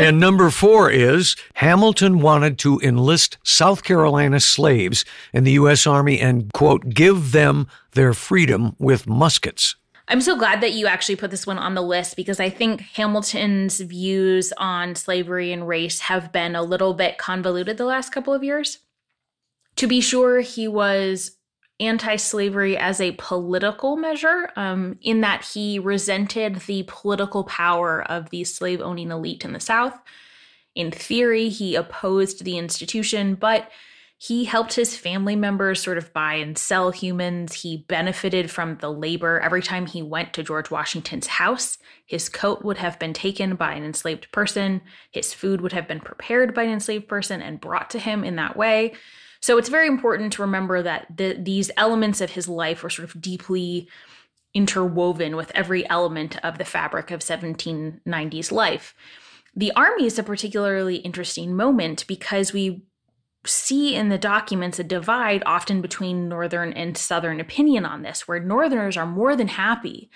And 0.00 0.18
number 0.18 0.48
four 0.48 0.90
is 0.90 1.36
Hamilton 1.56 2.20
wanted 2.20 2.58
to 2.60 2.80
enlist 2.82 3.36
South 3.42 3.84
Carolina 3.84 4.40
slaves 4.40 5.04
in 5.34 5.44
the 5.44 5.52
U.S. 5.52 5.86
Army 5.86 6.18
and, 6.18 6.50
quote, 6.54 6.88
give 6.88 7.32
them 7.32 7.68
their 7.92 8.14
freedom 8.14 8.74
with 8.78 9.06
muskets. 9.06 9.76
I'm 10.08 10.22
so 10.22 10.38
glad 10.38 10.62
that 10.62 10.72
you 10.72 10.86
actually 10.86 11.16
put 11.16 11.30
this 11.30 11.46
one 11.46 11.58
on 11.58 11.74
the 11.74 11.82
list 11.82 12.16
because 12.16 12.40
I 12.40 12.48
think 12.48 12.80
Hamilton's 12.80 13.78
views 13.80 14.54
on 14.56 14.94
slavery 14.94 15.52
and 15.52 15.68
race 15.68 16.00
have 16.00 16.32
been 16.32 16.56
a 16.56 16.62
little 16.62 16.94
bit 16.94 17.18
convoluted 17.18 17.76
the 17.76 17.84
last 17.84 18.10
couple 18.10 18.32
of 18.32 18.42
years. 18.42 18.78
To 19.76 19.86
be 19.86 20.00
sure, 20.00 20.40
he 20.40 20.66
was 20.66 21.32
anti 21.80 22.16
slavery 22.16 22.76
as 22.76 23.00
a 23.00 23.12
political 23.12 23.96
measure, 23.96 24.50
um, 24.56 24.98
in 25.02 25.22
that 25.22 25.44
he 25.44 25.78
resented 25.78 26.56
the 26.66 26.84
political 26.86 27.44
power 27.44 28.02
of 28.02 28.30
the 28.30 28.44
slave 28.44 28.80
owning 28.80 29.10
elite 29.10 29.44
in 29.44 29.52
the 29.52 29.60
South. 29.60 29.98
In 30.74 30.90
theory, 30.90 31.48
he 31.48 31.74
opposed 31.74 32.44
the 32.44 32.58
institution, 32.58 33.34
but 33.34 33.70
he 34.22 34.44
helped 34.44 34.74
his 34.74 34.98
family 34.98 35.34
members 35.34 35.82
sort 35.82 35.96
of 35.96 36.12
buy 36.12 36.34
and 36.34 36.58
sell 36.58 36.90
humans. 36.90 37.62
He 37.62 37.86
benefited 37.88 38.50
from 38.50 38.76
the 38.76 38.92
labor. 38.92 39.40
Every 39.40 39.62
time 39.62 39.86
he 39.86 40.02
went 40.02 40.34
to 40.34 40.42
George 40.42 40.70
Washington's 40.70 41.26
house, 41.26 41.78
his 42.04 42.28
coat 42.28 42.62
would 42.62 42.76
have 42.76 42.98
been 42.98 43.14
taken 43.14 43.56
by 43.56 43.72
an 43.72 43.82
enslaved 43.82 44.30
person, 44.30 44.82
his 45.10 45.32
food 45.32 45.62
would 45.62 45.72
have 45.72 45.88
been 45.88 46.00
prepared 46.00 46.54
by 46.54 46.64
an 46.64 46.70
enslaved 46.70 47.08
person 47.08 47.40
and 47.40 47.62
brought 47.62 47.88
to 47.90 47.98
him 47.98 48.22
in 48.22 48.36
that 48.36 48.58
way. 48.58 48.92
So 49.40 49.56
it's 49.56 49.68
very 49.68 49.86
important 49.86 50.32
to 50.34 50.42
remember 50.42 50.82
that 50.82 51.06
the, 51.16 51.34
these 51.34 51.70
elements 51.76 52.20
of 52.20 52.30
his 52.30 52.48
life 52.48 52.82
were 52.82 52.90
sort 52.90 53.08
of 53.08 53.20
deeply 53.20 53.88
interwoven 54.52 55.36
with 55.36 55.50
every 55.54 55.88
element 55.88 56.36
of 56.44 56.58
the 56.58 56.64
fabric 56.64 57.10
of 57.10 57.20
1790s 57.20 58.52
life. 58.52 58.94
The 59.54 59.72
army 59.72 60.06
is 60.06 60.18
a 60.18 60.22
particularly 60.22 60.96
interesting 60.96 61.56
moment 61.56 62.06
because 62.06 62.52
we 62.52 62.84
see 63.46 63.94
in 63.94 64.10
the 64.10 64.18
documents 64.18 64.78
a 64.78 64.84
divide 64.84 65.42
often 65.46 65.80
between 65.80 66.28
northern 66.28 66.72
and 66.72 66.96
southern 66.96 67.40
opinion 67.40 67.86
on 67.86 68.02
this, 68.02 68.28
where 68.28 68.40
northerners 68.40 68.96
are 68.96 69.06
more 69.06 69.34
than 69.34 69.48
happy 69.48 70.10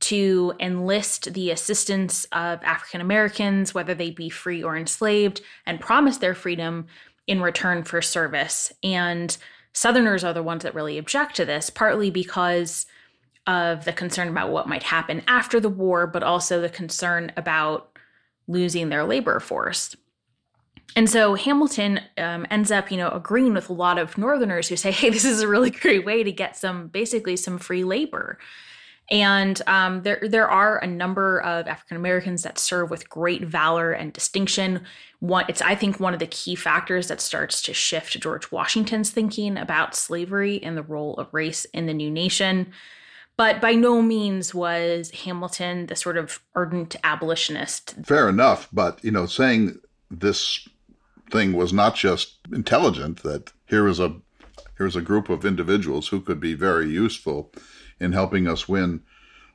to 0.00 0.54
enlist 0.60 1.34
the 1.34 1.50
assistance 1.50 2.24
of 2.26 2.62
African 2.62 3.00
Americans, 3.00 3.74
whether 3.74 3.94
they 3.94 4.10
be 4.10 4.28
free 4.28 4.62
or 4.62 4.76
enslaved, 4.76 5.40
and 5.66 5.80
promise 5.80 6.18
their 6.18 6.34
freedom 6.34 6.86
in 7.28 7.40
return 7.40 7.84
for 7.84 8.02
service. 8.02 8.72
And 8.82 9.36
Southerners 9.72 10.24
are 10.24 10.32
the 10.32 10.42
ones 10.42 10.64
that 10.64 10.74
really 10.74 10.98
object 10.98 11.36
to 11.36 11.44
this, 11.44 11.70
partly 11.70 12.10
because 12.10 12.86
of 13.46 13.84
the 13.84 13.92
concern 13.92 14.28
about 14.28 14.50
what 14.50 14.66
might 14.66 14.82
happen 14.82 15.22
after 15.28 15.60
the 15.60 15.68
war, 15.68 16.06
but 16.06 16.22
also 16.24 16.60
the 16.60 16.68
concern 16.68 17.30
about 17.36 17.96
losing 18.48 18.88
their 18.88 19.04
labor 19.04 19.38
force. 19.38 19.94
And 20.96 21.08
so 21.08 21.34
Hamilton 21.34 22.00
um, 22.16 22.46
ends 22.50 22.72
up, 22.72 22.90
you 22.90 22.96
know, 22.96 23.10
agreeing 23.10 23.54
with 23.54 23.68
a 23.68 23.74
lot 23.74 23.98
of 23.98 24.18
Northerners 24.18 24.68
who 24.68 24.76
say, 24.76 24.90
"Hey, 24.92 25.10
this 25.10 25.24
is 25.24 25.42
a 25.42 25.48
really 25.48 25.70
great 25.84 26.04
way 26.04 26.24
to 26.24 26.32
get 26.32 26.56
some, 26.56 26.88
basically, 26.88 27.36
some 27.36 27.58
free 27.58 27.84
labor." 27.84 28.38
And 29.10 29.60
um, 29.66 30.02
there, 30.02 30.20
there 30.22 30.48
are 30.48 30.78
a 30.78 30.86
number 30.86 31.40
of 31.40 31.66
African 31.66 31.96
Americans 31.96 32.42
that 32.42 32.58
serve 32.58 32.90
with 32.90 33.08
great 33.08 33.42
valor 33.42 33.92
and 33.92 34.12
distinction. 34.12 34.84
One, 35.20 35.46
it's 35.48 35.62
I 35.62 35.74
think 35.74 35.98
one 35.98 36.12
of 36.12 36.20
the 36.20 36.26
key 36.26 36.54
factors 36.54 37.08
that 37.08 37.20
starts 37.20 37.62
to 37.62 37.74
shift 37.74 38.20
George 38.20 38.52
Washington's 38.52 39.10
thinking 39.10 39.56
about 39.56 39.94
slavery 39.94 40.62
and 40.62 40.76
the 40.76 40.82
role 40.82 41.14
of 41.14 41.32
race 41.32 41.64
in 41.66 41.86
the 41.86 41.94
new 41.94 42.10
nation. 42.10 42.70
But 43.38 43.60
by 43.60 43.72
no 43.74 44.02
means 44.02 44.54
was 44.54 45.10
Hamilton 45.12 45.86
the 45.86 45.96
sort 45.96 46.18
of 46.18 46.40
ardent 46.54 46.96
abolitionist. 47.04 47.94
Fair 48.04 48.28
enough, 48.28 48.68
but 48.72 49.02
you 49.02 49.12
know, 49.12 49.26
saying 49.26 49.78
this 50.10 50.68
thing 51.30 51.52
was 51.54 51.72
not 51.72 51.94
just 51.94 52.38
intelligent; 52.52 53.22
that 53.22 53.52
here 53.66 53.86
is 53.86 54.00
a 54.00 54.16
here's 54.76 54.96
a 54.96 55.00
group 55.00 55.28
of 55.28 55.46
individuals 55.46 56.08
who 56.08 56.20
could 56.20 56.40
be 56.40 56.54
very 56.54 56.90
useful 56.90 57.52
in 58.00 58.12
helping 58.12 58.46
us 58.46 58.68
win 58.68 59.02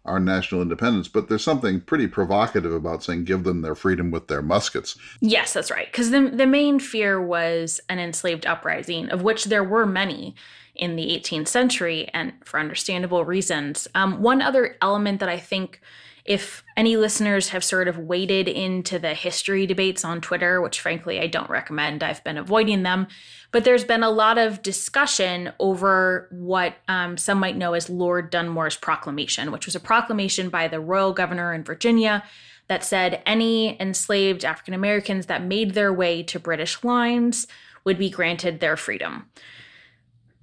our 0.06 0.20
national 0.20 0.62
independence. 0.62 1.08
But 1.08 1.30
there's 1.30 1.44
something 1.44 1.80
pretty 1.80 2.08
provocative 2.08 2.74
about 2.74 3.04
saying 3.04 3.24
give 3.24 3.44
them 3.44 3.62
their 3.62 3.76
freedom 3.76 4.12
with 4.12 4.28
their 4.28 4.42
muskets. 4.42 4.98
Yes, 5.22 5.54
that's 5.54 5.72
right. 5.72 5.88
Because 5.88 6.12
the, 6.12 6.30
the 6.30 6.48
main 6.48 6.80
fear 6.80 7.22
was 7.22 7.80
an 7.90 8.00
enslaved 8.00 8.46
uprising, 8.46 9.10
of 9.10 9.22
which 9.22 9.46
there 9.46 9.64
were 9.64 9.86
many 9.86 10.36
in 10.76 10.96
the 10.96 11.08
18th 11.08 11.48
century, 11.48 12.10
and 12.14 12.34
for 12.44 12.60
understandable 12.60 13.24
reasons. 13.24 13.88
Um, 13.94 14.22
one 14.22 14.42
other 14.42 14.76
element 14.82 15.20
that 15.20 15.30
I 15.30 15.38
think 15.38 15.80
if 16.26 16.64
any 16.78 16.96
listeners 16.96 17.50
have 17.50 17.64
sort 17.64 17.88
of 17.88 17.98
waded 17.98 18.48
into 18.48 18.98
the 18.98 19.14
history 19.14 19.66
debates 19.66 20.06
on 20.06 20.22
Twitter, 20.22 20.62
which 20.62 20.80
frankly 20.80 21.20
I 21.20 21.28
don't 21.28 21.50
recommend, 21.50 22.02
I've 22.02 22.24
been 22.24 22.38
avoiding 22.38 22.84
them, 22.84 23.08
but 23.52 23.66
there's 23.66 23.84
been 23.84 24.04
a 24.04 24.10
lot 24.10 24.38
of 24.38 24.62
discussion 24.62 25.52
over 25.60 26.30
what 26.32 26.76
um, 26.88 27.18
some 27.18 27.40
might 27.40 27.58
know 27.58 27.74
as 27.74 27.90
Lord 27.90 28.30
Dunmore's 28.30 28.78
proclamation, 28.78 29.52
which 29.52 29.66
was 29.66 29.76
a 29.76 29.82
proclamation 29.82 30.50
by 30.50 30.70
the 30.70 30.80
royal 30.80 31.12
governor 31.12 31.54
in 31.54 31.64
Virginia 31.64 32.24
that 32.68 32.86
said 32.86 33.22
any 33.26 33.80
enslaved 33.82 34.46
African 34.46 34.74
Americans 34.74 35.26
that 35.26 35.44
made 35.44 35.74
their 35.74 35.92
way 35.92 36.24
to 36.24 36.40
British 36.40 36.84
lines 36.84 37.48
would 37.84 37.98
be 37.98 38.10
granted 38.10 38.62
their 38.62 38.78
freedom. 38.78 39.30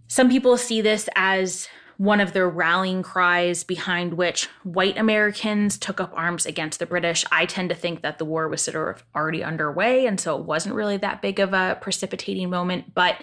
Some 0.08 0.28
people 0.28 0.58
see 0.58 0.82
this 0.82 1.08
as 1.16 1.68
one 2.00 2.18
of 2.18 2.32
the 2.32 2.46
rallying 2.46 3.02
cries 3.02 3.62
behind 3.62 4.14
which 4.14 4.46
white 4.62 4.96
Americans 4.96 5.76
took 5.76 6.00
up 6.00 6.10
arms 6.16 6.46
against 6.46 6.78
the 6.78 6.86
British. 6.86 7.26
I 7.30 7.44
tend 7.44 7.68
to 7.68 7.74
think 7.74 8.00
that 8.00 8.16
the 8.16 8.24
war 8.24 8.48
was 8.48 8.62
sort 8.62 8.96
of 8.96 9.04
already 9.14 9.44
underway, 9.44 10.06
and 10.06 10.18
so 10.18 10.34
it 10.38 10.46
wasn't 10.46 10.74
really 10.74 10.96
that 10.96 11.20
big 11.20 11.38
of 11.40 11.52
a 11.52 11.76
precipitating 11.78 12.48
moment. 12.48 12.94
But 12.94 13.16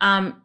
um, 0.00 0.40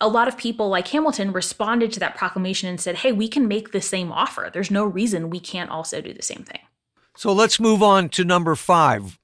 a 0.00 0.08
lot 0.08 0.26
of 0.26 0.36
people, 0.36 0.68
like 0.68 0.88
Hamilton, 0.88 1.32
responded 1.32 1.92
to 1.92 2.00
that 2.00 2.16
proclamation 2.16 2.68
and 2.68 2.80
said, 2.80 2.96
hey, 2.96 3.12
we 3.12 3.28
can 3.28 3.46
make 3.46 3.70
the 3.70 3.80
same 3.80 4.10
offer. 4.10 4.50
There's 4.52 4.72
no 4.72 4.84
reason 4.84 5.30
we 5.30 5.38
can't 5.38 5.70
also 5.70 6.00
do 6.00 6.12
the 6.12 6.20
same 6.20 6.42
thing. 6.42 6.62
So 7.16 7.32
let's 7.32 7.60
move 7.60 7.80
on 7.80 8.08
to 8.08 8.24
number 8.24 8.56
five. 8.56 9.20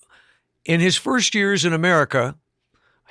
In 0.64 0.78
his 0.78 0.96
first 0.96 1.34
years 1.34 1.64
in 1.64 1.72
America, 1.72 2.36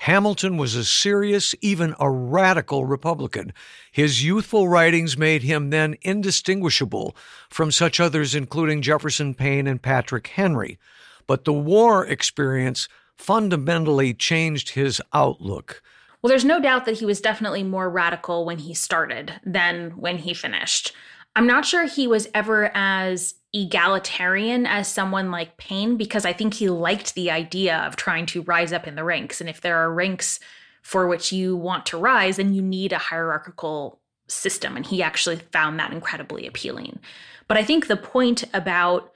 Hamilton 0.03 0.55
was 0.55 0.75
a 0.75 0.85
serious, 0.85 1.53
even 1.59 1.93
a 1.99 2.09
radical 2.09 2.85
Republican. 2.85 3.51
His 3.91 4.23
youthful 4.23 4.69
writings 4.69 5.17
made 5.17 5.43
him 5.43 5.71
then 5.71 5.97
indistinguishable 6.01 7.17
from 7.49 7.69
such 7.69 7.99
others, 7.99 8.33
including 8.33 8.81
Jefferson 8.81 9.33
Paine 9.33 9.67
and 9.67 9.81
Patrick 9.81 10.27
Henry. 10.27 10.79
But 11.27 11.43
the 11.43 11.51
war 11.51 12.05
experience 12.05 12.87
fundamentally 13.17 14.13
changed 14.13 14.69
his 14.69 15.01
outlook. 15.11 15.83
Well, 16.21 16.29
there's 16.29 16.45
no 16.45 16.61
doubt 16.61 16.85
that 16.85 16.99
he 16.99 17.05
was 17.05 17.19
definitely 17.19 17.63
more 17.63 17.89
radical 17.89 18.45
when 18.45 18.59
he 18.59 18.73
started 18.73 19.33
than 19.45 19.91
when 19.91 20.19
he 20.19 20.33
finished. 20.33 20.93
I'm 21.35 21.47
not 21.47 21.65
sure 21.65 21.85
he 21.85 22.07
was 22.07 22.27
ever 22.33 22.71
as 22.73 23.35
egalitarian 23.53 24.65
as 24.65 24.87
someone 24.87 25.31
like 25.31 25.57
Paine 25.57 25.97
because 25.97 26.25
I 26.25 26.33
think 26.33 26.53
he 26.53 26.69
liked 26.69 27.15
the 27.15 27.31
idea 27.31 27.77
of 27.77 27.95
trying 27.95 28.25
to 28.27 28.43
rise 28.43 28.73
up 28.73 28.87
in 28.87 28.95
the 28.95 29.03
ranks. 29.03 29.41
And 29.41 29.49
if 29.49 29.61
there 29.61 29.77
are 29.77 29.91
ranks 29.91 30.39
for 30.81 31.07
which 31.07 31.31
you 31.31 31.55
want 31.55 31.85
to 31.87 31.97
rise, 31.97 32.37
then 32.37 32.53
you 32.53 32.61
need 32.61 32.93
a 32.93 32.97
hierarchical 32.97 33.99
system. 34.27 34.75
And 34.75 34.85
he 34.85 35.01
actually 35.01 35.37
found 35.37 35.79
that 35.79 35.91
incredibly 35.91 36.45
appealing. 36.45 36.99
But 37.47 37.57
I 37.57 37.63
think 37.63 37.87
the 37.87 37.97
point 37.97 38.43
about 38.53 39.11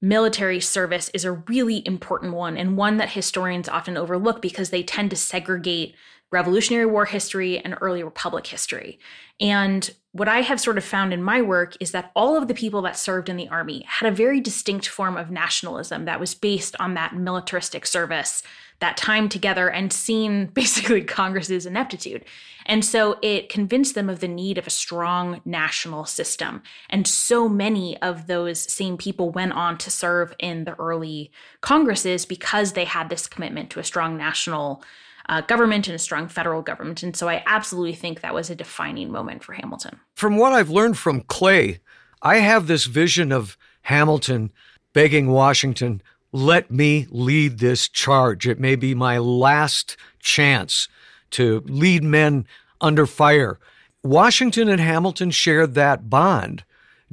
military 0.00 0.60
service 0.60 1.10
is 1.12 1.24
a 1.24 1.32
really 1.32 1.84
important 1.86 2.34
one 2.34 2.56
and 2.56 2.76
one 2.76 2.98
that 2.98 3.10
historians 3.10 3.68
often 3.68 3.96
overlook 3.96 4.40
because 4.40 4.70
they 4.70 4.82
tend 4.82 5.10
to 5.10 5.16
segregate 5.16 5.94
Revolutionary 6.30 6.86
War 6.86 7.06
history 7.06 7.58
and 7.58 7.76
early 7.80 8.02
Republic 8.02 8.46
history. 8.46 8.98
And 9.40 9.90
what 10.12 10.28
I 10.28 10.40
have 10.40 10.60
sort 10.60 10.78
of 10.78 10.84
found 10.84 11.12
in 11.12 11.22
my 11.22 11.40
work 11.40 11.76
is 11.80 11.92
that 11.92 12.10
all 12.16 12.36
of 12.36 12.48
the 12.48 12.54
people 12.54 12.82
that 12.82 12.96
served 12.96 13.28
in 13.28 13.36
the 13.36 13.48
army 13.48 13.84
had 13.86 14.10
a 14.10 14.14
very 14.14 14.40
distinct 14.40 14.88
form 14.88 15.16
of 15.16 15.30
nationalism 15.30 16.06
that 16.06 16.20
was 16.20 16.34
based 16.34 16.74
on 16.80 16.94
that 16.94 17.14
militaristic 17.14 17.86
service, 17.86 18.42
that 18.80 18.96
time 18.96 19.28
together 19.28 19.70
and 19.70 19.92
seen 19.92 20.46
basically 20.54 21.02
Congress's 21.02 21.66
ineptitude. 21.66 22.24
And 22.66 22.84
so 22.84 23.18
it 23.22 23.48
convinced 23.48 23.94
them 23.94 24.10
of 24.10 24.20
the 24.20 24.28
need 24.28 24.58
of 24.58 24.66
a 24.66 24.70
strong 24.70 25.40
national 25.44 26.04
system. 26.04 26.62
And 26.90 27.06
so 27.06 27.48
many 27.48 28.00
of 28.02 28.26
those 28.26 28.60
same 28.60 28.96
people 28.96 29.30
went 29.30 29.52
on 29.52 29.78
to 29.78 29.90
serve 29.90 30.34
in 30.38 30.64
the 30.64 30.78
early 30.78 31.30
Congresses 31.60 32.26
because 32.26 32.72
they 32.72 32.84
had 32.84 33.08
this 33.08 33.26
commitment 33.26 33.70
to 33.70 33.80
a 33.80 33.84
strong 33.84 34.16
national 34.16 34.82
uh, 35.28 35.42
government 35.42 35.88
and 35.88 35.94
a 35.94 35.98
strong 35.98 36.28
federal 36.28 36.62
government. 36.62 37.02
And 37.02 37.16
so 37.16 37.28
I 37.28 37.42
absolutely 37.46 37.94
think 37.94 38.20
that 38.20 38.34
was 38.34 38.50
a 38.50 38.54
defining 38.54 39.10
moment 39.10 39.44
for 39.44 39.52
Hamilton. 39.52 40.00
From 40.14 40.36
what 40.36 40.52
I've 40.52 40.70
learned 40.70 40.98
from 40.98 41.22
Clay, 41.22 41.80
I 42.22 42.38
have 42.38 42.66
this 42.66 42.86
vision 42.86 43.32
of 43.32 43.56
Hamilton 43.82 44.52
begging 44.92 45.28
Washington, 45.28 46.02
let 46.32 46.70
me 46.70 47.06
lead 47.10 47.58
this 47.58 47.88
charge. 47.88 48.46
It 48.46 48.60
may 48.60 48.76
be 48.76 48.94
my 48.94 49.18
last 49.18 49.96
chance 50.18 50.88
to 51.30 51.62
lead 51.66 52.02
men 52.02 52.46
under 52.80 53.06
fire. 53.06 53.58
Washington 54.02 54.68
and 54.68 54.80
Hamilton 54.80 55.30
shared 55.30 55.74
that 55.74 56.10
bond. 56.10 56.64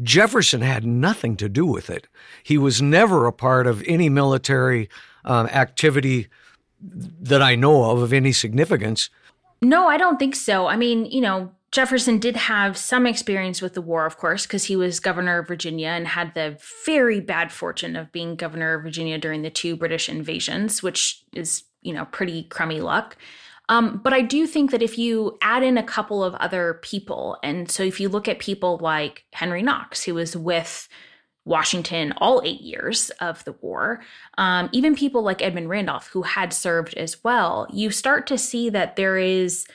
Jefferson 0.01 0.61
had 0.61 0.85
nothing 0.85 1.37
to 1.37 1.47
do 1.47 1.65
with 1.65 1.89
it. 1.89 2.07
He 2.43 2.57
was 2.57 2.81
never 2.81 3.25
a 3.25 3.31
part 3.31 3.67
of 3.67 3.83
any 3.87 4.09
military 4.09 4.89
um, 5.23 5.47
activity 5.47 6.27
that 6.93 7.41
I 7.41 7.55
know 7.55 7.91
of 7.91 8.01
of 8.01 8.13
any 8.13 8.31
significance. 8.31 9.09
No, 9.61 9.87
I 9.87 9.97
don't 9.97 10.19
think 10.19 10.35
so. 10.35 10.67
I 10.67 10.75
mean, 10.75 11.05
you 11.05 11.21
know, 11.21 11.51
Jefferson 11.71 12.19
did 12.19 12.37
have 12.37 12.77
some 12.77 13.05
experience 13.05 13.61
with 13.61 13.73
the 13.73 13.81
war, 13.81 14.05
of 14.05 14.17
course, 14.17 14.45
because 14.45 14.63
he 14.65 14.75
was 14.75 14.99
governor 14.99 15.39
of 15.39 15.47
Virginia 15.47 15.89
and 15.89 16.07
had 16.07 16.33
the 16.33 16.57
very 16.85 17.19
bad 17.19 17.51
fortune 17.51 17.95
of 17.95 18.11
being 18.11 18.35
governor 18.35 18.75
of 18.75 18.83
Virginia 18.83 19.17
during 19.17 19.41
the 19.41 19.49
two 19.49 19.75
British 19.75 20.07
invasions, 20.07 20.81
which 20.81 21.23
is, 21.33 21.63
you 21.81 21.93
know, 21.93 22.05
pretty 22.05 22.43
crummy 22.43 22.79
luck. 22.79 23.17
Um, 23.67 23.99
but 24.03 24.13
I 24.13 24.21
do 24.21 24.45
think 24.45 24.71
that 24.71 24.83
if 24.83 24.97
you 24.97 25.37
add 25.41 25.63
in 25.63 25.77
a 25.77 25.83
couple 25.83 26.23
of 26.23 26.35
other 26.35 26.79
people, 26.81 27.37
and 27.43 27.69
so 27.69 27.83
if 27.83 27.99
you 27.99 28.09
look 28.09 28.27
at 28.27 28.39
people 28.39 28.77
like 28.81 29.25
Henry 29.33 29.63
Knox, 29.63 30.03
who 30.03 30.13
was 30.13 30.37
with 30.37 30.87
Washington 31.45 32.13
all 32.17 32.41
eight 32.43 32.61
years 32.61 33.11
of 33.21 33.43
the 33.45 33.53
war, 33.53 34.01
um, 34.37 34.69
even 34.71 34.95
people 34.95 35.21
like 35.21 35.41
Edmund 35.41 35.69
Randolph, 35.69 36.07
who 36.07 36.23
had 36.23 36.51
served 36.51 36.95
as 36.95 37.23
well, 37.23 37.67
you 37.71 37.91
start 37.91 38.27
to 38.27 38.37
see 38.37 38.69
that 38.71 38.95
there 38.95 39.17
is 39.17 39.65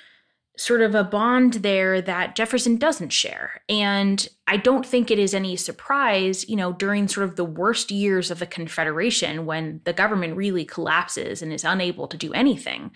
sort 0.59 0.83
of 0.83 0.95
a 0.95 1.05
bond 1.05 1.55
there 1.55 2.03
that 2.03 2.37
Jefferson 2.37 2.77
doesn't 2.77 3.11
share. 3.11 3.63
And 3.69 4.29
I 4.47 4.59
don't 4.59 4.85
think 4.85 5.11
it 5.11 5.19
is 5.19 5.33
any 5.33 5.57
surprise, 5.57 6.47
you 6.51 6.57
know, 6.57 6.73
during 6.75 7.09
sort 7.09 7.29
of 7.29 7.37
the 7.37 7.45
worst 7.47 7.91
years 7.91 8.31
of 8.31 8.41
the 8.41 8.47
Confederation 8.47 9.47
when 9.47 9.81
the 9.85 9.95
government 9.95 10.37
really 10.37 10.67
collapses 10.67 11.41
and 11.41 11.51
is 11.51 11.65
unable 11.65 12.09
to 12.09 12.17
do 12.19 12.33
anything 12.35 12.91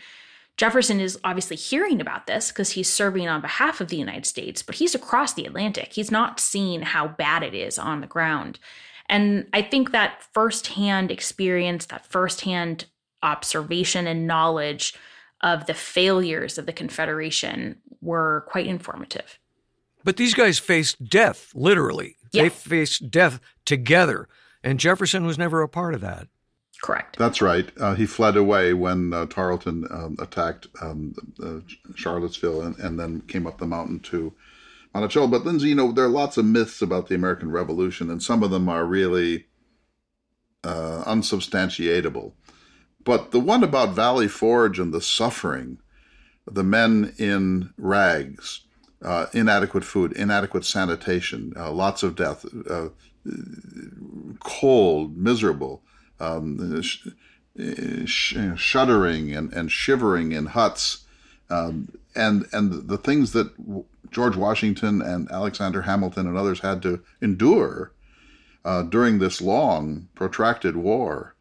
Jefferson 0.56 1.00
is 1.00 1.18
obviously 1.24 1.56
hearing 1.56 2.00
about 2.00 2.26
this 2.26 2.48
because 2.50 2.70
he's 2.70 2.92
serving 2.92 3.28
on 3.28 3.40
behalf 3.40 3.80
of 3.80 3.88
the 3.88 3.96
United 3.96 4.24
States, 4.24 4.62
but 4.62 4.76
he's 4.76 4.94
across 4.94 5.34
the 5.34 5.46
Atlantic. 5.46 5.92
He's 5.92 6.10
not 6.10 6.38
seeing 6.38 6.82
how 6.82 7.08
bad 7.08 7.42
it 7.42 7.54
is 7.54 7.78
on 7.78 8.00
the 8.00 8.06
ground. 8.06 8.60
And 9.08 9.46
I 9.52 9.62
think 9.62 9.90
that 9.90 10.22
firsthand 10.32 11.10
experience, 11.10 11.86
that 11.86 12.06
firsthand 12.06 12.86
observation 13.22 14.06
and 14.06 14.26
knowledge 14.26 14.94
of 15.40 15.66
the 15.66 15.74
failures 15.74 16.56
of 16.56 16.66
the 16.66 16.72
Confederation 16.72 17.76
were 18.00 18.44
quite 18.48 18.66
informative. 18.66 19.38
But 20.04 20.16
these 20.16 20.34
guys 20.34 20.58
faced 20.58 21.08
death, 21.08 21.50
literally. 21.54 22.16
Yeah. 22.32 22.44
They 22.44 22.48
faced 22.50 23.10
death 23.10 23.40
together. 23.64 24.28
And 24.62 24.78
Jefferson 24.78 25.26
was 25.26 25.38
never 25.38 25.62
a 25.62 25.68
part 25.68 25.94
of 25.94 26.00
that. 26.02 26.28
Correct. 26.84 27.16
That's 27.16 27.40
right. 27.40 27.70
Uh, 27.80 27.94
he 27.94 28.04
fled 28.04 28.36
away 28.36 28.74
when 28.74 29.14
uh, 29.14 29.24
Tarleton 29.24 29.86
um, 29.90 30.16
attacked 30.18 30.66
um, 30.82 31.14
uh, 31.42 31.60
Charlottesville 31.94 32.60
and, 32.60 32.78
and, 32.78 33.00
then 33.00 33.22
came 33.22 33.46
up 33.46 33.56
the 33.56 33.66
mountain 33.66 34.00
to 34.00 34.34
Monticello. 34.92 35.28
But 35.28 35.46
Lindsay, 35.46 35.70
you 35.70 35.76
know, 35.76 35.92
there 35.92 36.04
are 36.04 36.10
lots 36.10 36.36
of 36.36 36.44
myths 36.44 36.82
about 36.82 37.08
the 37.08 37.14
American 37.14 37.50
Revolution, 37.50 38.10
and 38.10 38.22
some 38.22 38.42
of 38.42 38.50
them 38.50 38.68
are 38.68 38.84
really 38.84 39.46
uh, 40.62 41.04
unsubstantiatable. 41.06 42.32
But 43.02 43.30
the 43.30 43.40
one 43.40 43.64
about 43.64 43.94
Valley 43.94 44.28
Forge 44.28 44.78
and 44.78 44.92
the 44.92 45.00
suffering, 45.00 45.78
the 46.46 46.64
men 46.64 47.14
in 47.16 47.72
rags, 47.78 48.60
uh, 49.00 49.28
inadequate 49.32 49.84
food, 49.84 50.12
inadequate 50.12 50.66
sanitation, 50.66 51.54
uh, 51.56 51.72
lots 51.72 52.02
of 52.02 52.14
death, 52.14 52.44
cold, 54.40 55.16
miserable 55.16 55.82
um, 56.20 56.82
sh- 56.82 57.08
sh- 58.04 58.36
shuddering 58.56 59.34
and, 59.34 59.52
and 59.52 59.70
shivering 59.70 60.32
in 60.32 60.46
huts, 60.46 61.04
um, 61.50 61.92
and 62.14 62.46
and 62.52 62.88
the 62.88 62.98
things 62.98 63.32
that 63.32 63.52
George 64.10 64.36
Washington 64.36 65.02
and 65.02 65.30
Alexander 65.30 65.82
Hamilton 65.82 66.26
and 66.26 66.36
others 66.36 66.60
had 66.60 66.82
to 66.82 67.02
endure 67.20 67.92
uh, 68.64 68.82
during 68.82 69.18
this 69.18 69.40
long, 69.40 70.08
protracted 70.14 70.76
war. 70.76 71.34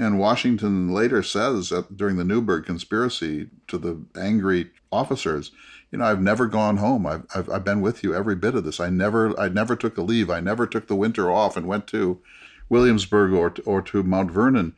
And 0.00 0.18
Washington 0.18 0.92
later 0.92 1.22
says 1.22 1.72
at, 1.72 1.96
during 1.96 2.16
the 2.16 2.24
Newburgh 2.24 2.64
conspiracy 2.64 3.48
to 3.66 3.78
the 3.78 4.04
angry 4.16 4.70
officers, 4.92 5.50
you 5.90 5.98
know, 5.98 6.04
I've 6.04 6.20
never 6.20 6.46
gone 6.46 6.76
home. 6.76 7.06
I've, 7.06 7.24
I've, 7.34 7.50
I've 7.50 7.64
been 7.64 7.80
with 7.80 8.04
you 8.04 8.14
every 8.14 8.36
bit 8.36 8.54
of 8.54 8.64
this. 8.64 8.78
I 8.78 8.90
never, 8.90 9.38
I 9.38 9.48
never 9.48 9.74
took 9.74 9.96
a 9.96 10.02
leave. 10.02 10.30
I 10.30 10.40
never 10.40 10.66
took 10.66 10.86
the 10.86 10.94
winter 10.94 11.30
off 11.32 11.56
and 11.56 11.66
went 11.66 11.86
to 11.88 12.20
Williamsburg 12.68 13.32
or 13.32 13.50
to, 13.50 13.62
or 13.62 13.82
to 13.82 14.02
Mount 14.02 14.30
Vernon. 14.30 14.74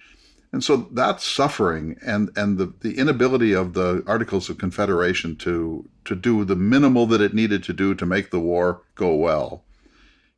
And 0.52 0.64
so 0.64 0.88
that 0.92 1.20
suffering 1.20 1.96
and, 2.04 2.30
and 2.36 2.58
the, 2.58 2.72
the 2.80 2.98
inability 2.98 3.52
of 3.52 3.74
the 3.74 4.02
Articles 4.06 4.50
of 4.50 4.58
Confederation 4.58 5.36
to, 5.36 5.88
to 6.04 6.16
do 6.16 6.44
the 6.44 6.56
minimal 6.56 7.06
that 7.06 7.20
it 7.20 7.34
needed 7.34 7.62
to 7.64 7.72
do 7.72 7.94
to 7.94 8.06
make 8.06 8.30
the 8.30 8.40
war 8.40 8.82
go 8.96 9.14
well 9.14 9.64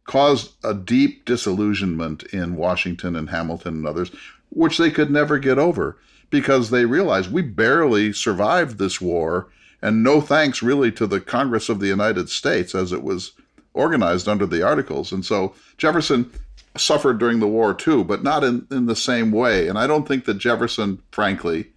caused 0.04 0.54
a 0.64 0.74
deep 0.74 1.24
disillusionment 1.24 2.22
in 2.24 2.56
Washington 2.56 3.16
and 3.16 3.30
Hamilton 3.30 3.76
and 3.76 3.86
others, 3.86 4.10
which 4.50 4.78
they 4.78 4.90
could 4.90 5.10
never 5.10 5.38
get 5.38 5.58
over 5.58 5.96
because 6.30 6.70
they 6.70 6.84
realized 6.84 7.32
we 7.32 7.42
barely 7.42 8.12
survived 8.12 8.78
this 8.78 9.00
war. 9.00 9.48
And 9.80 10.02
no 10.02 10.20
thanks 10.20 10.62
really 10.62 10.92
to 10.92 11.06
the 11.06 11.20
Congress 11.20 11.68
of 11.68 11.80
the 11.80 11.88
United 11.88 12.28
States 12.28 12.74
as 12.74 12.92
it 12.92 13.02
was 13.02 13.32
organized 13.74 14.28
under 14.28 14.46
the 14.46 14.62
Articles. 14.62 15.12
And 15.12 15.24
so 15.24 15.54
Jefferson 15.76 16.30
suffered 16.76 17.18
during 17.18 17.40
the 17.40 17.48
war 17.48 17.74
too, 17.74 18.04
but 18.04 18.22
not 18.22 18.44
in, 18.44 18.66
in 18.70 18.86
the 18.86 18.96
same 18.96 19.30
way. 19.30 19.68
And 19.68 19.78
I 19.78 19.86
don't 19.86 20.06
think 20.06 20.24
that 20.24 20.38
Jefferson, 20.38 21.02
frankly, 21.10 21.72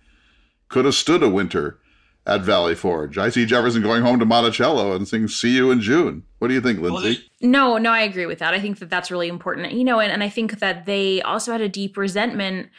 could 0.69 0.85
have 0.85 0.95
stood 0.95 1.23
a 1.23 1.29
winter 1.29 1.79
at 2.25 2.41
Valley 2.41 2.75
Forge. 2.75 3.17
I 3.17 3.29
see 3.29 3.45
Jefferson 3.45 3.83
going 3.83 4.01
home 4.01 4.19
to 4.19 4.25
Monticello 4.25 4.95
and 4.95 5.07
saying, 5.07 5.27
"See 5.27 5.55
you 5.55 5.69
in 5.69 5.81
June." 5.81 6.23
What 6.39 6.47
do 6.47 6.53
you 6.53 6.61
think, 6.61 6.79
Lindsay? 6.79 7.23
No, 7.41 7.77
no, 7.77 7.91
I 7.91 8.01
agree 8.01 8.25
with 8.25 8.39
that. 8.39 8.53
I 8.53 8.59
think 8.59 8.79
that 8.79 8.89
that's 8.89 9.11
really 9.11 9.27
important. 9.27 9.71
You 9.73 9.83
know, 9.83 9.99
and, 9.99 10.11
and 10.11 10.23
I 10.23 10.29
think 10.29 10.59
that 10.59 10.85
they 10.85 11.21
also 11.21 11.51
had 11.51 11.61
a 11.61 11.69
deep 11.69 11.97
resentment 11.97 12.69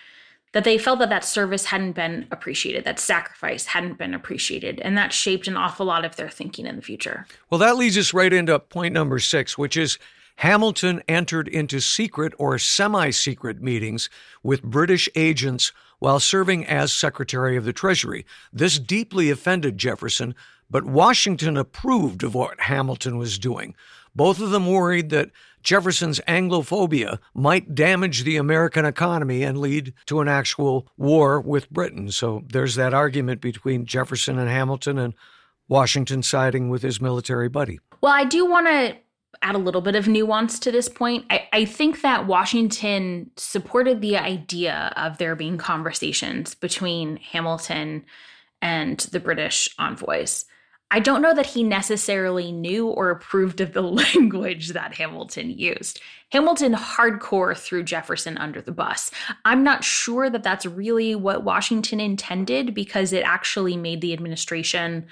that 0.52 0.64
they 0.64 0.78
felt 0.78 0.98
that 1.00 1.10
that 1.10 1.24
service 1.24 1.66
hadn't 1.66 1.92
been 1.92 2.26
appreciated, 2.30 2.84
that 2.84 2.98
sacrifice 2.98 3.66
hadn't 3.66 3.98
been 3.98 4.14
appreciated, 4.14 4.80
and 4.80 4.96
that 4.96 5.12
shaped 5.12 5.46
an 5.46 5.56
awful 5.56 5.84
lot 5.84 6.04
of 6.04 6.16
their 6.16 6.30
thinking 6.30 6.66
in 6.66 6.76
the 6.76 6.82
future. 6.82 7.26
Well, 7.50 7.58
that 7.58 7.76
leads 7.76 7.98
us 7.98 8.14
right 8.14 8.32
into 8.32 8.58
point 8.58 8.94
number 8.94 9.18
six, 9.18 9.58
which 9.58 9.76
is 9.76 9.98
Hamilton 10.36 11.02
entered 11.08 11.48
into 11.48 11.80
secret 11.80 12.32
or 12.38 12.58
semi 12.58 13.10
secret 13.10 13.62
meetings 13.62 14.10
with 14.42 14.62
British 14.62 15.08
agents 15.14 15.72
while 15.98 16.20
serving 16.20 16.66
as 16.66 16.92
Secretary 16.92 17.56
of 17.56 17.64
the 17.64 17.72
Treasury. 17.72 18.26
This 18.52 18.78
deeply 18.78 19.30
offended 19.30 19.78
Jefferson, 19.78 20.34
but 20.70 20.84
Washington 20.84 21.56
approved 21.56 22.22
of 22.22 22.34
what 22.34 22.60
Hamilton 22.60 23.16
was 23.16 23.38
doing. 23.38 23.74
Both 24.14 24.40
of 24.40 24.50
them 24.50 24.66
worried 24.66 25.10
that 25.10 25.30
Jefferson's 25.62 26.20
Anglophobia 26.28 27.18
might 27.34 27.74
damage 27.74 28.22
the 28.22 28.36
American 28.36 28.84
economy 28.84 29.42
and 29.42 29.58
lead 29.58 29.94
to 30.06 30.20
an 30.20 30.28
actual 30.28 30.86
war 30.96 31.40
with 31.40 31.70
Britain. 31.70 32.10
So 32.10 32.44
there's 32.46 32.76
that 32.76 32.94
argument 32.94 33.40
between 33.40 33.84
Jefferson 33.84 34.38
and 34.38 34.48
Hamilton 34.48 34.98
and 34.98 35.14
Washington 35.68 36.22
siding 36.22 36.68
with 36.68 36.82
his 36.82 37.00
military 37.00 37.48
buddy. 37.48 37.80
Well, 38.00 38.12
I 38.12 38.24
do 38.24 38.46
want 38.46 38.68
to 38.68 38.96
add 39.42 39.54
a 39.54 39.58
little 39.58 39.80
bit 39.80 39.94
of 39.94 40.08
nuance 40.08 40.58
to 40.60 40.72
this 40.72 40.88
point. 40.88 41.24
I, 41.30 41.48
I 41.52 41.64
think 41.64 42.02
that 42.02 42.26
Washington 42.26 43.30
supported 43.36 44.00
the 44.00 44.16
idea 44.16 44.92
of 44.96 45.18
there 45.18 45.36
being 45.36 45.58
conversations 45.58 46.54
between 46.54 47.16
Hamilton 47.16 48.04
and 48.62 48.98
the 48.98 49.20
British 49.20 49.68
envoys. 49.78 50.44
I 50.90 51.00
don't 51.00 51.22
know 51.22 51.34
that 51.34 51.46
he 51.46 51.64
necessarily 51.64 52.52
knew 52.52 52.86
or 52.86 53.10
approved 53.10 53.60
of 53.60 53.72
the 53.72 53.82
language 54.14 54.70
that 54.70 54.94
Hamilton 54.94 55.50
used. 55.50 56.00
Hamilton 56.30 56.74
hardcore 56.74 57.56
threw 57.56 57.82
Jefferson 57.82 58.38
under 58.38 58.60
the 58.60 58.72
bus. 58.72 59.10
I'm 59.44 59.62
not 59.62 59.84
sure 59.84 60.30
that 60.30 60.42
that's 60.42 60.66
really 60.66 61.14
what 61.14 61.44
Washington 61.44 62.00
intended 62.00 62.74
because 62.74 63.12
it 63.12 63.24
actually 63.24 63.76
made 63.76 64.00
the 64.00 64.12
administration 64.12 65.06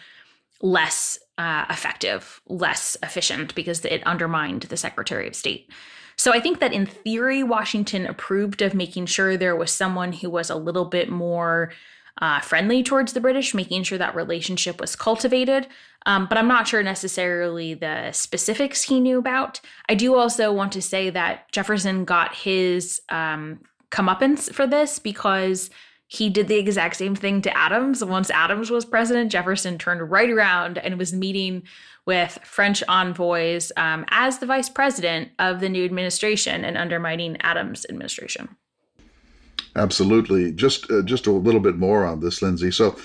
less 0.61 1.19
uh, 1.39 1.65
effective, 1.71 2.41
less 2.47 2.97
efficient 3.03 3.55
because 3.55 3.85
it 3.85 4.07
undermined 4.07 4.63
the 4.63 4.77
Secretary 4.77 5.27
of 5.27 5.35
State. 5.35 5.71
So 6.17 6.33
I 6.33 6.41
think 6.41 6.61
that 6.61 6.73
in 6.73 6.87
theory, 6.87 7.43
Washington 7.43 8.07
approved 8.07 8.63
of 8.63 8.75
making 8.75 9.07
sure 9.07 9.37
there 9.37 9.57
was 9.57 9.73
someone 9.73 10.13
who 10.13 10.31
was 10.31 10.49
a 10.49 10.57
little 10.57 10.85
bit 10.85 11.09
more 11.09 11.73
uh, 12.23 12.41
friendly 12.41 12.83
towards 12.83 13.13
the 13.13 13.21
British, 13.21 13.55
making 13.55 13.83
sure 13.83 13.99
that 13.99 14.15
relationship 14.15 14.81
was 14.81 14.95
cultivated. 14.95 15.67
Um, 16.07 16.27
but 16.29 16.39
I'm 16.39 16.47
not 16.47 16.69
sure 16.69 16.83
necessarily 16.83 17.75
the 17.75 18.13
specifics 18.13 18.83
he 18.83 19.01
knew 19.01 19.19
about. 19.19 19.61
I 19.89 19.95
do 19.95 20.15
also 20.15 20.53
want 20.53 20.73
to 20.73 20.83
say 20.83 21.11
that 21.11 21.51
Jefferson 21.51 22.05
got 22.05 22.35
his 22.35 23.01
um, 23.09 23.61
comeuppance 23.91 24.53
for 24.53 24.67
this 24.67 24.99
because 24.99 25.71
he 26.07 26.29
did 26.31 26.49
the 26.49 26.57
exact 26.59 26.97
same 26.97 27.15
thing 27.15 27.43
to 27.43 27.57
Adams. 27.57 28.05
Once 28.05 28.31
Adams 28.31 28.71
was 28.71 28.85
president, 28.85 29.33
Jefferson 29.33 29.79
turned 29.79 30.11
right 30.11 30.31
around 30.31 30.79
and 30.79 30.99
was 30.99 31.13
meeting 31.13 31.63
with 32.07 32.39
French 32.45 32.83
envoys 32.89 33.73
um, 33.77 34.05
as 34.09 34.39
the 34.39 34.47
vice 34.47 34.69
president 34.69 35.31
of 35.39 35.61
the 35.61 35.69
new 35.69 35.85
administration 35.85 36.65
and 36.65 36.77
undermining 36.77 37.37
Adams' 37.41 37.87
administration. 37.89 38.57
Absolutely. 39.77 40.53
Just 40.53 40.91
uh, 40.91 41.03
just 41.03 41.27
a 41.27 41.33
little 41.33 41.61
bit 41.61 41.77
more 41.77 42.05
on 42.05 42.21
this, 42.21 42.43
Lindsay. 42.43 42.71
So, 42.71 42.97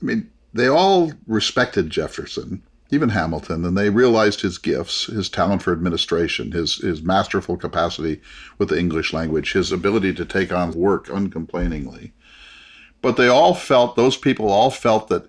I 0.00 0.04
mean, 0.04 0.30
they 0.54 0.68
all 0.68 1.12
respected 1.26 1.90
Jefferson, 1.90 2.62
even 2.90 3.10
Hamilton, 3.10 3.64
and 3.64 3.76
they 3.76 3.90
realized 3.90 4.40
his 4.40 4.56
gifts, 4.56 5.06
his 5.06 5.28
talent 5.28 5.62
for 5.62 5.72
administration, 5.72 6.52
his 6.52 6.76
his 6.76 7.02
masterful 7.02 7.56
capacity 7.56 8.22
with 8.56 8.70
the 8.70 8.78
English 8.78 9.12
language, 9.12 9.52
his 9.52 9.72
ability 9.72 10.14
to 10.14 10.24
take 10.24 10.52
on 10.52 10.72
work 10.72 11.08
uncomplainingly. 11.08 12.12
But 13.04 13.16
they 13.16 13.28
all 13.28 13.54
felt 13.54 13.94
those 13.94 14.16
people 14.16 14.50
all 14.50 14.70
felt 14.70 15.06
that 15.08 15.28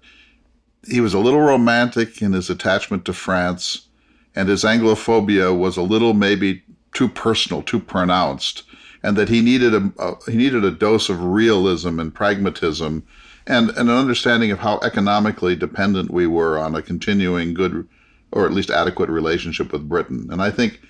he 0.87 0.99
was 0.99 1.13
a 1.13 1.19
little 1.19 1.41
romantic 1.41 2.21
in 2.21 2.33
his 2.33 2.49
attachment 2.49 3.05
to 3.05 3.13
France, 3.13 3.87
and 4.35 4.49
his 4.49 4.63
Anglophobia 4.63 5.55
was 5.55 5.77
a 5.77 5.83
little 5.83 6.13
maybe 6.13 6.63
too 6.93 7.07
personal, 7.07 7.61
too 7.61 7.79
pronounced 7.79 8.63
and 9.05 9.15
that 9.17 9.29
he 9.29 9.39
needed 9.39 9.75
a, 9.75 9.93
a, 9.99 10.31
he 10.31 10.35
needed 10.35 10.65
a 10.65 10.71
dose 10.71 11.09
of 11.09 11.23
realism 11.23 11.99
and 11.99 12.15
pragmatism 12.15 13.05
and, 13.45 13.69
and 13.69 13.87
an 13.87 13.95
understanding 13.95 14.49
of 14.49 14.57
how 14.57 14.79
economically 14.81 15.55
dependent 15.55 16.09
we 16.09 16.25
were 16.25 16.57
on 16.57 16.73
a 16.73 16.81
continuing 16.81 17.53
good 17.53 17.87
or 18.31 18.47
at 18.47 18.51
least 18.51 18.71
adequate 18.71 19.11
relationship 19.11 19.71
with 19.71 19.87
Britain. 19.87 20.27
And 20.31 20.41
I 20.41 20.49
think 20.49 20.81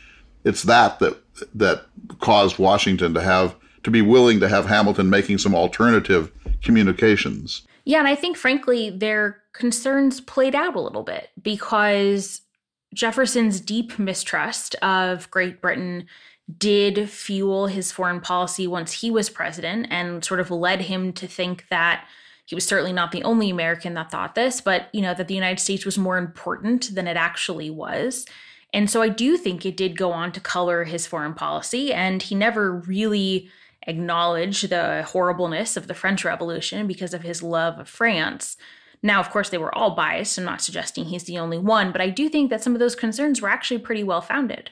it's 0.46 0.64
that 0.64 1.00
that 1.00 1.18
that 1.54 1.88
caused 2.22 2.58
Washington 2.58 3.14
to 3.16 3.22
have 3.22 3.54
to 3.84 3.92
be 3.92 4.02
willing 4.02 4.40
to 4.40 4.48
have 4.48 4.66
Hamilton 4.66 5.10
making 5.10 5.40
some 5.40 5.54
alternative 5.54 6.32
communications. 6.66 7.66
Yeah, 7.86 8.00
and 8.00 8.08
I 8.08 8.16
think 8.16 8.36
frankly 8.36 8.90
their 8.90 9.42
concerns 9.54 10.20
played 10.20 10.56
out 10.56 10.76
a 10.76 10.82
little 10.82 11.04
bit 11.04 11.30
because 11.42 12.42
Jefferson's 12.94 13.62
deep 13.62 13.98
mistrust 13.98 14.76
of 14.82 15.30
Great 15.32 15.62
Britain 15.62 16.08
did 16.58 17.10
fuel 17.10 17.68
his 17.68 17.92
foreign 17.92 18.22
policy 18.22 18.68
once 18.68 18.92
he 18.92 19.10
was 19.10 19.30
president 19.30 19.88
and 19.90 20.24
sort 20.24 20.40
of 20.40 20.52
led 20.52 20.82
him 20.82 21.12
to 21.14 21.28
think 21.28 21.66
that 21.70 22.06
he 22.46 22.54
was 22.54 22.66
certainly 22.66 22.94
not 22.94 23.12
the 23.12 23.24
only 23.24 23.50
American 23.50 23.96
that 23.96 24.12
thought 24.12 24.36
this, 24.36 24.62
but 24.62 24.90
you 24.94 25.02
know 25.02 25.14
that 25.14 25.28
the 25.28 25.34
United 25.34 25.60
States 25.60 25.86
was 25.86 25.98
more 25.98 26.18
important 26.18 26.94
than 26.94 27.08
it 27.08 27.18
actually 27.18 27.70
was. 27.70 28.26
And 28.74 28.90
so 28.90 29.02
I 29.02 29.10
do 29.10 29.38
think 29.38 29.66
it 29.66 29.78
did 29.78 29.98
go 29.98 30.12
on 30.12 30.32
to 30.34 30.40
color 30.40 30.84
his 30.84 31.08
foreign 31.08 31.34
policy 31.34 31.94
and 31.94 32.22
he 32.22 32.36
never 32.36 32.74
really 32.74 33.50
acknowledged 33.88 34.70
the 34.70 35.04
horribleness 35.04 35.78
of 35.78 35.88
the 35.88 35.94
French 35.94 36.26
Revolution 36.26 36.88
because 36.88 37.14
of 37.14 37.22
his 37.22 37.44
love 37.44 37.80
of 37.80 37.90
France. 37.90 38.58
Now, 39.04 39.20
of 39.20 39.30
course, 39.30 39.50
they 39.50 39.58
were 39.58 39.76
all 39.76 39.96
biased. 39.96 40.38
I'm 40.38 40.46
not 40.46 40.62
suggesting 40.62 41.06
he's 41.06 41.26
the 41.26 41.38
only 41.38 41.58
one, 41.58 41.92
but 41.92 42.02
I 42.02 42.10
do 42.10 42.30
think 42.30 42.50
that 42.50 42.64
some 42.64 42.74
of 42.74 42.80
those 42.80 42.96
concerns 42.96 43.42
were 43.42 43.50
actually 43.50 43.80
pretty 43.80 44.04
well 44.04 44.22
founded. 44.22 44.72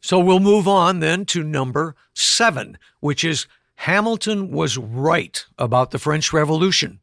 So 0.00 0.18
we'll 0.18 0.40
move 0.40 0.68
on 0.68 1.00
then 1.00 1.24
to 1.26 1.42
number 1.42 1.94
seven, 2.14 2.78
which 3.00 3.24
is 3.24 3.46
Hamilton 3.76 4.50
was 4.50 4.78
right 4.78 5.44
about 5.58 5.90
the 5.90 5.98
French 5.98 6.32
Revolution. 6.32 7.00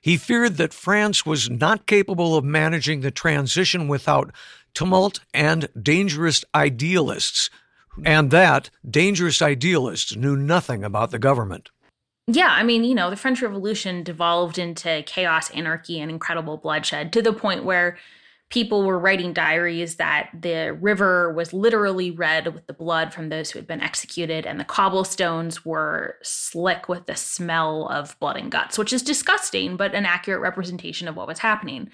He 0.00 0.16
feared 0.16 0.56
that 0.56 0.72
France 0.72 1.26
was 1.26 1.50
not 1.50 1.86
capable 1.86 2.36
of 2.36 2.44
managing 2.44 3.00
the 3.00 3.10
transition 3.10 3.88
without 3.88 4.32
tumult 4.72 5.20
and 5.34 5.68
dangerous 5.80 6.44
idealists, 6.54 7.50
and 8.04 8.30
that 8.30 8.70
dangerous 8.88 9.42
idealists 9.42 10.16
knew 10.16 10.36
nothing 10.36 10.84
about 10.84 11.10
the 11.10 11.18
government. 11.18 11.70
Yeah, 12.26 12.50
I 12.50 12.62
mean, 12.62 12.84
you 12.84 12.94
know, 12.94 13.10
the 13.10 13.16
French 13.16 13.42
Revolution 13.42 14.02
devolved 14.04 14.58
into 14.58 15.02
chaos, 15.06 15.50
anarchy, 15.50 16.00
and 16.00 16.10
incredible 16.10 16.58
bloodshed 16.58 17.12
to 17.14 17.22
the 17.22 17.32
point 17.32 17.64
where 17.64 17.98
people 18.50 18.84
were 18.84 18.98
writing 18.98 19.32
diaries 19.32 19.96
that 19.96 20.28
the 20.38 20.76
river 20.80 21.32
was 21.32 21.52
literally 21.52 22.10
red 22.10 22.52
with 22.52 22.66
the 22.66 22.72
blood 22.72 23.14
from 23.14 23.28
those 23.28 23.50
who 23.50 23.58
had 23.58 23.66
been 23.66 23.80
executed, 23.80 24.44
and 24.44 24.60
the 24.60 24.64
cobblestones 24.64 25.64
were 25.64 26.16
slick 26.22 26.88
with 26.88 27.06
the 27.06 27.16
smell 27.16 27.88
of 27.88 28.18
blood 28.20 28.36
and 28.36 28.52
guts, 28.52 28.76
which 28.76 28.92
is 28.92 29.02
disgusting, 29.02 29.76
but 29.76 29.94
an 29.94 30.04
accurate 30.04 30.40
representation 30.40 31.08
of 31.08 31.16
what 31.16 31.28
was 31.28 31.38
happening. 31.38 31.90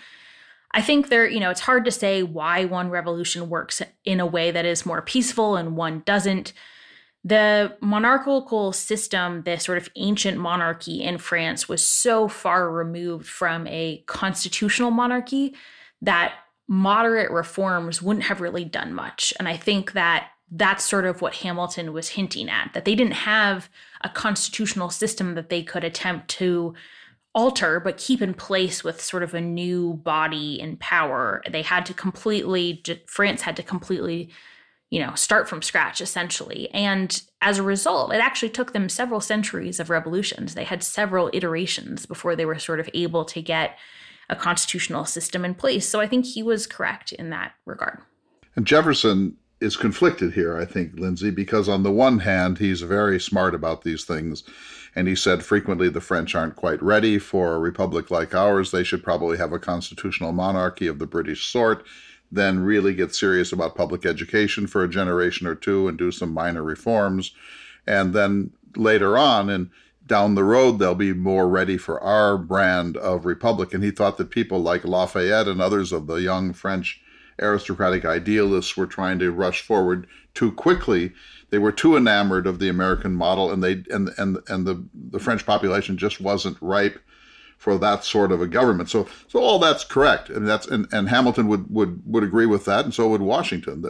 I 0.72 0.82
think 0.82 1.08
there, 1.08 1.28
you 1.28 1.40
know, 1.40 1.50
it's 1.50 1.60
hard 1.60 1.84
to 1.86 1.90
say 1.90 2.22
why 2.22 2.64
one 2.64 2.90
revolution 2.90 3.48
works 3.48 3.82
in 4.04 4.20
a 4.20 4.26
way 4.26 4.50
that 4.50 4.64
is 4.64 4.86
more 4.86 5.02
peaceful 5.02 5.56
and 5.56 5.76
one 5.76 6.02
doesn't. 6.04 6.52
The 7.24 7.76
monarchical 7.80 8.72
system, 8.72 9.42
the 9.42 9.58
sort 9.58 9.78
of 9.78 9.88
ancient 9.96 10.38
monarchy 10.38 11.02
in 11.02 11.18
France, 11.18 11.68
was 11.68 11.84
so 11.84 12.28
far 12.28 12.70
removed 12.70 13.26
from 13.26 13.66
a 13.66 14.04
constitutional 14.06 14.92
monarchy 14.92 15.54
that 16.02 16.34
moderate 16.68 17.30
reforms 17.30 18.02
wouldn't 18.02 18.26
have 18.26 18.40
really 18.40 18.64
done 18.64 18.92
much. 18.92 19.32
And 19.38 19.48
I 19.48 19.56
think 19.56 19.92
that 19.92 20.28
that's 20.50 20.84
sort 20.84 21.04
of 21.04 21.20
what 21.20 21.34
Hamilton 21.36 21.92
was 21.92 22.10
hinting 22.10 22.48
at 22.48 22.72
that 22.72 22.84
they 22.84 22.94
didn't 22.94 23.14
have 23.14 23.68
a 24.02 24.08
constitutional 24.08 24.90
system 24.90 25.34
that 25.34 25.48
they 25.48 25.62
could 25.62 25.82
attempt 25.82 26.28
to 26.28 26.74
alter 27.36 27.78
but 27.78 27.96
keep 27.96 28.20
in 28.20 28.34
place 28.34 28.82
with 28.82 29.00
sort 29.00 29.22
of 29.22 29.34
a 29.34 29.40
new 29.40 29.94
body 29.94 30.58
in 30.60 30.76
power. 30.78 31.42
They 31.48 31.62
had 31.62 31.86
to 31.86 31.94
completely 31.94 32.82
France 33.06 33.42
had 33.42 33.54
to 33.56 33.62
completely 33.62 34.30
you 34.90 35.04
know 35.04 35.14
start 35.14 35.48
from 35.48 35.62
scratch 35.62 36.00
essentially 36.00 36.70
and 36.70 37.22
as 37.42 37.58
a 37.58 37.62
result 37.62 38.12
it 38.12 38.18
actually 38.18 38.50
took 38.50 38.72
them 38.72 38.88
several 38.88 39.20
centuries 39.20 39.80
of 39.80 39.90
revolutions 39.90 40.54
they 40.54 40.62
had 40.62 40.80
several 40.80 41.28
iterations 41.32 42.06
before 42.06 42.36
they 42.36 42.46
were 42.46 42.56
sort 42.56 42.78
of 42.78 42.88
able 42.94 43.24
to 43.24 43.42
get 43.42 43.76
a 44.28 44.36
constitutional 44.36 45.04
system 45.04 45.44
in 45.44 45.54
place. 45.54 45.88
So 45.88 46.00
I 46.00 46.06
think 46.06 46.24
he 46.24 46.42
was 46.42 46.66
correct 46.66 47.12
in 47.12 47.30
that 47.30 47.52
regard. 47.64 48.00
And 48.54 48.66
Jefferson 48.66 49.36
is 49.60 49.76
conflicted 49.76 50.32
here, 50.32 50.56
I 50.56 50.64
think, 50.64 50.98
Lindsay, 50.98 51.30
because 51.30 51.68
on 51.68 51.82
the 51.82 51.92
one 51.92 52.18
hand, 52.20 52.58
he's 52.58 52.82
very 52.82 53.20
smart 53.20 53.54
about 53.54 53.82
these 53.82 54.04
things. 54.04 54.44
And 54.96 55.06
he 55.06 55.14
said 55.14 55.44
frequently 55.44 55.90
the 55.90 56.00
French 56.00 56.34
aren't 56.34 56.56
quite 56.56 56.82
ready 56.82 57.18
for 57.18 57.54
a 57.54 57.58
republic 57.58 58.10
like 58.10 58.34
ours. 58.34 58.70
They 58.70 58.82
should 58.82 59.04
probably 59.04 59.36
have 59.36 59.52
a 59.52 59.58
constitutional 59.58 60.32
monarchy 60.32 60.86
of 60.86 60.98
the 60.98 61.06
British 61.06 61.52
sort, 61.52 61.84
then 62.32 62.60
really 62.60 62.94
get 62.94 63.14
serious 63.14 63.52
about 63.52 63.76
public 63.76 64.06
education 64.06 64.66
for 64.66 64.82
a 64.82 64.88
generation 64.88 65.46
or 65.46 65.54
two 65.54 65.86
and 65.86 65.98
do 65.98 66.10
some 66.10 66.32
minor 66.32 66.62
reforms. 66.62 67.32
And 67.86 68.14
then 68.14 68.52
later 68.74 69.18
on, 69.18 69.50
and 69.50 69.70
down 70.06 70.34
the 70.34 70.44
road 70.44 70.78
they'll 70.78 70.94
be 70.94 71.12
more 71.12 71.48
ready 71.48 71.76
for 71.76 72.00
our 72.00 72.38
brand 72.38 72.96
of 72.96 73.26
republic. 73.26 73.74
And 73.74 73.84
he 73.84 73.90
thought 73.90 74.16
that 74.16 74.30
people 74.30 74.60
like 74.60 74.84
Lafayette 74.84 75.48
and 75.48 75.60
others 75.60 75.92
of 75.92 76.06
the 76.06 76.16
young 76.16 76.52
French 76.52 77.02
aristocratic 77.40 78.06
idealists 78.06 78.76
were 78.76 78.86
trying 78.86 79.18
to 79.18 79.30
rush 79.30 79.60
forward 79.60 80.06
too 80.32 80.52
quickly. 80.52 81.12
They 81.50 81.58
were 81.58 81.72
too 81.72 81.96
enamored 81.96 82.46
of 82.46 82.58
the 82.58 82.68
American 82.68 83.14
model, 83.14 83.50
and 83.50 83.62
they 83.62 83.84
and 83.90 84.10
and 84.18 84.38
and 84.48 84.66
the 84.66 84.84
the 85.10 85.20
French 85.20 85.46
population 85.46 85.96
just 85.96 86.20
wasn't 86.20 86.56
ripe 86.60 86.98
for 87.56 87.78
that 87.78 88.04
sort 88.04 88.32
of 88.32 88.42
a 88.42 88.46
government. 88.46 88.90
So 88.90 89.08
so 89.28 89.40
all 89.40 89.58
that's 89.58 89.84
correct, 89.84 90.28
and 90.28 90.46
that's 90.46 90.66
and, 90.66 90.86
and 90.92 91.08
Hamilton 91.08 91.48
would 91.48 91.72
would 91.72 92.02
would 92.04 92.24
agree 92.24 92.46
with 92.46 92.64
that, 92.66 92.84
and 92.84 92.92
so 92.92 93.08
would 93.08 93.22
Washington. 93.22 93.84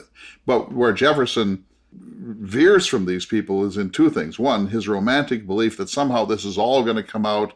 But 0.45 0.73
where 0.73 0.93
Jefferson 0.93 1.65
veers 1.93 2.87
from 2.87 3.07
these 3.07 3.27
people 3.27 3.65
is 3.65 3.77
in 3.77 3.91
two 3.91 4.11
things. 4.11 4.39
One, 4.39 4.69
his 4.69 4.89
romantic 4.89 5.47
belief 5.47 5.77
that 5.77 5.89
somehow 5.89 6.25
this 6.25 6.45
is 6.45 6.59
all 6.59 6.83
going 6.83 6.97
to 6.97 7.03
come 7.03 7.25
out 7.27 7.55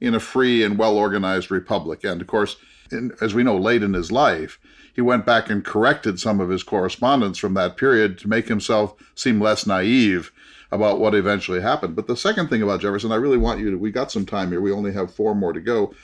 in 0.00 0.14
a 0.14 0.20
free 0.20 0.62
and 0.62 0.78
well 0.78 0.96
organized 0.96 1.50
republic. 1.50 2.04
And 2.04 2.20
of 2.20 2.26
course, 2.26 2.56
in, 2.90 3.12
as 3.20 3.34
we 3.34 3.42
know, 3.42 3.56
late 3.56 3.82
in 3.82 3.94
his 3.94 4.12
life, 4.12 4.58
he 5.00 5.02
went 5.02 5.24
back 5.24 5.48
and 5.48 5.64
corrected 5.64 6.20
some 6.20 6.40
of 6.40 6.50
his 6.50 6.62
correspondence 6.62 7.38
from 7.38 7.54
that 7.54 7.78
period 7.78 8.18
to 8.18 8.28
make 8.28 8.48
himself 8.48 8.94
seem 9.14 9.40
less 9.40 9.66
naive 9.66 10.30
about 10.70 11.00
what 11.00 11.14
eventually 11.14 11.62
happened. 11.62 11.96
But 11.96 12.06
the 12.06 12.18
second 12.18 12.48
thing 12.48 12.60
about 12.60 12.82
Jefferson, 12.82 13.10
I 13.10 13.14
really 13.14 13.38
want 13.38 13.60
you 13.60 13.70
to, 13.70 13.78
we 13.78 13.92
got 13.92 14.12
some 14.12 14.26
time 14.26 14.50
here. 14.50 14.60
We 14.60 14.72
only 14.72 14.92
have 14.92 15.14
four 15.14 15.34
more 15.34 15.54
to 15.54 15.60
go. 15.62 15.94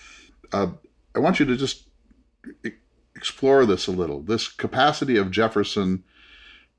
Uh, 0.50 0.68
I 1.14 1.18
want 1.18 1.38
you 1.38 1.44
to 1.44 1.58
just 1.58 1.88
explore 3.14 3.66
this 3.66 3.86
a 3.86 3.92
little. 3.92 4.22
This 4.22 4.48
capacity 4.48 5.18
of 5.18 5.30
Jefferson 5.30 6.02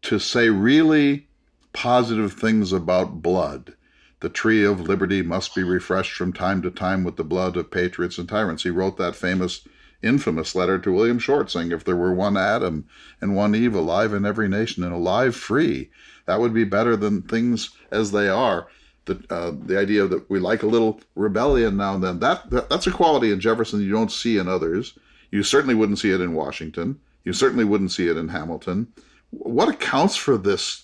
to 0.01 0.17
say 0.17 0.49
really 0.49 1.27
positive 1.71 2.33
things 2.33 2.73
about 2.73 3.21
blood. 3.21 3.75
The 4.21 4.29
tree 4.29 4.65
of 4.65 4.79
liberty 4.79 5.21
must 5.21 5.53
be 5.53 5.61
refreshed 5.61 6.13
from 6.13 6.33
time 6.33 6.63
to 6.63 6.71
time 6.71 7.03
with 7.03 7.15
the 7.15 7.23
blood 7.23 7.57
of 7.57 7.69
patriots 7.69 8.17
and 8.17 8.27
tyrants. 8.27 8.63
He 8.63 8.71
wrote 8.71 8.97
that 8.97 9.15
famous 9.15 9.67
infamous 10.01 10.55
letter 10.55 10.77
to 10.79 10.91
William 10.91 11.19
Short 11.19 11.49
saying, 11.49 11.71
If 11.71 11.83
there 11.83 11.95
were 11.95 12.13
one 12.13 12.37
Adam 12.37 12.85
and 13.21 13.35
one 13.35 13.55
Eve 13.55 13.75
alive 13.75 14.13
in 14.13 14.25
every 14.25 14.47
nation 14.47 14.83
and 14.83 14.93
alive 14.93 15.35
free, 15.35 15.89
that 16.25 16.39
would 16.39 16.53
be 16.53 16.63
better 16.63 16.95
than 16.95 17.21
things 17.21 17.71
as 17.91 18.11
they 18.11 18.29
are. 18.29 18.67
The, 19.05 19.23
uh, 19.29 19.53
the 19.65 19.79
idea 19.79 20.05
that 20.07 20.29
we 20.29 20.39
like 20.39 20.63
a 20.63 20.67
little 20.67 20.99
rebellion 21.15 21.77
now 21.77 21.95
and 21.95 22.03
then, 22.03 22.19
that, 22.19 22.49
that 22.49 22.69
that's 22.69 22.87
a 22.87 22.91
quality 22.91 23.31
in 23.31 23.39
Jefferson 23.39 23.81
you 23.81 23.91
don't 23.91 24.11
see 24.11 24.37
in 24.37 24.49
others. 24.49 24.97
You 25.31 25.43
certainly 25.43 25.75
wouldn't 25.75 25.99
see 25.99 26.11
it 26.11 26.19
in 26.19 26.33
Washington. 26.33 26.99
You 27.23 27.33
certainly 27.33 27.63
wouldn't 27.63 27.91
see 27.91 28.07
it 28.07 28.17
in 28.17 28.27
Hamilton. 28.27 28.87
What 29.29 29.69
accounts 29.69 30.15
for 30.15 30.37
this 30.37 30.83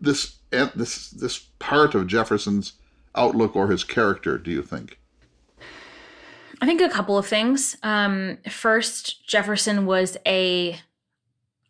this 0.00 0.36
this 0.50 1.10
this 1.10 1.38
part 1.58 1.94
of 1.94 2.06
Jefferson's 2.06 2.74
outlook 3.14 3.56
or 3.56 3.68
his 3.68 3.84
character, 3.84 4.38
do 4.38 4.50
you 4.50 4.62
think? 4.62 4.98
I 6.64 6.66
think 6.66 6.80
a 6.80 6.88
couple 6.88 7.18
of 7.18 7.26
things. 7.26 7.76
Um, 7.82 8.38
first, 8.48 9.28
Jefferson 9.28 9.84
was 9.84 10.16
a, 10.26 10.80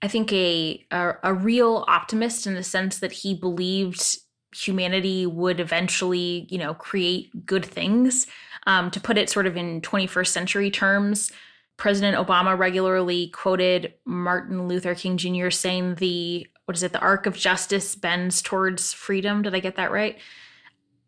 I 0.00 0.06
think 0.06 0.32
a, 0.32 0.86
a 0.92 1.14
a 1.24 1.34
real 1.34 1.84
optimist 1.88 2.46
in 2.46 2.54
the 2.54 2.62
sense 2.62 3.00
that 3.00 3.10
he 3.10 3.34
believed 3.34 4.18
humanity 4.54 5.26
would 5.26 5.58
eventually, 5.58 6.46
you 6.48 6.58
know, 6.58 6.74
create 6.74 7.44
good 7.44 7.64
things. 7.64 8.28
Um, 8.68 8.88
to 8.92 9.00
put 9.00 9.18
it 9.18 9.28
sort 9.28 9.48
of 9.48 9.56
in 9.56 9.80
21st 9.80 10.28
century 10.28 10.70
terms, 10.70 11.32
President 11.76 12.16
Obama 12.16 12.56
regularly 12.56 13.30
quoted 13.30 13.94
Martin 14.04 14.68
Luther 14.68 14.94
King 14.94 15.16
Jr. 15.16 15.50
saying 15.50 15.96
the 15.96 16.46
what 16.66 16.76
is 16.76 16.84
it, 16.84 16.92
the 16.92 17.00
arc 17.00 17.26
of 17.26 17.36
justice 17.36 17.96
bends 17.96 18.40
towards 18.40 18.92
freedom. 18.92 19.42
Did 19.42 19.56
I 19.56 19.58
get 19.58 19.74
that 19.74 19.90
right? 19.90 20.18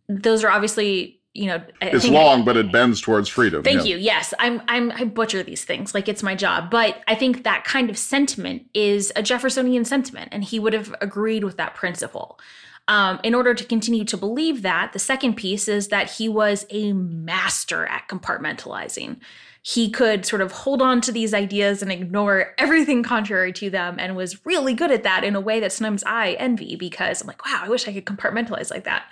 Those 0.09 0.43
are 0.43 0.51
obviously 0.51 1.16
you 1.37 1.47
know 1.47 1.62
it's 1.82 2.09
long 2.09 2.45
but 2.45 2.57
it 2.57 2.72
bends 2.72 3.01
towards 3.01 3.28
freedom 3.28 3.62
thank 3.62 3.78
yeah. 3.78 3.95
you. 3.95 3.97
Yes 3.97 4.32
i'm 4.39 4.62
i'm 4.68 4.91
i 4.93 5.05
butcher 5.05 5.43
these 5.43 5.64
things 5.64 5.95
like 5.95 6.09
it's 6.09 6.22
my 6.22 6.34
job. 6.34 6.70
But 6.70 7.03
i 7.07 7.14
think 7.14 7.45
that 7.45 7.64
kind 7.64 7.91
of 7.91 7.99
sentiment 7.99 8.66
is 8.74 9.12
a 9.16 9.22
jeffersonian 9.22 9.84
sentiment 9.84 10.30
and 10.32 10.43
he 10.43 10.59
would 10.59 10.72
have 10.72 10.95
agreed 11.01 11.45
with 11.45 11.57
that 11.57 11.74
principle. 11.74 12.39
Um, 12.89 13.18
in 13.24 13.34
order 13.34 13.53
to 13.53 13.64
continue 13.64 14.05
to 14.05 14.16
believe 14.16 14.62
that 14.62 14.93
the 14.93 15.01
second 15.01 15.34
piece 15.34 15.66
is 15.66 15.89
that 15.89 16.09
he 16.09 16.28
was 16.28 16.64
a 16.70 16.93
master 16.93 17.84
at 17.87 18.07
compartmentalizing. 18.07 19.18
He 19.62 19.91
could 19.91 20.24
sort 20.24 20.41
of 20.41 20.53
hold 20.53 20.80
on 20.80 21.01
to 21.01 21.11
these 21.11 21.34
ideas 21.34 21.82
and 21.82 21.91
ignore 21.91 22.55
everything 22.59 23.03
contrary 23.03 23.53
to 23.55 23.70
them 23.70 23.97
and 23.99 24.14
was 24.14 24.47
really 24.47 24.72
good 24.72 24.93
at 24.93 25.03
that 25.03 25.24
in 25.24 25.34
a 25.34 25.41
way 25.41 25.59
that 25.59 25.72
sometimes 25.72 26.05
i 26.05 26.34
envy 26.34 26.76
because 26.76 27.20
i'm 27.20 27.26
like 27.26 27.45
wow 27.45 27.62
i 27.64 27.68
wish 27.68 27.89
i 27.89 27.93
could 27.93 28.07
compartmentalize 28.07 28.70
like 28.70 28.84
that 28.84 29.07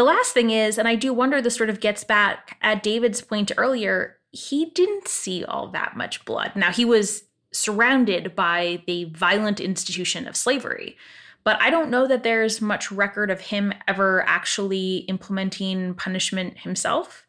the 0.00 0.04
last 0.04 0.32
thing 0.32 0.48
is, 0.48 0.78
and 0.78 0.88
I 0.88 0.94
do 0.94 1.12
wonder 1.12 1.42
this 1.42 1.56
sort 1.56 1.68
of 1.68 1.78
gets 1.78 2.04
back 2.04 2.56
at 2.62 2.82
David's 2.82 3.20
point 3.20 3.52
earlier, 3.58 4.16
he 4.32 4.64
didn't 4.70 5.06
see 5.06 5.44
all 5.44 5.68
that 5.72 5.94
much 5.94 6.24
blood. 6.24 6.52
Now, 6.56 6.72
he 6.72 6.86
was 6.86 7.24
surrounded 7.52 8.34
by 8.34 8.82
the 8.86 9.04
violent 9.12 9.60
institution 9.60 10.26
of 10.26 10.38
slavery, 10.38 10.96
but 11.44 11.60
I 11.60 11.68
don't 11.68 11.90
know 11.90 12.06
that 12.06 12.22
there's 12.22 12.62
much 12.62 12.90
record 12.90 13.30
of 13.30 13.42
him 13.42 13.74
ever 13.86 14.24
actually 14.26 15.00
implementing 15.00 15.92
punishment 15.92 16.60
himself. 16.60 17.26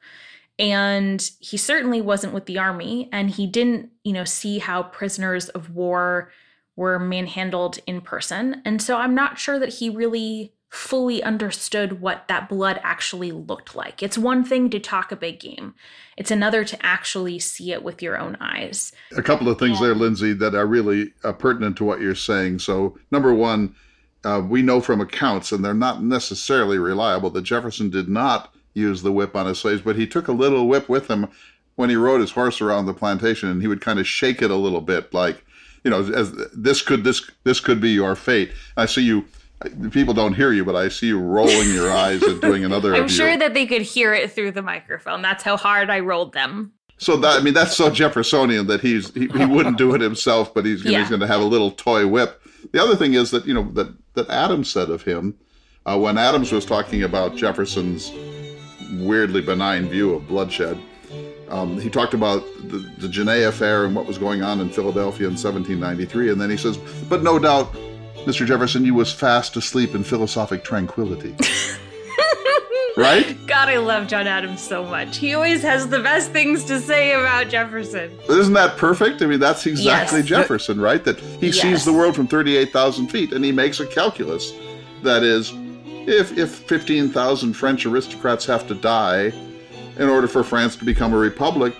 And 0.57 1.29
he 1.39 1.57
certainly 1.57 1.99
wasn't 2.01 2.33
with 2.33 2.45
the 2.45 2.57
army, 2.57 3.09
and 3.11 3.29
he 3.29 3.47
didn't, 3.47 3.89
you 4.05 4.13
know, 4.13 4.23
see 4.23 4.59
how 4.59 4.83
prisoners 4.83 5.49
of 5.49 5.75
war 5.75 6.31
were 6.77 6.99
manhandled 6.99 7.79
in 7.85 7.99
person. 7.99 8.61
And 8.63 8.81
so 8.81 8.95
I'm 8.95 9.13
not 9.13 9.39
sure 9.39 9.59
that 9.59 9.73
he 9.73 9.89
really 9.89 10.53
fully 10.71 11.21
understood 11.21 11.99
what 11.99 12.29
that 12.29 12.47
blood 12.47 12.79
actually 12.81 13.29
looked 13.29 13.75
like. 13.75 14.01
It's 14.01 14.17
one 14.17 14.41
thing 14.41 14.69
to 14.69 14.79
talk 14.79 15.11
a 15.11 15.17
big 15.17 15.41
game, 15.41 15.75
it's 16.15 16.31
another 16.31 16.63
to 16.63 16.85
actually 16.85 17.39
see 17.39 17.73
it 17.73 17.83
with 17.83 18.01
your 18.01 18.17
own 18.17 18.37
eyes. 18.39 18.93
A 19.15 19.21
couple 19.21 19.49
of 19.49 19.59
things 19.59 19.81
yeah. 19.81 19.87
there, 19.87 19.95
Lindsay, 19.95 20.31
that 20.33 20.55
are 20.55 20.65
really 20.65 21.11
uh, 21.25 21.33
pertinent 21.33 21.75
to 21.77 21.83
what 21.83 21.99
you're 21.99 22.15
saying. 22.15 22.59
So, 22.59 22.97
number 23.11 23.33
one, 23.33 23.75
uh, 24.23 24.41
we 24.47 24.61
know 24.61 24.79
from 24.79 25.01
accounts, 25.01 25.51
and 25.51 25.63
they're 25.63 25.73
not 25.73 26.03
necessarily 26.03 26.77
reliable, 26.77 27.29
that 27.31 27.41
Jefferson 27.41 27.89
did 27.89 28.07
not 28.07 28.53
use 28.73 29.01
the 29.01 29.11
whip 29.11 29.35
on 29.35 29.47
his 29.47 29.59
slaves, 29.59 29.81
but 29.81 29.97
he 29.97 30.07
took 30.07 30.29
a 30.29 30.33
little 30.33 30.69
whip 30.69 30.87
with 30.87 31.09
him 31.09 31.27
when 31.75 31.89
he 31.89 31.97
rode 31.97 32.21
his 32.21 32.31
horse 32.31 32.61
around 32.61 32.85
the 32.85 32.93
plantation, 32.93 33.49
and 33.49 33.61
he 33.61 33.67
would 33.67 33.81
kind 33.81 33.99
of 33.99 34.07
shake 34.07 34.41
it 34.41 34.51
a 34.51 34.55
little 34.55 34.81
bit, 34.81 35.13
like, 35.13 35.43
you 35.83 35.91
know, 35.91 36.01
as 36.13 36.31
this 36.53 36.81
could 36.81 37.03
this 37.03 37.29
this 37.43 37.59
could 37.59 37.81
be 37.81 37.89
your 37.89 38.15
fate. 38.15 38.51
I 38.77 38.85
see 38.85 39.01
you 39.01 39.25
people 39.91 40.13
don't 40.13 40.33
hear 40.33 40.51
you, 40.51 40.65
but 40.65 40.75
I 40.75 40.89
see 40.89 41.07
you 41.07 41.19
rolling 41.19 41.73
your 41.73 41.91
eyes 41.91 42.21
and 42.23 42.41
doing 42.41 42.65
another. 42.65 42.95
I'm 42.95 43.07
sure 43.07 43.37
that 43.37 43.53
they 43.53 43.65
could 43.65 43.81
hear 43.81 44.13
it 44.13 44.31
through 44.31 44.51
the 44.51 44.61
microphone. 44.61 45.21
That's 45.21 45.43
how 45.43 45.57
hard 45.57 45.89
I 45.89 45.99
rolled 45.99 46.33
them. 46.33 46.73
So 46.97 47.17
that 47.17 47.39
I 47.39 47.43
mean, 47.43 47.53
that's 47.53 47.75
so 47.75 47.89
Jeffersonian 47.89 48.67
that 48.67 48.81
he's 48.81 49.13
he, 49.13 49.27
he 49.27 49.45
wouldn't 49.45 49.77
do 49.77 49.95
it 49.95 50.01
himself, 50.01 50.53
but 50.53 50.65
he's, 50.65 50.85
yeah. 50.85 50.99
he's 50.99 51.09
going 51.09 51.21
to 51.21 51.27
have 51.27 51.41
a 51.41 51.45
little 51.45 51.71
toy 51.71 52.05
whip. 52.05 52.41
The 52.71 52.81
other 52.81 52.95
thing 52.95 53.15
is 53.15 53.31
that 53.31 53.45
you 53.45 53.53
know 53.53 53.63
that 53.71 53.91
that 54.13 54.29
Adams 54.29 54.69
said 54.69 54.89
of 54.89 55.01
him 55.01 55.35
uh, 55.85 55.97
when 55.97 56.17
Adams 56.17 56.51
was 56.51 56.65
talking 56.65 57.03
about 57.03 57.35
Jefferson's 57.35 58.11
weirdly 58.99 59.41
benign 59.41 59.89
view 59.89 60.13
of 60.13 60.27
bloodshed. 60.27 60.79
Um, 61.49 61.81
he 61.81 61.89
talked 61.89 62.13
about 62.13 62.43
the, 62.69 62.77
the 62.99 63.09
Genet 63.09 63.43
affair 63.43 63.83
and 63.85 63.93
what 63.93 64.05
was 64.05 64.17
going 64.17 64.41
on 64.41 64.61
in 64.61 64.69
Philadelphia 64.69 65.27
in 65.27 65.33
1793, 65.33 66.31
and 66.31 66.39
then 66.39 66.49
he 66.49 66.55
says, 66.55 66.77
"But 67.09 67.23
no 67.23 67.39
doubt 67.39 67.75
Mr. 68.25 68.45
Jefferson, 68.45 68.85
you 68.85 68.93
was 68.93 69.11
fast 69.11 69.55
asleep 69.57 69.95
in 69.95 70.03
philosophic 70.03 70.63
tranquility. 70.63 71.35
right? 72.97 73.35
God, 73.47 73.67
I 73.67 73.77
love 73.77 74.07
John 74.07 74.27
Adams 74.27 74.61
so 74.61 74.83
much. 74.83 75.17
He 75.17 75.33
always 75.33 75.63
has 75.63 75.89
the 75.89 75.99
best 75.99 76.31
things 76.31 76.63
to 76.65 76.79
say 76.79 77.13
about 77.13 77.49
Jefferson. 77.49 78.11
Isn't 78.29 78.53
that 78.53 78.77
perfect? 78.77 79.21
I 79.21 79.25
mean, 79.25 79.39
that's 79.39 79.65
exactly 79.65 80.19
yes. 80.19 80.27
Jefferson, 80.27 80.79
right? 80.79 81.03
That 81.03 81.19
he 81.19 81.47
yes. 81.47 81.61
sees 81.61 81.85
the 81.85 81.93
world 81.93 82.15
from 82.15 82.27
38,000 82.27 83.07
feet 83.07 83.33
and 83.33 83.43
he 83.43 83.51
makes 83.51 83.79
a 83.79 83.87
calculus. 83.87 84.53
That 85.01 85.23
is, 85.23 85.51
if, 86.07 86.37
if 86.37 86.51
15,000 86.51 87.53
French 87.53 87.85
aristocrats 87.85 88.45
have 88.45 88.67
to 88.67 88.75
die 88.75 89.33
in 89.97 90.09
order 90.09 90.27
for 90.27 90.43
France 90.43 90.75
to 90.75 90.85
become 90.85 91.13
a 91.13 91.17
republic, 91.17 91.75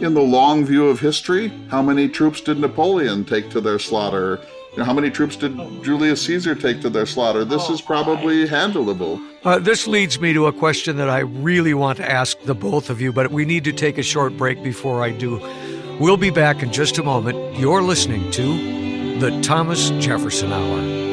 in 0.00 0.14
the 0.14 0.22
long 0.22 0.64
view 0.64 0.88
of 0.88 0.98
history, 0.98 1.48
how 1.68 1.80
many 1.80 2.08
troops 2.08 2.40
did 2.40 2.58
Napoleon 2.58 3.24
take 3.24 3.50
to 3.50 3.60
their 3.60 3.78
slaughter? 3.78 4.40
How 4.78 4.94
many 4.94 5.10
troops 5.10 5.36
did 5.36 5.54
Julius 5.82 6.22
Caesar 6.22 6.54
take 6.54 6.80
to 6.80 6.88
their 6.88 7.04
slaughter? 7.04 7.44
This 7.44 7.68
is 7.68 7.82
probably 7.82 8.46
handleable. 8.46 9.22
Uh, 9.44 9.58
this 9.58 9.86
leads 9.86 10.18
me 10.18 10.32
to 10.32 10.46
a 10.46 10.52
question 10.52 10.96
that 10.96 11.10
I 11.10 11.18
really 11.18 11.74
want 11.74 11.98
to 11.98 12.10
ask 12.10 12.40
the 12.42 12.54
both 12.54 12.88
of 12.88 12.98
you, 12.98 13.12
but 13.12 13.30
we 13.30 13.44
need 13.44 13.64
to 13.64 13.72
take 13.72 13.98
a 13.98 14.02
short 14.02 14.34
break 14.38 14.62
before 14.62 15.02
I 15.02 15.10
do. 15.10 15.38
We'll 16.00 16.16
be 16.16 16.30
back 16.30 16.62
in 16.62 16.72
just 16.72 16.96
a 16.96 17.02
moment. 17.02 17.58
You're 17.58 17.82
listening 17.82 18.30
to 18.30 19.18
the 19.18 19.38
Thomas 19.42 19.90
Jefferson 19.90 20.52
Hour. 20.52 21.11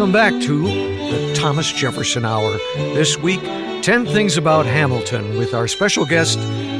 Welcome 0.00 0.14
back 0.14 0.40
to 0.44 0.62
the 0.62 1.34
Thomas 1.36 1.70
Jefferson 1.70 2.24
Hour. 2.24 2.56
This 2.74 3.18
week, 3.18 3.42
10 3.82 4.06
Things 4.06 4.38
About 4.38 4.64
Hamilton 4.64 5.36
with 5.36 5.52
our 5.52 5.68
special 5.68 6.06
guest, 6.06 6.38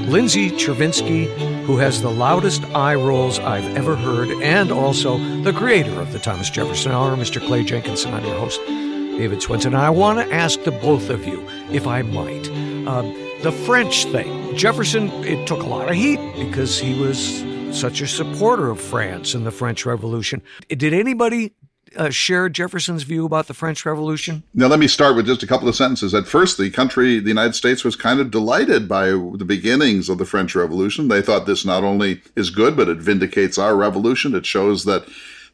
Lindsay 0.09 0.49
Chervinsky, 0.49 1.27
who 1.65 1.77
has 1.77 2.01
the 2.01 2.11
loudest 2.11 2.65
eye 2.75 2.95
rolls 2.95 3.39
I've 3.39 3.77
ever 3.77 3.95
heard, 3.95 4.31
and 4.43 4.73
also 4.73 5.19
the 5.43 5.53
creator 5.53 6.01
of 6.01 6.15
the 6.15 6.19
Thomas 6.19 6.49
Jefferson 6.49 6.93
Hour, 6.93 7.15
Mr. 7.15 7.47
Clay 7.47 7.63
Jenkinson. 7.63 8.15
I'm 8.15 8.25
your 8.25 8.39
host, 8.39 8.59
David 8.67 9.43
Swenson. 9.43 9.75
And 9.75 9.83
I 9.83 9.91
want 9.91 10.19
to 10.19 10.35
ask 10.35 10.63
the 10.63 10.71
both 10.71 11.11
of 11.11 11.27
you, 11.27 11.47
if 11.71 11.87
I 11.87 12.01
might, 12.01 12.49
uh, 12.89 13.03
the 13.43 13.53
French 13.67 14.07
thing. 14.07 14.57
Jefferson, 14.57 15.11
it 15.25 15.47
took 15.47 15.63
a 15.63 15.67
lot 15.67 15.91
of 15.91 15.95
heat 15.95 16.21
because 16.37 16.79
he 16.79 16.99
was 16.99 17.45
such 17.79 18.01
a 18.01 18.07
supporter 18.07 18.71
of 18.71 18.81
France 18.81 19.35
in 19.35 19.45
the 19.45 19.51
French 19.51 19.85
Revolution. 19.85 20.41
Did 20.69 20.95
anybody 20.95 21.53
uh, 22.01 22.09
share 22.09 22.49
Jefferson's 22.49 23.03
view 23.03 23.27
about 23.27 23.47
the 23.47 23.55
French 23.55 23.85
Revolution? 23.85 24.43
Now, 24.55 24.69
let 24.69 24.79
me 24.79 24.89
start 24.89 25.17
with 25.17 25.27
just 25.27 25.43
a 25.43 25.47
couple 25.47 25.69
of 25.69 25.77
sentences. 25.77 26.15
At 26.15 26.27
first, 26.27 26.57
the 26.57 26.71
country, 26.71 27.21
the 27.21 27.29
United 27.29 27.55
States, 27.55 27.85
was 27.85 27.95
kind 27.95 28.21
of 28.21 28.31
delighted 28.31 28.89
by 28.89 29.11
the 29.11 29.45
beginnings 29.47 30.09
of 30.09 30.17
the 30.17 30.25
French 30.25 30.55
Revolution. 30.55 31.09
They 31.09 31.21
thought 31.21 31.45
this 31.45 31.67
not 31.67 31.85
only 31.85 32.23
is 32.35 32.49
good, 32.49 32.75
but 32.75 32.89
it 32.89 32.99
vindicates 32.99 33.59
our 33.59 33.77
revolution. 33.77 34.35
It 34.35 34.47
shows 34.47 34.87
that 34.87 35.07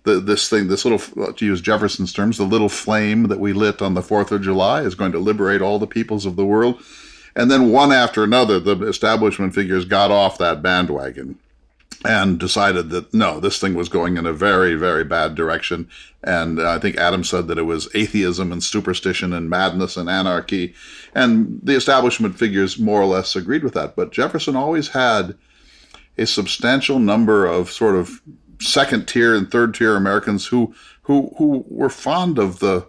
the, 0.05 0.20
this 0.20 0.49
thing, 0.49 0.68
this 0.68 0.84
little, 0.84 1.32
to 1.32 1.44
use 1.44 1.61
Jefferson's 1.61 2.12
terms, 2.12 2.38
the 2.38 2.44
little 2.44 2.68
flame 2.68 3.24
that 3.24 3.40
we 3.40 3.53
lit 3.53 3.82
on 3.82 3.94
the 3.94 4.01
4th 4.01 4.30
of 4.30 4.42
July 4.42 4.82
is 4.82 4.94
going 4.94 5.12
to 5.12 5.18
liberate 5.18 5.61
all 5.61 5.80
the 5.80 5.86
peoples 5.88 6.24
of 6.26 6.36
the 6.36 6.44
world. 6.44 6.80
And 7.34 7.51
then 7.51 7.72
one 7.72 7.92
after 7.92 8.22
another, 8.22 8.61
the 8.61 8.86
establishment 8.86 9.53
figures 9.53 9.84
got 9.84 10.12
off 10.12 10.38
that 10.38 10.62
bandwagon 10.62 11.38
and 12.05 12.39
decided 12.39 12.91
that 12.91 13.12
no, 13.12 13.41
this 13.41 13.59
thing 13.59 13.74
was 13.74 13.89
going 13.89 14.16
in 14.16 14.26
a 14.26 14.32
very, 14.32 14.74
very 14.74 15.05
bad 15.05 15.34
direction. 15.34 15.89
And 16.22 16.59
uh, 16.59 16.70
I 16.70 16.78
think 16.78 16.97
Adam 16.97 17.24
said 17.24 17.49
that 17.49 17.59
it 17.59 17.62
was 17.62 17.89
atheism 17.95 18.53
and 18.53 18.62
superstition 18.62 19.32
and 19.32 19.49
madness 19.49 19.97
and 19.97 20.09
anarchy. 20.09 20.74
And 21.14 21.61
the 21.62 21.74
establishment 21.74 22.39
figures 22.39 22.78
more 22.78 23.01
or 23.01 23.07
less 23.07 23.34
agreed 23.34 23.64
with 23.64 23.74
that. 23.74 23.97
But 23.97 24.12
Jefferson 24.12 24.57
always 24.57 24.89
had 24.89 25.37
a 26.18 26.26
substantial 26.26 26.99
number 26.99 27.47
of 27.47 27.70
sort 27.70 27.97
of 27.97 28.20
second 28.61 29.07
tier 29.07 29.34
and 29.34 29.51
third 29.51 29.74
tier 29.74 29.97
Americans 29.97 30.47
who 30.47 30.74
who 31.03 31.34
who 31.39 31.64
were 31.68 31.91
fond 31.91 32.39
of 32.39 32.59
the 32.59 32.87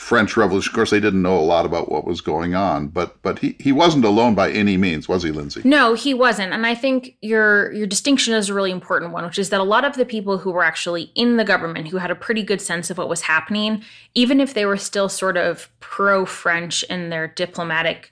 French 0.00 0.34
Revolution. 0.34 0.70
Of 0.70 0.74
course, 0.74 0.90
they 0.90 0.98
didn't 0.98 1.20
know 1.20 1.38
a 1.38 1.40
lot 1.44 1.66
about 1.66 1.92
what 1.92 2.06
was 2.06 2.22
going 2.22 2.54
on, 2.54 2.88
but 2.88 3.20
but 3.20 3.38
he, 3.38 3.54
he 3.60 3.70
wasn't 3.70 4.06
alone 4.06 4.34
by 4.34 4.50
any 4.50 4.78
means, 4.78 5.06
was 5.06 5.22
he, 5.22 5.30
Lindsay? 5.30 5.60
No, 5.62 5.92
he 5.92 6.14
wasn't. 6.14 6.54
And 6.54 6.66
I 6.66 6.74
think 6.74 7.16
your 7.20 7.70
your 7.72 7.86
distinction 7.86 8.32
is 8.32 8.48
a 8.48 8.54
really 8.54 8.70
important 8.70 9.12
one, 9.12 9.26
which 9.26 9.38
is 9.38 9.50
that 9.50 9.60
a 9.60 9.62
lot 9.62 9.84
of 9.84 9.96
the 9.96 10.06
people 10.06 10.38
who 10.38 10.52
were 10.52 10.64
actually 10.64 11.12
in 11.14 11.36
the 11.36 11.44
government, 11.44 11.88
who 11.88 11.98
had 11.98 12.10
a 12.10 12.14
pretty 12.14 12.42
good 12.42 12.62
sense 12.62 12.88
of 12.88 12.96
what 12.96 13.10
was 13.10 13.20
happening, 13.20 13.84
even 14.14 14.40
if 14.40 14.54
they 14.54 14.64
were 14.64 14.78
still 14.78 15.10
sort 15.10 15.36
of 15.36 15.68
pro 15.80 16.24
French 16.24 16.82
in 16.84 17.10
their 17.10 17.28
diplomatic 17.28 18.10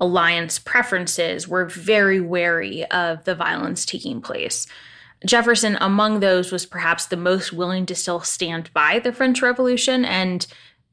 alliance 0.00 0.58
preferences, 0.58 1.46
were 1.46 1.66
very 1.66 2.20
wary 2.20 2.86
of 2.86 3.22
the 3.24 3.34
violence 3.34 3.84
taking 3.84 4.22
place. 4.22 4.66
Jefferson, 5.26 5.76
among 5.80 6.20
those, 6.20 6.52
was 6.52 6.64
perhaps 6.64 7.06
the 7.06 7.16
most 7.16 7.52
willing 7.52 7.86
to 7.86 7.94
still 7.94 8.20
stand 8.20 8.72
by 8.72 8.98
the 8.98 9.12
French 9.12 9.42
Revolution 9.42 10.04
and 10.04 10.46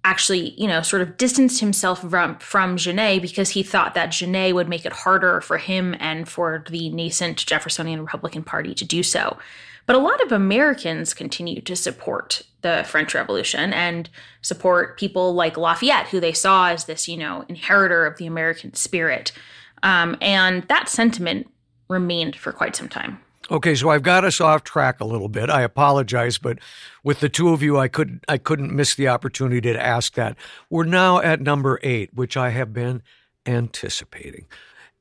actually, 0.06 0.51
you 0.51 0.68
know, 0.68 0.84
sort 0.84 1.01
of 1.01 1.18
distanced 1.18 1.60
himself 1.60 1.99
from, 2.01 2.38
from 2.38 2.78
Genet 2.78 3.24
because 3.24 3.49
he 3.49 3.64
thought 3.64 3.95
that 3.95 4.12
Genet 4.12 4.53
would 4.53 4.70
make 4.70 4.86
it 4.86 4.93
harder 4.93 5.41
for 5.41 5.58
him 5.58 5.95
and 5.99 6.30
for 6.30 6.64
the 6.70 6.89
nascent 6.91 7.43
Jeffersonian 7.45 8.01
Republican 8.01 8.43
Party 8.43 8.76
to 8.76 8.86
do 8.86 9.01
so. 9.01 9.38
But 9.88 9.95
a 9.95 9.99
lot 9.99 10.22
of 10.22 10.32
Americans 10.32 11.16
continued 11.16 11.66
to 11.66 11.76
support 11.76 12.43
the 12.62 12.86
French 12.88 13.16
Revolution 13.16 13.74
and 13.74 14.08
support 14.41 14.97
people 14.99 15.34
like 15.34 15.58
Lafayette, 15.58 16.08
who 16.08 16.20
they 16.20 16.34
saw 16.34 16.70
as 16.70 16.86
this, 16.86 17.08
you 17.08 17.18
know, 17.18 17.43
inheritor 17.49 18.06
of 18.06 18.18
the 18.18 18.28
American 18.28 18.76
spirit. 18.76 19.32
Um, 19.82 20.18
and 20.22 20.64
that 20.64 20.88
sentiment 20.88 21.49
remained 21.88 22.36
for 22.36 22.51
quite 22.51 22.76
some 22.76 22.89
time. 22.89 23.20
Okay, 23.52 23.76
so 23.76 23.89
I've 23.89 24.02
got 24.02 24.26
us 24.26 24.41
off 24.41 24.64
track 24.64 25.00
a 25.00 25.06
little 25.06 25.30
bit. 25.30 25.52
I 25.52 25.62
apologize, 25.62 26.39
but 26.39 26.58
with 27.04 27.20
the 27.20 27.30
two 27.30 27.50
of 27.50 27.62
you, 27.62 27.78
I 27.78 27.88
could 27.88 28.24
I 28.28 28.38
couldn't 28.38 28.76
miss 28.76 28.96
the 28.96 29.08
opportunity 29.08 29.62
to 29.74 29.86
ask 29.86 30.16
that. 30.16 30.36
We're 30.70 30.86
now 30.86 31.20
at 31.20 31.41
number 31.41 31.80
eight, 31.84 32.14
which 32.14 32.36
I 32.36 32.50
have 32.50 32.74
been 32.74 33.04
anticipating. 33.46 34.46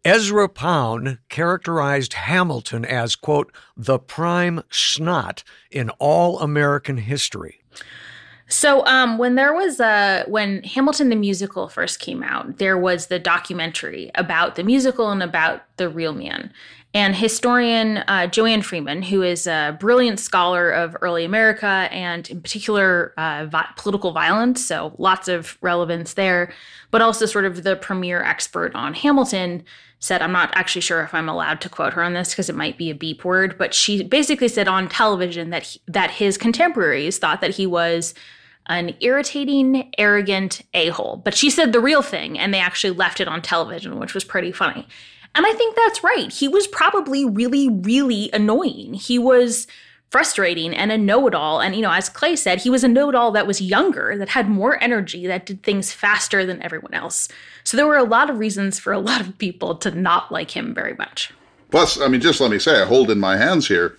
Ezra 0.05 0.51
Pound 0.51 1.19
characterized 1.31 2.13
Hamilton 2.13 2.85
as 2.85 3.17
quote 3.17 3.51
the 3.75 3.99
prime 3.99 4.63
snot 4.71 5.43
in 5.71 5.89
all 5.99 6.39
American 6.41 6.99
history. 6.99 7.61
So, 8.47 8.85
um, 8.85 9.17
when 9.17 9.37
there 9.37 9.55
was 9.55 9.81
a 9.81 10.25
when 10.29 10.63
Hamilton 10.65 11.09
the 11.09 11.17
musical 11.17 11.69
first 11.69 11.99
came 11.99 12.23
out, 12.23 12.59
there 12.59 12.77
was 12.77 13.07
the 13.07 13.19
documentary 13.19 14.11
about 14.15 14.57
the 14.57 14.63
musical 14.63 15.11
and 15.11 15.23
about 15.23 15.63
the 15.79 15.89
real 15.89 16.13
man. 16.13 16.53
And 16.95 17.17
historian 17.17 17.99
uh, 17.99 18.29
Joanne 18.29 18.63
Freeman, 18.63 19.03
who 19.03 19.23
is 19.23 19.49
a 19.49 19.77
brilliant 19.81 20.21
scholar 20.21 20.71
of 20.71 20.97
early 21.01 21.25
America 21.25 21.67
and, 21.67 22.31
in 22.31 22.41
particular, 22.41 23.13
uh, 23.17 23.47
vi- 23.47 23.69
political 23.77 24.13
violence, 24.13 24.65
so 24.65 24.95
lots 24.97 25.27
of 25.27 25.59
relevance 25.61 26.15
there, 26.15 26.53
but 26.93 27.03
also 27.03 27.27
sort 27.27 27.47
of 27.47 27.65
the 27.65 27.75
premier 27.75 28.23
expert 28.23 28.73
on 28.77 28.95
Hamilton, 28.95 29.65
said, 29.99 30.23
I'm 30.23 30.31
not 30.31 30.53
actually 30.55 30.83
sure 30.83 31.03
if 31.03 31.13
I'm 31.15 31.29
allowed 31.29 31.61
to 31.63 31.69
quote 31.69 31.95
her 31.95 32.03
on 32.03 32.13
this 32.13 32.31
because 32.31 32.49
it 32.49 32.55
might 32.55 32.79
be 32.79 32.91
a 32.91 32.95
beep 32.95 33.25
word, 33.25 33.59
but 33.59 33.75
she 33.75 34.05
basically 34.05 34.49
said 34.49 34.69
on 34.69 34.89
television 34.89 35.51
that 35.51 35.65
he, 35.65 35.81
that 35.89 36.13
his 36.13 36.39
contemporaries 36.39 37.19
thought 37.19 37.41
that 37.41 37.57
he 37.57 37.67
was 37.67 38.15
an 38.67 38.95
irritating, 39.01 39.93
arrogant 39.99 40.63
a 40.75 40.91
hole. 40.91 41.21
But 41.25 41.35
she 41.35 41.51
said 41.51 41.73
the 41.73 41.81
real 41.81 42.03
thing, 42.03 42.39
and 42.39 42.55
they 42.55 42.61
actually 42.61 42.93
left 42.93 43.21
it 43.21 43.27
on 43.27 43.43
television, 43.43 43.99
which 43.99 44.15
was 44.15 44.25
pretty 44.25 44.53
funny. 44.53 44.87
And 45.35 45.47
I 45.47 45.53
think 45.53 45.77
that's 45.77 46.05
right. 46.05 46.33
He 46.33 46.49
was 46.49 46.67
probably 46.67 47.25
really, 47.25 47.69
really 47.69 48.31
annoying. 48.33 48.95
He 48.95 49.19
was 49.19 49.67
frustrating 50.11 50.73
and 50.75 50.93
a 50.93 50.99
know 50.99 51.27
it 51.27 51.35
all. 51.35 51.61
And, 51.61 51.75
you 51.75 51.83
know, 51.83 51.91
as 51.91 52.09
Clay 52.09 52.37
said, 52.37 52.61
he 52.61 52.71
was 52.71 52.85
a 52.85 52.89
know 52.89 53.09
it 53.09 53.17
all 53.17 53.33
that 53.33 53.49
was 53.49 53.61
younger, 53.61 54.17
that 54.17 54.29
had 54.29 54.49
more 54.49 54.81
energy, 54.83 55.27
that 55.27 55.45
did 55.45 55.65
things 55.65 55.93
faster 55.93 56.47
than 56.47 56.63
everyone 56.63 56.95
else. 56.95 57.29
So 57.65 57.77
there 57.77 57.87
were 57.87 57.97
a 57.97 58.05
lot 58.05 58.31
of 58.31 58.39
reasons 58.39 58.79
for 58.79 58.93
a 58.93 58.99
lot 59.01 59.21
of 59.21 59.37
people 59.39 59.75
to 59.77 59.91
not 59.91 60.31
like 60.31 60.53
him 60.53 60.73
very 60.73 60.95
much. 60.95 61.33
Plus, 61.71 62.01
I 62.01 62.07
mean, 62.07 62.21
just 62.21 62.41
let 62.41 62.53
me 62.53 62.61
say, 62.61 62.81
I 62.81 62.85
hold 62.85 63.11
in 63.11 63.19
my 63.19 63.37
hands 63.37 63.67
here 63.67 63.97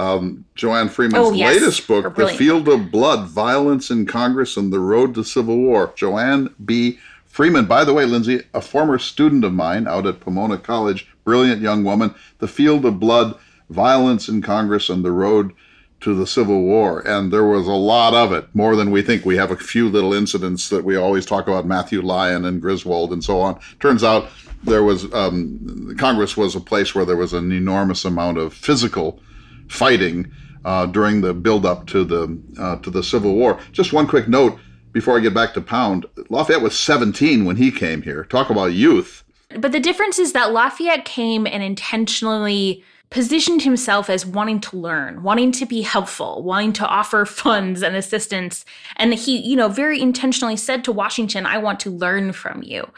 um, 0.00 0.44
Joanne 0.54 0.88
Freeman's 0.88 1.26
oh, 1.26 1.32
yes. 1.32 1.54
latest 1.56 1.86
book, 1.86 2.14
The 2.16 2.28
Field 2.28 2.68
of 2.68 2.90
Blood 2.90 3.28
Violence 3.28 3.90
in 3.90 4.06
Congress 4.06 4.56
and 4.56 4.72
the 4.72 4.80
Road 4.80 5.14
to 5.14 5.24
Civil 5.24 5.58
War. 5.58 5.92
Joanne 5.94 6.54
B. 6.64 6.98
Freeman, 7.30 7.66
by 7.66 7.84
the 7.84 7.94
way, 7.94 8.04
Lindsay, 8.04 8.42
a 8.52 8.60
former 8.60 8.98
student 8.98 9.44
of 9.44 9.52
mine 9.52 9.86
out 9.86 10.04
at 10.04 10.18
Pomona 10.18 10.58
College, 10.58 11.06
brilliant 11.22 11.62
young 11.62 11.84
woman, 11.84 12.12
The 12.38 12.48
Field 12.48 12.84
of 12.84 12.98
Blood, 12.98 13.38
Violence 13.70 14.28
in 14.28 14.42
Congress 14.42 14.88
and 14.88 15.04
the 15.04 15.12
Road 15.12 15.52
to 16.00 16.12
the 16.12 16.26
Civil 16.26 16.62
War. 16.62 17.06
And 17.06 17.32
there 17.32 17.46
was 17.46 17.68
a 17.68 17.72
lot 17.72 18.14
of 18.14 18.32
it, 18.32 18.48
more 18.52 18.74
than 18.74 18.90
we 18.90 19.00
think. 19.00 19.24
We 19.24 19.36
have 19.36 19.52
a 19.52 19.56
few 19.56 19.88
little 19.88 20.12
incidents 20.12 20.68
that 20.70 20.84
we 20.84 20.96
always 20.96 21.24
talk 21.24 21.46
about 21.46 21.66
Matthew 21.66 22.02
Lyon 22.02 22.44
and 22.44 22.60
Griswold 22.60 23.12
and 23.12 23.22
so 23.22 23.40
on. 23.40 23.60
Turns 23.78 24.02
out 24.02 24.28
there 24.64 24.82
was, 24.82 25.12
um, 25.14 25.94
Congress 25.98 26.36
was 26.36 26.56
a 26.56 26.60
place 26.60 26.96
where 26.96 27.04
there 27.04 27.16
was 27.16 27.32
an 27.32 27.52
enormous 27.52 28.04
amount 28.04 28.38
of 28.38 28.52
physical 28.52 29.22
fighting 29.68 30.32
uh, 30.64 30.86
during 30.86 31.20
the 31.20 31.32
buildup 31.32 31.86
to 31.86 32.04
the, 32.04 32.42
uh, 32.58 32.76
to 32.78 32.90
the 32.90 33.04
Civil 33.04 33.34
War. 33.34 33.60
Just 33.70 33.92
one 33.92 34.08
quick 34.08 34.26
note 34.26 34.58
before 34.92 35.16
I 35.16 35.20
get 35.20 35.34
back 35.34 35.54
to 35.54 35.60
Pound, 35.60 36.06
Lafayette 36.28 36.62
was 36.62 36.78
17 36.78 37.44
when 37.44 37.56
he 37.56 37.70
came 37.70 38.02
here. 38.02 38.24
Talk 38.24 38.50
about 38.50 38.72
youth. 38.72 39.24
But 39.58 39.72
the 39.72 39.80
difference 39.80 40.18
is 40.18 40.32
that 40.32 40.52
Lafayette 40.52 41.04
came 41.04 41.46
and 41.46 41.62
intentionally 41.62 42.84
positioned 43.10 43.62
himself 43.62 44.08
as 44.08 44.24
wanting 44.24 44.60
to 44.60 44.76
learn, 44.76 45.22
wanting 45.24 45.50
to 45.50 45.66
be 45.66 45.82
helpful, 45.82 46.42
wanting 46.42 46.72
to 46.74 46.86
offer 46.86 47.24
funds 47.24 47.82
and 47.82 47.96
assistance. 47.96 48.64
And 48.96 49.14
he, 49.14 49.38
you 49.38 49.56
know, 49.56 49.68
very 49.68 50.00
intentionally 50.00 50.56
said 50.56 50.84
to 50.84 50.92
Washington, 50.92 51.44
I 51.44 51.58
want 51.58 51.80
to 51.80 51.90
learn 51.90 52.32
from 52.32 52.62
you. 52.62 52.88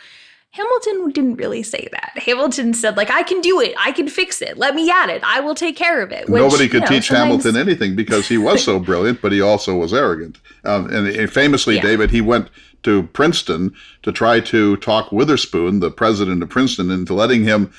Hamilton 0.52 1.10
didn't 1.12 1.36
really 1.36 1.62
say 1.62 1.88
that. 1.92 2.12
Hamilton 2.16 2.74
said, 2.74 2.94
like, 2.94 3.10
I 3.10 3.22
can 3.22 3.40
do 3.40 3.58
it. 3.60 3.74
I 3.78 3.90
can 3.90 4.06
fix 4.06 4.42
it. 4.42 4.58
Let 4.58 4.74
me 4.74 4.90
at 4.90 5.08
it. 5.08 5.22
I 5.24 5.40
will 5.40 5.54
take 5.54 5.76
care 5.76 6.02
of 6.02 6.12
it. 6.12 6.28
Which, 6.28 6.42
Nobody 6.42 6.68
could 6.68 6.74
you 6.74 6.80
know, 6.80 6.86
teach 6.88 7.08
sometimes... 7.08 7.42
Hamilton 7.44 7.56
anything 7.56 7.96
because 7.96 8.28
he 8.28 8.36
was 8.36 8.62
so 8.62 8.78
brilliant, 8.78 9.22
but 9.22 9.32
he 9.32 9.40
also 9.40 9.76
was 9.78 9.94
arrogant. 9.94 10.38
Um, 10.64 10.90
and 10.90 11.32
famously, 11.32 11.76
yeah. 11.76 11.82
David, 11.82 12.10
he 12.10 12.20
went 12.20 12.50
to 12.82 13.04
Princeton 13.04 13.74
to 14.02 14.12
try 14.12 14.40
to 14.40 14.76
talk 14.76 15.10
Witherspoon, 15.10 15.80
the 15.80 15.90
president 15.90 16.42
of 16.42 16.50
Princeton, 16.50 16.90
into 16.90 17.14
letting 17.14 17.44
him 17.44 17.72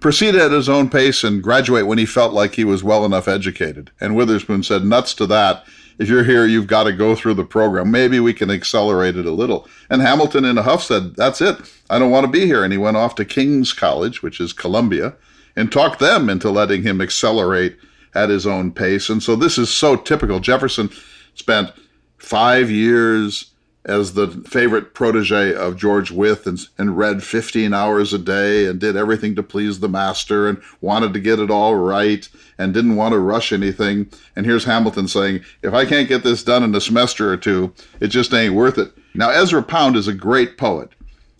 proceed 0.00 0.34
at 0.34 0.52
his 0.52 0.68
own 0.68 0.90
pace 0.90 1.24
and 1.24 1.42
graduate 1.42 1.86
when 1.86 1.96
he 1.96 2.04
felt 2.04 2.34
like 2.34 2.56
he 2.56 2.64
was 2.64 2.84
well 2.84 3.06
enough 3.06 3.26
educated. 3.26 3.90
And 4.02 4.16
Witherspoon 4.16 4.64
said, 4.64 4.84
nuts 4.84 5.14
to 5.14 5.26
that 5.28 5.64
if 5.98 6.08
you're 6.08 6.24
here, 6.24 6.46
you've 6.46 6.66
got 6.66 6.84
to 6.84 6.92
go 6.92 7.14
through 7.14 7.34
the 7.34 7.44
program. 7.44 7.90
Maybe 7.90 8.20
we 8.20 8.32
can 8.32 8.50
accelerate 8.50 9.16
it 9.16 9.26
a 9.26 9.30
little. 9.30 9.68
And 9.90 10.02
Hamilton 10.02 10.44
in 10.44 10.58
a 10.58 10.62
huff 10.62 10.82
said, 10.82 11.16
That's 11.16 11.40
it. 11.40 11.58
I 11.90 11.98
don't 11.98 12.10
want 12.10 12.24
to 12.26 12.32
be 12.32 12.46
here. 12.46 12.64
And 12.64 12.72
he 12.72 12.78
went 12.78 12.96
off 12.96 13.14
to 13.16 13.24
King's 13.24 13.72
College, 13.72 14.22
which 14.22 14.40
is 14.40 14.52
Columbia, 14.52 15.14
and 15.56 15.70
talked 15.70 16.00
them 16.00 16.28
into 16.28 16.50
letting 16.50 16.82
him 16.82 17.00
accelerate 17.00 17.76
at 18.14 18.30
his 18.30 18.46
own 18.46 18.72
pace. 18.72 19.08
And 19.08 19.22
so 19.22 19.36
this 19.36 19.58
is 19.58 19.70
so 19.70 19.96
typical. 19.96 20.40
Jefferson 20.40 20.90
spent 21.34 21.70
five 22.18 22.70
years 22.70 23.51
as 23.84 24.14
the 24.14 24.28
favorite 24.46 24.94
protege 24.94 25.54
of 25.54 25.76
George 25.76 26.10
Wythe 26.10 26.46
and, 26.46 26.60
and 26.78 26.96
read 26.96 27.22
15 27.22 27.74
hours 27.74 28.12
a 28.12 28.18
day 28.18 28.66
and 28.66 28.78
did 28.78 28.96
everything 28.96 29.34
to 29.34 29.42
please 29.42 29.80
the 29.80 29.88
master 29.88 30.48
and 30.48 30.62
wanted 30.80 31.12
to 31.12 31.20
get 31.20 31.40
it 31.40 31.50
all 31.50 31.74
right 31.74 32.28
and 32.58 32.72
didn't 32.72 32.96
want 32.96 33.12
to 33.12 33.18
rush 33.18 33.52
anything. 33.52 34.08
And 34.36 34.46
here's 34.46 34.64
Hamilton 34.64 35.08
saying, 35.08 35.40
if 35.62 35.74
I 35.74 35.84
can't 35.84 36.08
get 36.08 36.22
this 36.22 36.44
done 36.44 36.62
in 36.62 36.74
a 36.74 36.80
semester 36.80 37.32
or 37.32 37.36
two, 37.36 37.74
it 38.00 38.08
just 38.08 38.32
ain't 38.32 38.54
worth 38.54 38.78
it. 38.78 38.92
Now, 39.14 39.30
Ezra 39.30 39.62
Pound 39.62 39.96
is 39.96 40.08
a 40.08 40.14
great 40.14 40.56
poet. 40.56 40.90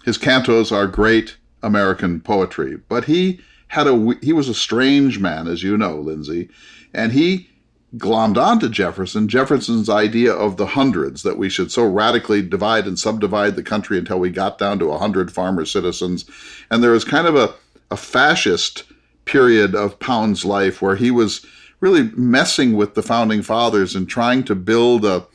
His 0.05 0.19
cantos 0.19 0.73
are 0.73 0.87
great 0.89 1.37
American 1.63 2.21
poetry, 2.21 2.77
but 2.89 3.05
he 3.05 3.41
had 3.69 3.87
a 3.87 4.15
he 4.21 4.33
was 4.33 4.49
a 4.49 4.55
strange 4.55 5.19
man, 5.19 5.47
as 5.47 5.63
you 5.63 5.77
know, 5.79 5.99
Lindsay, 5.99 6.49
and 6.93 7.13
he 7.13 7.49
glommed 7.97 8.39
onto 8.39 8.69
Jefferson, 8.69 9.29
Jefferson's 9.29 9.91
idea 9.91 10.33
of 10.33 10.57
the 10.57 10.67
hundreds, 10.67 11.23
that 11.23 11.37
we 11.37 11.49
should 11.49 11.71
so 11.71 11.87
radically 11.87 12.43
divide 12.43 12.87
and 12.87 12.99
subdivide 12.99 13.57
the 13.57 13.63
country 13.63 13.99
until 13.99 14.19
we 14.19 14.31
got 14.31 14.59
down 14.59 14.79
to 14.79 14.87
100 14.87 15.31
farmer 15.31 15.67
citizens. 15.67 16.25
And 16.71 16.83
there 16.83 16.93
was 16.93 17.05
kind 17.05 17.27
of 17.27 17.37
a, 17.37 17.55
a 17.91 17.97
fascist 17.97 18.85
period 19.25 19.75
of 19.75 19.99
Pound's 19.99 20.45
life 20.45 20.81
where 20.81 20.97
he 20.97 21.11
was 21.11 21.45
really 21.81 22.11
messing 22.15 22.75
with 22.77 22.95
the 22.95 23.03
founding 23.03 23.43
fathers 23.43 23.95
and 23.95 24.09
trying 24.09 24.45
to 24.45 24.55
build 24.55 25.05
a 25.05 25.27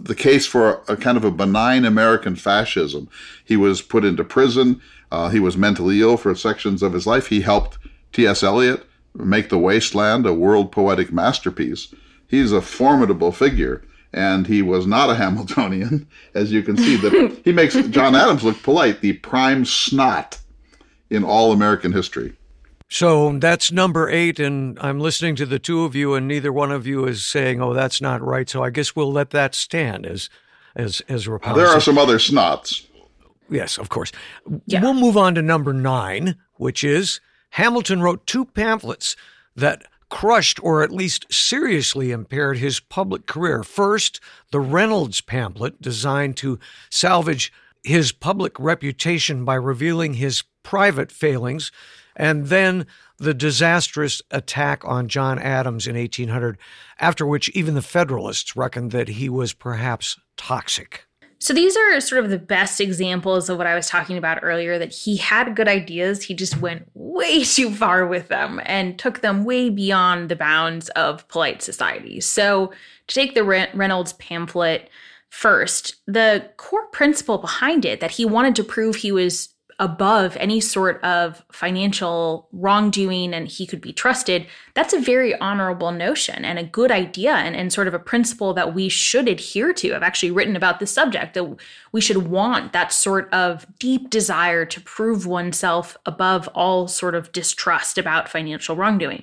the 0.00 0.14
case 0.14 0.46
for 0.46 0.82
a, 0.88 0.92
a 0.92 0.96
kind 0.96 1.16
of 1.16 1.24
a 1.24 1.30
benign 1.30 1.84
American 1.84 2.36
fascism. 2.36 3.08
He 3.44 3.56
was 3.56 3.82
put 3.82 4.04
into 4.04 4.22
prison. 4.22 4.80
Uh, 5.10 5.30
he 5.30 5.40
was 5.40 5.56
mentally 5.56 6.00
ill 6.00 6.16
for 6.16 6.34
sections 6.34 6.82
of 6.82 6.92
his 6.92 7.06
life. 7.06 7.28
He 7.28 7.40
helped 7.40 7.78
T.S. 8.12 8.42
Eliot 8.42 8.87
make 9.18 9.48
The 9.48 9.58
Wasteland 9.58 10.26
a 10.26 10.34
world 10.34 10.72
poetic 10.72 11.12
masterpiece. 11.12 11.94
He's 12.26 12.52
a 12.52 12.60
formidable 12.60 13.32
figure, 13.32 13.82
and 14.12 14.46
he 14.46 14.62
was 14.62 14.86
not 14.86 15.10
a 15.10 15.14
Hamiltonian, 15.14 16.06
as 16.34 16.52
you 16.52 16.62
can 16.62 16.76
see. 16.76 16.96
That 16.96 17.40
he 17.44 17.52
makes 17.52 17.74
John 17.88 18.14
Adams 18.14 18.44
look 18.44 18.62
polite, 18.62 19.00
the 19.00 19.14
prime 19.14 19.64
snot 19.64 20.38
in 21.10 21.24
all 21.24 21.52
American 21.52 21.92
history. 21.92 22.34
So 22.90 23.38
that's 23.38 23.70
number 23.70 24.08
eight, 24.08 24.40
and 24.40 24.78
I'm 24.80 24.98
listening 24.98 25.36
to 25.36 25.46
the 25.46 25.58
two 25.58 25.84
of 25.84 25.94
you, 25.94 26.14
and 26.14 26.26
neither 26.26 26.52
one 26.52 26.72
of 26.72 26.86
you 26.86 27.04
is 27.06 27.26
saying, 27.26 27.60
"Oh, 27.60 27.74
that's 27.74 28.00
not 28.00 28.22
right." 28.22 28.48
So 28.48 28.62
I 28.62 28.70
guess 28.70 28.96
we'll 28.96 29.12
let 29.12 29.30
that 29.30 29.54
stand 29.54 30.06
as 30.06 30.30
as 30.74 31.02
Ezra 31.08 31.38
Pound. 31.38 31.58
There 31.58 31.68
are 31.68 31.80
some 31.80 31.98
other 31.98 32.16
snots. 32.16 32.86
Yes, 33.50 33.78
of 33.78 33.88
course. 33.88 34.12
Yeah. 34.66 34.80
We'll 34.80 34.94
move 34.94 35.16
on 35.16 35.34
to 35.34 35.42
number 35.42 35.72
nine, 35.72 36.36
which 36.56 36.84
is 36.84 37.20
Hamilton 37.50 38.02
wrote 38.02 38.26
two 38.26 38.44
pamphlets 38.44 39.16
that 39.56 39.84
crushed 40.08 40.62
or 40.62 40.82
at 40.82 40.92
least 40.92 41.26
seriously 41.32 42.10
impaired 42.10 42.58
his 42.58 42.80
public 42.80 43.26
career. 43.26 43.62
First, 43.62 44.20
the 44.52 44.60
Reynolds 44.60 45.20
pamphlet, 45.20 45.82
designed 45.82 46.36
to 46.38 46.58
salvage 46.90 47.52
his 47.84 48.12
public 48.12 48.58
reputation 48.58 49.44
by 49.44 49.54
revealing 49.54 50.14
his 50.14 50.44
private 50.62 51.12
failings, 51.12 51.70
and 52.16 52.46
then 52.46 52.86
the 53.18 53.34
disastrous 53.34 54.22
attack 54.30 54.84
on 54.84 55.08
John 55.08 55.38
Adams 55.38 55.86
in 55.86 55.96
1800, 55.96 56.58
after 57.00 57.26
which 57.26 57.48
even 57.50 57.74
the 57.74 57.82
Federalists 57.82 58.56
reckoned 58.56 58.92
that 58.92 59.08
he 59.08 59.28
was 59.28 59.52
perhaps 59.52 60.18
toxic. 60.36 61.07
So 61.40 61.54
these 61.54 61.76
are 61.76 62.00
sort 62.00 62.24
of 62.24 62.30
the 62.30 62.38
best 62.38 62.80
examples 62.80 63.48
of 63.48 63.58
what 63.58 63.66
I 63.66 63.74
was 63.74 63.86
talking 63.86 64.18
about 64.18 64.40
earlier 64.42 64.78
that 64.78 64.92
he 64.92 65.16
had 65.16 65.54
good 65.54 65.68
ideas, 65.68 66.22
he 66.24 66.34
just 66.34 66.58
went 66.58 66.88
way 66.94 67.44
too 67.44 67.72
far 67.72 68.06
with 68.06 68.28
them 68.28 68.60
and 68.64 68.98
took 68.98 69.20
them 69.20 69.44
way 69.44 69.70
beyond 69.70 70.28
the 70.28 70.36
bounds 70.36 70.88
of 70.90 71.26
polite 71.28 71.62
society. 71.62 72.20
So 72.20 72.72
to 73.06 73.14
take 73.14 73.34
the 73.34 73.44
Reynolds 73.44 74.14
pamphlet 74.14 74.90
first, 75.30 75.96
the 76.06 76.50
core 76.56 76.86
principle 76.86 77.38
behind 77.38 77.84
it 77.84 78.00
that 78.00 78.12
he 78.12 78.24
wanted 78.24 78.56
to 78.56 78.64
prove 78.64 78.96
he 78.96 79.12
was 79.12 79.50
above 79.80 80.36
any 80.40 80.60
sort 80.60 81.02
of 81.04 81.44
financial 81.52 82.48
wrongdoing 82.52 83.32
and 83.32 83.46
he 83.46 83.66
could 83.66 83.80
be 83.80 83.92
trusted, 83.92 84.46
that's 84.74 84.92
a 84.92 84.98
very 84.98 85.38
honorable 85.38 85.92
notion 85.92 86.44
and 86.44 86.58
a 86.58 86.64
good 86.64 86.90
idea 86.90 87.32
and, 87.32 87.54
and 87.54 87.72
sort 87.72 87.86
of 87.86 87.94
a 87.94 87.98
principle 87.98 88.52
that 88.52 88.74
we 88.74 88.88
should 88.88 89.28
adhere 89.28 89.72
to. 89.72 89.94
I've 89.94 90.02
actually 90.02 90.32
written 90.32 90.56
about 90.56 90.80
this 90.80 90.90
subject 90.90 91.34
that 91.34 91.56
we 91.92 92.00
should 92.00 92.28
want 92.28 92.72
that 92.72 92.92
sort 92.92 93.32
of 93.32 93.66
deep 93.78 94.10
desire 94.10 94.64
to 94.64 94.80
prove 94.80 95.26
oneself 95.26 95.96
above 96.06 96.48
all 96.54 96.88
sort 96.88 97.14
of 97.14 97.30
distrust 97.30 97.98
about 97.98 98.28
financial 98.28 98.74
wrongdoing 98.74 99.22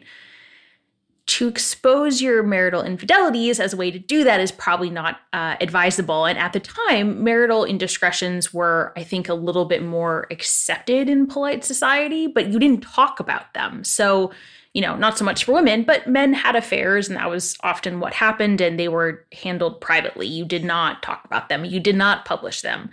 to 1.28 1.47
expose 1.47 2.21
your 2.21 2.43
marital 2.43 2.84
infidelities 2.84 3.59
as 3.59 3.73
a 3.73 3.78
way 3.78 3.89
to 3.89 3.97
do 3.97 4.23
that 4.23 4.39
is 4.39 4.51
probably 4.51 4.91
not 4.91 5.21
uh, 5.34 5.55
advisable. 5.59 6.26
And 6.26 6.38
at 6.38 6.53
the 6.53 6.59
time, 6.59 7.23
marital 7.23 7.65
indiscretions 7.65 8.53
were, 8.53 8.93
I 8.95 9.03
think, 9.03 9.28
a 9.28 9.34
little 9.34 9.65
bit 9.65 9.84
more 9.84 10.28
accepted 10.30 11.09
in 11.09 11.26
polite 11.26 11.63
society, 11.63 12.28
but 12.28 12.49
you 12.49 12.59
didn't 12.59 12.84
talk 12.84 13.19
about 13.19 13.53
them. 13.55 13.84
So, 13.84 14.32
you 14.73 14.82
know, 14.82 14.95
not 14.95 15.17
so 15.17 15.26
much 15.26 15.45
for 15.45 15.53
women, 15.53 15.84
but 15.84 16.07
men 16.07 16.34
had 16.34 16.55
affairs, 16.55 17.07
and 17.07 17.17
that 17.17 17.30
was 17.30 17.57
often 17.61 17.99
what 17.99 18.13
happened, 18.13 18.61
and 18.61 18.80
they 18.80 18.89
were 18.89 19.26
handled 19.32 19.82
privately. 19.82 20.28
You 20.28 20.45
did 20.45 20.63
not 20.63 21.01
talk 21.01 21.26
about 21.26 21.49
them, 21.49 21.65
you 21.65 21.80
did 21.80 21.95
not 21.95 22.26
publish 22.26 22.61
them. 22.61 22.91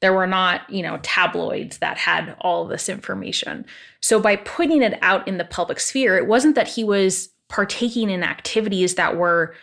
There 0.00 0.12
were 0.12 0.26
not, 0.26 0.68
you 0.68 0.82
know, 0.82 0.98
tabloids 1.02 1.78
that 1.78 1.96
had 1.96 2.36
all 2.40 2.66
this 2.66 2.88
information. 2.88 3.64
So 4.00 4.20
by 4.20 4.36
putting 4.36 4.82
it 4.82 4.98
out 5.00 5.26
in 5.26 5.38
the 5.38 5.44
public 5.44 5.78
sphere, 5.78 6.16
it 6.16 6.26
wasn't 6.26 6.56
that 6.56 6.68
he 6.68 6.82
was 6.82 7.28
partaking 7.52 8.08
in 8.08 8.24
activities 8.24 8.94
that 8.94 9.16
were 9.16 9.54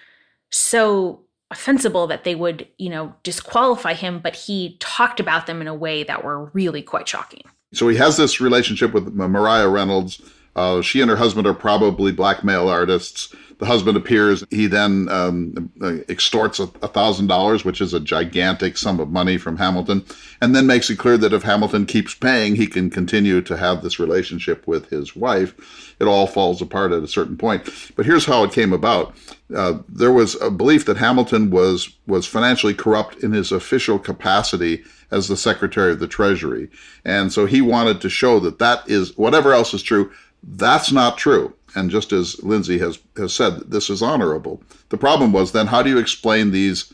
so 0.52 1.20
offensible 1.52 2.06
that 2.06 2.24
they 2.24 2.36
would, 2.36 2.68
you 2.78 2.90
know, 2.90 3.14
disqualify 3.24 3.94
him, 3.94 4.20
but 4.20 4.36
he 4.36 4.78
talked 4.80 5.20
about 5.20 5.48
them 5.48 5.60
in 5.60 5.68
a 5.68 5.74
way 5.74 6.04
that 6.04 6.24
were 6.24 6.46
really 6.54 6.84
quite 6.84 7.08
shocking. 7.08 7.42
So 7.74 7.88
he 7.88 7.98
has 7.98 8.16
this 8.16 8.40
relationship 8.40 8.94
with 8.94 9.12
Maria 9.14 9.68
Reynolds. 9.68 10.22
Uh, 10.60 10.82
she 10.82 11.00
and 11.00 11.10
her 11.10 11.16
husband 11.16 11.48
are 11.48 11.54
probably 11.54 12.12
blackmail 12.12 12.68
artists 12.68 13.34
the 13.60 13.66
husband 13.66 13.98
appears. 13.98 14.44
He 14.50 14.68
then 14.68 15.10
um, 15.10 15.72
extorts 16.08 16.60
a 16.60 16.68
thousand 16.68 17.28
dollars, 17.28 17.66
which 17.66 17.82
is 17.82 17.94
a 17.94 18.00
gigantic 18.00 18.78
sum 18.78 19.02
of 19.02 19.10
money 19.10 19.38
from 19.38 19.58
Hamilton, 19.58 20.06
and 20.42 20.56
then 20.56 20.66
makes 20.66 20.90
it 20.90 20.98
clear 20.98 21.18
that 21.18 21.34
if 21.34 21.44
Hamilton 21.44 21.86
keeps 21.86 22.14
paying, 22.14 22.56
he 22.56 22.68
can 22.68 22.90
continue 22.90 23.42
to 23.42 23.58
have 23.58 23.82
this 23.82 24.00
relationship 24.00 24.66
with 24.66 24.90
his 24.90 25.14
wife. 25.14 25.94
It 26.00 26.06
all 26.06 26.26
falls 26.26 26.62
apart 26.62 26.94
at 26.94 27.04
a 27.04 27.08
certain 27.08 27.36
point. 27.36 27.70
But 27.98 28.06
here's 28.06 28.26
how 28.26 28.46
it 28.46 28.54
came 28.54 28.72
about. 28.72 29.14
Uh, 29.54 29.80
there 29.90 30.14
was 30.14 30.40
a 30.42 30.50
belief 30.50 30.86
that 30.86 30.98
Hamilton 30.98 31.50
was 31.50 31.90
was 32.08 32.26
financially 32.26 32.74
corrupt 32.74 33.18
in 33.24 33.34
his 33.34 33.52
official 33.52 34.00
capacity 34.00 34.84
as 35.12 35.28
the 35.28 35.36
Secretary 35.36 35.92
of 35.92 36.00
the 36.00 36.08
Treasury, 36.08 36.70
and 37.04 37.34
so 37.34 37.46
he 37.46 37.60
wanted 37.60 38.00
to 38.00 38.10
show 38.10 38.40
that 38.40 38.60
that 38.60 38.88
is 38.88 39.18
whatever 39.18 39.52
else 39.52 39.74
is 39.74 39.84
true. 39.84 40.12
That's 40.44 40.92
not 40.92 41.18
true 41.18 41.54
and 41.76 41.90
just 41.90 42.12
as 42.12 42.42
Lindsay 42.44 42.80
has, 42.80 43.00
has 43.18 43.34
said, 43.34 43.72
this 43.72 43.90
is 43.90 44.02
honorable. 44.02 44.62
The 44.90 44.98
problem 44.98 45.32
was 45.32 45.52
then 45.52 45.68
how 45.68 45.84
do 45.84 45.90
you 45.90 45.98
explain 45.98 46.52
these 46.52 46.94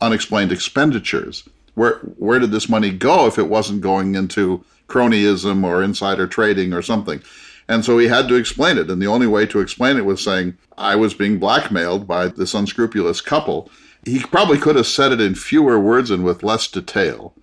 unexplained 0.00 0.52
expenditures? 0.52 1.48
Where 1.74 1.98
where 2.16 2.38
did 2.38 2.50
this 2.50 2.68
money 2.68 2.90
go 2.90 3.26
if 3.26 3.38
it 3.38 3.48
wasn't 3.48 3.82
going 3.82 4.14
into 4.14 4.64
cronyism 4.88 5.64
or 5.64 5.82
insider 5.82 6.26
trading 6.26 6.72
or 6.72 6.82
something? 6.82 7.22
And 7.68 7.84
so 7.84 7.98
he 7.98 8.08
had 8.08 8.28
to 8.28 8.34
explain 8.34 8.78
it. 8.78 8.90
And 8.90 9.00
the 9.00 9.06
only 9.06 9.26
way 9.26 9.44
to 9.46 9.60
explain 9.60 9.96
it 9.96 10.06
was 10.06 10.24
saying, 10.24 10.56
I 10.78 10.96
was 10.96 11.12
being 11.12 11.38
blackmailed 11.38 12.08
by 12.08 12.28
this 12.28 12.54
unscrupulous 12.54 13.20
couple. 13.20 13.70
He 14.04 14.20
probably 14.20 14.58
could 14.58 14.76
have 14.76 14.86
said 14.86 15.12
it 15.12 15.20
in 15.20 15.34
fewer 15.34 15.78
words 15.78 16.10
and 16.10 16.24
with 16.24 16.42
less 16.42 16.66
detail. 16.66 17.34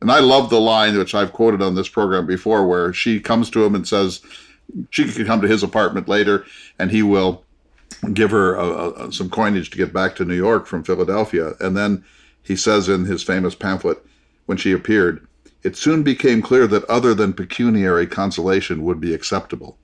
And 0.00 0.10
I 0.10 0.20
love 0.20 0.50
the 0.50 0.60
line, 0.60 0.96
which 0.96 1.14
I've 1.14 1.32
quoted 1.32 1.62
on 1.62 1.74
this 1.74 1.88
program 1.88 2.26
before, 2.26 2.66
where 2.66 2.92
she 2.92 3.20
comes 3.20 3.50
to 3.50 3.64
him 3.64 3.74
and 3.74 3.86
says, 3.86 4.20
she 4.90 5.04
can 5.04 5.26
come 5.26 5.40
to 5.40 5.48
his 5.48 5.62
apartment 5.62 6.08
later 6.08 6.44
and 6.78 6.90
he 6.90 7.02
will 7.02 7.44
give 8.14 8.30
her 8.30 9.10
some 9.10 9.30
coinage 9.30 9.70
to 9.70 9.76
get 9.76 9.92
back 9.92 10.16
to 10.16 10.24
New 10.24 10.34
York 10.34 10.66
from 10.66 10.82
Philadelphia. 10.82 11.52
And 11.60 11.76
then 11.76 12.04
he 12.42 12.56
says 12.56 12.88
in 12.88 13.04
his 13.04 13.22
famous 13.22 13.54
pamphlet, 13.54 14.04
when 14.46 14.58
she 14.58 14.72
appeared, 14.72 15.26
it 15.62 15.76
soon 15.76 16.02
became 16.02 16.42
clear 16.42 16.66
that 16.66 16.84
other 16.84 17.14
than 17.14 17.32
pecuniary 17.32 18.06
consolation 18.06 18.82
would 18.82 19.00
be 19.00 19.14
acceptable. 19.14 19.78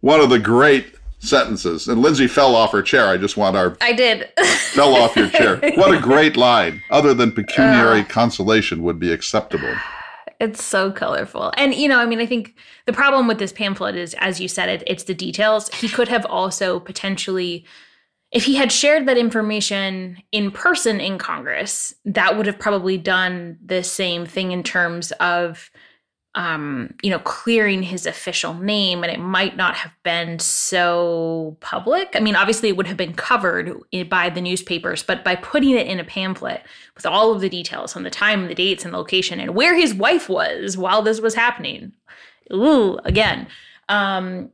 One 0.00 0.20
of 0.20 0.28
the 0.28 0.38
great 0.38 0.94
sentences. 1.24 1.88
And 1.88 2.02
Lindsay 2.02 2.26
fell 2.26 2.54
off 2.54 2.72
her 2.72 2.82
chair. 2.82 3.08
I 3.08 3.16
just 3.16 3.36
want 3.36 3.56
our. 3.56 3.76
I 3.80 3.92
did. 3.92 4.28
fell 4.72 4.94
off 4.94 5.16
your 5.16 5.30
chair. 5.30 5.60
What 5.76 5.94
a 5.94 6.00
great 6.00 6.36
line. 6.36 6.82
Other 6.90 7.14
than 7.14 7.32
pecuniary 7.32 8.00
uh, 8.00 8.04
consolation 8.04 8.82
would 8.82 8.98
be 8.98 9.12
acceptable. 9.12 9.74
It's 10.40 10.62
so 10.62 10.90
colorful. 10.90 11.52
And, 11.56 11.74
you 11.74 11.88
know, 11.88 11.98
I 11.98 12.06
mean, 12.06 12.20
I 12.20 12.26
think 12.26 12.56
the 12.86 12.92
problem 12.92 13.26
with 13.26 13.38
this 13.38 13.52
pamphlet 13.52 13.96
is, 13.96 14.14
as 14.18 14.40
you 14.40 14.48
said, 14.48 14.68
it, 14.68 14.82
it's 14.86 15.04
the 15.04 15.14
details. 15.14 15.68
He 15.74 15.88
could 15.88 16.08
have 16.08 16.26
also 16.26 16.80
potentially, 16.80 17.64
if 18.32 18.44
he 18.44 18.56
had 18.56 18.72
shared 18.72 19.06
that 19.06 19.16
information 19.16 20.18
in 20.32 20.50
person 20.50 21.00
in 21.00 21.18
Congress, 21.18 21.94
that 22.04 22.36
would 22.36 22.46
have 22.46 22.58
probably 22.58 22.98
done 22.98 23.58
the 23.64 23.82
same 23.82 24.26
thing 24.26 24.52
in 24.52 24.62
terms 24.62 25.12
of 25.12 25.70
um, 26.34 26.92
you 27.02 27.10
know, 27.10 27.20
clearing 27.20 27.82
his 27.82 28.06
official 28.06 28.54
name, 28.54 29.04
and 29.04 29.12
it 29.12 29.20
might 29.20 29.56
not 29.56 29.76
have 29.76 29.92
been 30.02 30.38
so 30.40 31.56
public. 31.60 32.10
I 32.14 32.20
mean, 32.20 32.34
obviously, 32.34 32.68
it 32.68 32.76
would 32.76 32.88
have 32.88 32.96
been 32.96 33.14
covered 33.14 33.72
by 34.08 34.30
the 34.30 34.40
newspapers, 34.40 35.02
but 35.02 35.22
by 35.22 35.36
putting 35.36 35.70
it 35.70 35.86
in 35.86 36.00
a 36.00 36.04
pamphlet 36.04 36.62
with 36.96 37.06
all 37.06 37.32
of 37.32 37.40
the 37.40 37.48
details 37.48 37.94
on 37.94 38.02
the 38.02 38.10
time, 38.10 38.48
the 38.48 38.54
dates, 38.54 38.84
and 38.84 38.92
the 38.92 38.98
location, 38.98 39.38
and 39.38 39.54
where 39.54 39.76
his 39.76 39.94
wife 39.94 40.28
was 40.28 40.76
while 40.76 41.02
this 41.02 41.20
was 41.20 41.36
happening, 41.36 41.92
ooh, 42.52 42.98
again, 43.04 43.46
um, 43.88 44.50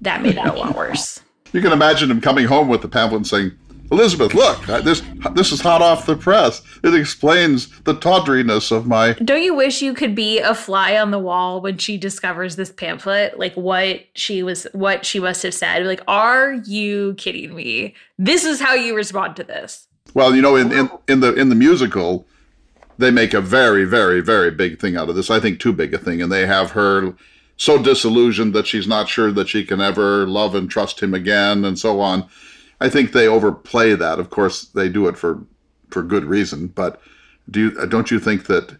that 0.00 0.22
made 0.22 0.36
it 0.36 0.46
a 0.46 0.52
lot 0.52 0.74
worse. 0.74 1.20
You 1.52 1.60
can 1.60 1.72
imagine 1.72 2.12
him 2.12 2.20
coming 2.20 2.46
home 2.46 2.68
with 2.68 2.80
the 2.80 2.86
pamphlet 2.86 3.16
and 3.16 3.26
saying, 3.26 3.50
Elizabeth, 3.90 4.34
look, 4.34 4.64
this 4.84 5.02
this 5.34 5.50
is 5.50 5.60
hot 5.60 5.82
off 5.82 6.06
the 6.06 6.14
press. 6.16 6.62
It 6.84 6.94
explains 6.94 7.80
the 7.80 7.94
tawdriness 7.94 8.70
of 8.70 8.86
my. 8.86 9.14
Don't 9.14 9.42
you 9.42 9.54
wish 9.54 9.82
you 9.82 9.94
could 9.94 10.14
be 10.14 10.38
a 10.38 10.54
fly 10.54 10.96
on 10.96 11.10
the 11.10 11.18
wall 11.18 11.60
when 11.60 11.76
she 11.76 11.98
discovers 11.98 12.54
this 12.54 12.70
pamphlet? 12.70 13.38
Like 13.38 13.54
what 13.54 14.02
she 14.14 14.44
was, 14.44 14.68
what 14.72 15.04
she 15.04 15.18
must 15.18 15.42
have 15.42 15.54
said. 15.54 15.84
Like, 15.86 16.02
are 16.06 16.52
you 16.52 17.14
kidding 17.14 17.54
me? 17.54 17.94
This 18.16 18.44
is 18.44 18.60
how 18.60 18.74
you 18.74 18.94
respond 18.94 19.34
to 19.36 19.44
this. 19.44 19.88
Well, 20.14 20.36
you 20.36 20.42
know, 20.42 20.54
in 20.54 20.70
in, 20.72 20.90
in 21.08 21.20
the 21.20 21.34
in 21.34 21.48
the 21.48 21.56
musical, 21.56 22.28
they 22.96 23.10
make 23.10 23.34
a 23.34 23.40
very, 23.40 23.84
very, 23.84 24.20
very 24.20 24.52
big 24.52 24.78
thing 24.78 24.96
out 24.96 25.08
of 25.08 25.16
this. 25.16 25.30
I 25.30 25.40
think 25.40 25.58
too 25.58 25.72
big 25.72 25.92
a 25.94 25.98
thing, 25.98 26.22
and 26.22 26.30
they 26.30 26.46
have 26.46 26.70
her 26.72 27.14
so 27.56 27.82
disillusioned 27.82 28.54
that 28.54 28.68
she's 28.68 28.86
not 28.86 29.08
sure 29.08 29.32
that 29.32 29.48
she 29.48 29.64
can 29.64 29.80
ever 29.80 30.28
love 30.28 30.54
and 30.54 30.70
trust 30.70 31.02
him 31.02 31.12
again, 31.12 31.64
and 31.64 31.76
so 31.76 32.00
on 32.00 32.28
I 32.80 32.88
think 32.88 33.12
they 33.12 33.28
overplay 33.28 33.94
that. 33.94 34.18
Of 34.18 34.30
course, 34.30 34.64
they 34.64 34.88
do 34.88 35.06
it 35.06 35.16
for 35.16 35.44
for 35.90 36.02
good 36.02 36.24
reason, 36.24 36.68
but 36.68 37.00
do 37.50 37.60
you, 37.60 37.86
don't 37.86 38.10
you 38.10 38.20
think 38.20 38.46
that 38.46 38.76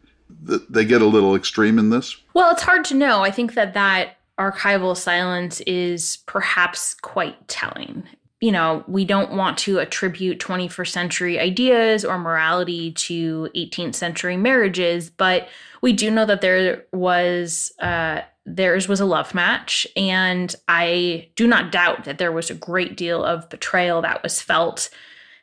th- 0.47 0.63
they 0.69 0.85
get 0.85 1.03
a 1.03 1.07
little 1.07 1.35
extreme 1.35 1.79
in 1.79 1.91
this? 1.91 2.17
Well, 2.35 2.53
it's 2.53 2.63
hard 2.63 2.85
to 2.87 2.95
know. 2.95 3.23
I 3.23 3.31
think 3.31 3.55
that 3.55 3.75
that 3.75 4.17
archival 4.39 4.97
silence 4.97 5.61
is 5.63 6.19
perhaps 6.27 6.95
quite 6.95 7.49
telling. 7.49 8.05
You 8.41 8.53
know, 8.53 8.85
we 8.87 9.05
don't 9.05 9.33
want 9.33 9.59
to 9.59 9.81
attribute 9.81 10.39
21st 10.39 10.89
century 10.89 11.39
ideas 11.39 12.05
or 12.05 12.17
morality 12.19 12.93
to 12.93 13.51
18th 13.55 13.95
century 13.95 14.37
marriages, 14.37 15.11
but 15.11 15.49
we 15.83 15.93
do 15.93 16.11
know 16.11 16.25
that 16.25 16.41
there 16.41 16.85
was 16.93 17.73
uh, 17.81 18.23
theirs 18.47 18.89
was 18.89 19.01
a 19.01 19.05
love 19.05 19.35
match. 19.35 19.87
And 19.97 20.55
I 20.69 21.29
do 21.37 21.47
not 21.47 21.73
doubt 21.73 22.05
that 22.05 22.19
there 22.19 22.33
was 22.33 22.51
a 22.51 22.55
great 22.55 22.97
deal 22.97 23.25
of 23.25 23.49
betrayal 23.49 24.03
that 24.03 24.23
was 24.23 24.41
felt. 24.41 24.91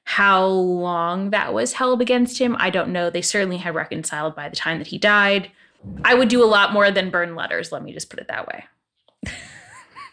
How 0.04 0.46
long 0.46 1.32
that 1.32 1.54
was 1.54 1.74
held 1.74 2.02
against 2.02 2.40
him, 2.40 2.56
I 2.60 2.70
don't 2.70 2.94
know. 2.94 3.10
They 3.10 3.22
certainly 3.22 3.58
had 3.58 3.76
reconciled 3.76 4.36
by 4.36 4.48
the 4.48 4.56
time 4.56 4.78
that 4.78 4.88
he 4.88 4.98
died. 4.98 5.52
I 6.04 6.16
would 6.16 6.30
do 6.30 6.44
a 6.44 6.46
lot 6.46 6.72
more 6.74 6.92
than 6.92 7.10
burn 7.10 7.36
letters, 7.36 7.72
let 7.72 7.84
me 7.84 7.92
just 7.92 8.10
put 8.10 8.20
it 8.20 8.30
that 8.30 8.48
way. 8.48 8.64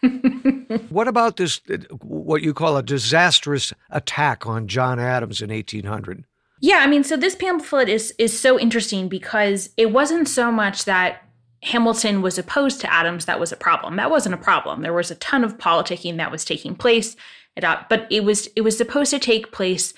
what 0.89 1.07
about 1.07 1.37
this, 1.37 1.61
what 2.01 2.41
you 2.41 2.53
call 2.53 2.77
a 2.77 2.83
disastrous 2.83 3.73
attack 3.89 4.45
on 4.45 4.67
John 4.67 4.99
Adams 4.99 5.41
in 5.41 5.49
1800? 5.49 6.25
Yeah, 6.61 6.77
I 6.77 6.87
mean, 6.87 7.03
so 7.03 7.17
this 7.17 7.35
pamphlet 7.35 7.89
is 7.89 8.13
is 8.17 8.37
so 8.37 8.59
interesting 8.59 9.07
because 9.09 9.69
it 9.77 9.91
wasn't 9.91 10.27
so 10.27 10.51
much 10.51 10.85
that 10.85 11.21
Hamilton 11.65 12.21
was 12.21 12.37
opposed 12.37 12.79
to 12.81 12.93
Adams, 12.93 13.25
that 13.25 13.39
was 13.39 13.51
a 13.51 13.57
problem. 13.57 13.95
That 13.95 14.11
wasn't 14.11 14.35
a 14.35 14.39
problem. 14.39 14.81
There 14.81 14.93
was 14.93 15.09
a 15.09 15.15
ton 15.15 15.43
of 15.43 15.57
politicking 15.57 16.17
that 16.17 16.31
was 16.31 16.45
taking 16.45 16.75
place, 16.75 17.15
uh, 17.61 17.77
but 17.89 18.07
it 18.11 18.23
was 18.23 18.47
it 18.55 18.61
was 18.61 18.77
supposed 18.77 19.09
to 19.11 19.19
take 19.19 19.51
place 19.51 19.93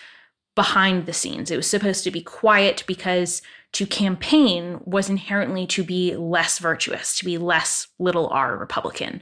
behind 0.55 1.05
the 1.05 1.13
scenes. 1.13 1.51
It 1.51 1.57
was 1.57 1.67
supposed 1.67 2.05
to 2.05 2.11
be 2.11 2.21
quiet 2.21 2.83
because 2.87 3.41
to 3.73 3.85
campaign 3.85 4.79
was 4.85 5.09
inherently 5.09 5.67
to 5.67 5.83
be 5.83 6.15
less 6.15 6.57
virtuous, 6.57 7.17
to 7.17 7.25
be 7.25 7.37
less 7.37 7.87
little 7.99 8.29
r 8.29 8.55
Republican. 8.55 9.21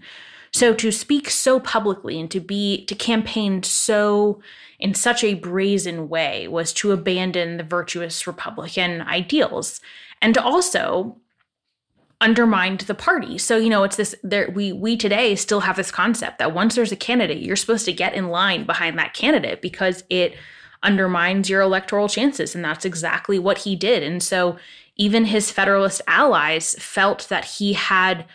So 0.53 0.73
to 0.75 0.91
speak 0.91 1.29
so 1.31 1.59
publicly 1.59 2.19
and 2.19 2.29
to 2.31 2.39
be 2.39 2.85
to 2.85 2.95
campaign 2.95 3.63
so 3.63 4.39
in 4.79 4.93
such 4.93 5.23
a 5.23 5.33
brazen 5.33 6.09
way 6.09 6.47
was 6.47 6.71
to 6.73 6.91
abandon 6.91 7.57
the 7.57 7.63
virtuous 7.63 8.27
Republican 8.27 9.01
ideals 9.01 9.81
and 10.21 10.33
to 10.35 10.43
also 10.43 11.17
undermined 12.21 12.81
the 12.81 12.95
party. 12.95 13.37
So, 13.37 13.57
you 13.57 13.69
know, 13.69 13.83
it's 13.83 13.97
this 13.97 14.15
there 14.23 14.49
we 14.51 14.71
we 14.71 14.97
today 14.97 15.35
still 15.35 15.61
have 15.61 15.75
this 15.75 15.91
concept 15.91 16.39
that 16.39 16.53
once 16.53 16.75
there's 16.75 16.91
a 16.91 16.97
candidate, 16.97 17.41
you're 17.41 17.55
supposed 17.55 17.85
to 17.85 17.93
get 17.93 18.13
in 18.13 18.29
line 18.29 18.65
behind 18.65 18.97
that 18.97 19.13
candidate 19.13 19.61
because 19.61 20.03
it 20.09 20.35
undermines 20.83 21.49
your 21.49 21.61
electoral 21.61 22.07
chances 22.07 22.53
and 22.53 22.63
that's 22.63 22.85
exactly 22.85 23.39
what 23.39 23.59
he 23.59 23.75
did. 23.75 24.03
And 24.03 24.21
so 24.21 24.57
even 24.95 25.25
his 25.25 25.51
federalist 25.51 26.01
allies 26.07 26.75
felt 26.79 27.27
that 27.29 27.45
he 27.45 27.73
had 27.73 28.25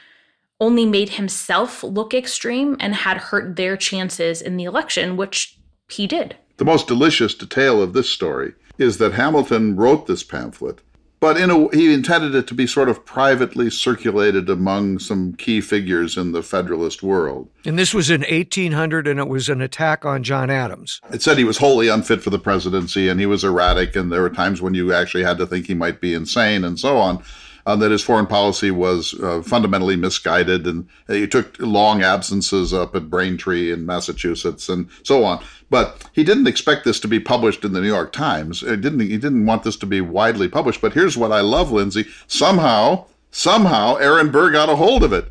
only 0.60 0.84
made 0.84 1.10
himself 1.10 1.82
look 1.82 2.12
extreme 2.12 2.76
and 2.80 2.94
had 2.94 3.16
hurt 3.16 3.56
their 3.56 3.76
chances 3.76 4.42
in 4.42 4.56
the 4.56 4.64
election, 4.64 5.16
which 5.16 5.58
he 5.88 6.06
did. 6.06 6.36
The 6.58 6.64
most 6.66 6.86
delicious 6.86 7.34
detail 7.34 7.80
of 7.82 7.94
this 7.94 8.10
story 8.10 8.52
is 8.76 8.98
that 8.98 9.12
Hamilton 9.12 9.76
wrote 9.76 10.06
this 10.06 10.22
pamphlet 10.22 10.80
but 11.20 11.36
in 11.36 11.50
a, 11.50 11.76
he 11.76 11.92
intended 11.92 12.34
it 12.34 12.46
to 12.48 12.54
be 12.54 12.66
sort 12.66 12.88
of 12.88 13.04
privately 13.04 13.70
circulated 13.70 14.48
among 14.48 14.98
some 14.98 15.34
key 15.34 15.60
figures 15.60 16.16
in 16.16 16.32
the 16.32 16.42
Federalist 16.42 17.02
world. 17.02 17.48
And 17.64 17.78
this 17.78 17.92
was 17.92 18.10
in 18.10 18.22
1800, 18.22 19.06
and 19.06 19.20
it 19.20 19.28
was 19.28 19.48
an 19.48 19.60
attack 19.60 20.04
on 20.04 20.22
John 20.22 20.50
Adams. 20.50 21.00
It 21.12 21.22
said 21.22 21.36
he 21.36 21.44
was 21.44 21.58
wholly 21.58 21.88
unfit 21.88 22.22
for 22.22 22.30
the 22.30 22.38
presidency, 22.38 23.08
and 23.08 23.20
he 23.20 23.26
was 23.26 23.44
erratic, 23.44 23.94
and 23.94 24.10
there 24.10 24.22
were 24.22 24.30
times 24.30 24.62
when 24.62 24.74
you 24.74 24.92
actually 24.94 25.24
had 25.24 25.38
to 25.38 25.46
think 25.46 25.66
he 25.66 25.74
might 25.74 26.00
be 26.00 26.14
insane, 26.14 26.64
and 26.64 26.78
so 26.78 26.96
on 26.96 27.22
uh, 27.66 27.76
that 27.76 27.90
his 27.90 28.02
foreign 28.02 28.26
policy 28.26 28.70
was 28.70 29.14
uh, 29.22 29.42
fundamentally 29.42 29.96
misguided, 29.96 30.66
and 30.66 30.88
he 31.06 31.26
took 31.26 31.56
long 31.58 32.02
absences 32.02 32.72
up 32.72 32.94
at 32.94 33.10
Braintree 33.10 33.72
in 33.72 33.86
Massachusetts, 33.86 34.68
and 34.68 34.88
so 35.02 35.24
on. 35.24 35.42
But 35.68 36.08
he 36.12 36.24
didn't 36.24 36.48
expect 36.48 36.84
this 36.84 37.00
to 37.00 37.08
be 37.08 37.20
published 37.20 37.64
in 37.64 37.72
the 37.72 37.80
New 37.80 37.88
York 37.88 38.12
Times. 38.12 38.60
He 38.60 38.76
didn't 38.76 39.00
he 39.00 39.18
didn't 39.18 39.46
want 39.46 39.62
this 39.62 39.76
to 39.76 39.86
be 39.86 40.00
widely 40.00 40.48
published. 40.48 40.80
But 40.80 40.94
here's 40.94 41.16
what 41.16 41.32
I 41.32 41.40
love, 41.40 41.70
Lindsay. 41.70 42.06
Somehow, 42.26 43.06
somehow, 43.30 43.96
Aaron 43.96 44.30
Burr 44.30 44.50
got 44.50 44.68
a 44.68 44.76
hold 44.76 45.04
of 45.04 45.12
it. 45.12 45.30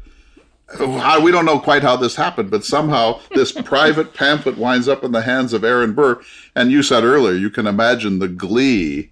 We 0.80 1.32
don't 1.32 1.46
know 1.46 1.60
quite 1.60 1.82
how 1.82 1.96
this 1.96 2.16
happened, 2.16 2.52
but 2.52 2.64
somehow 2.64 3.22
this 3.32 3.52
private 3.64 4.14
pamphlet 4.14 4.58
winds 4.58 4.88
up 4.88 5.04
in 5.04 5.12
the 5.12 5.24
hands 5.24 5.52
of 5.52 5.64
Aaron 5.64 5.94
Burr. 5.94 6.22
And 6.56 6.72
you 6.72 6.84
said 6.84 7.04
earlier, 7.04 7.34
you 7.34 7.50
can 7.50 7.66
imagine 7.66 8.20
the 8.20 8.28
glee 8.28 9.10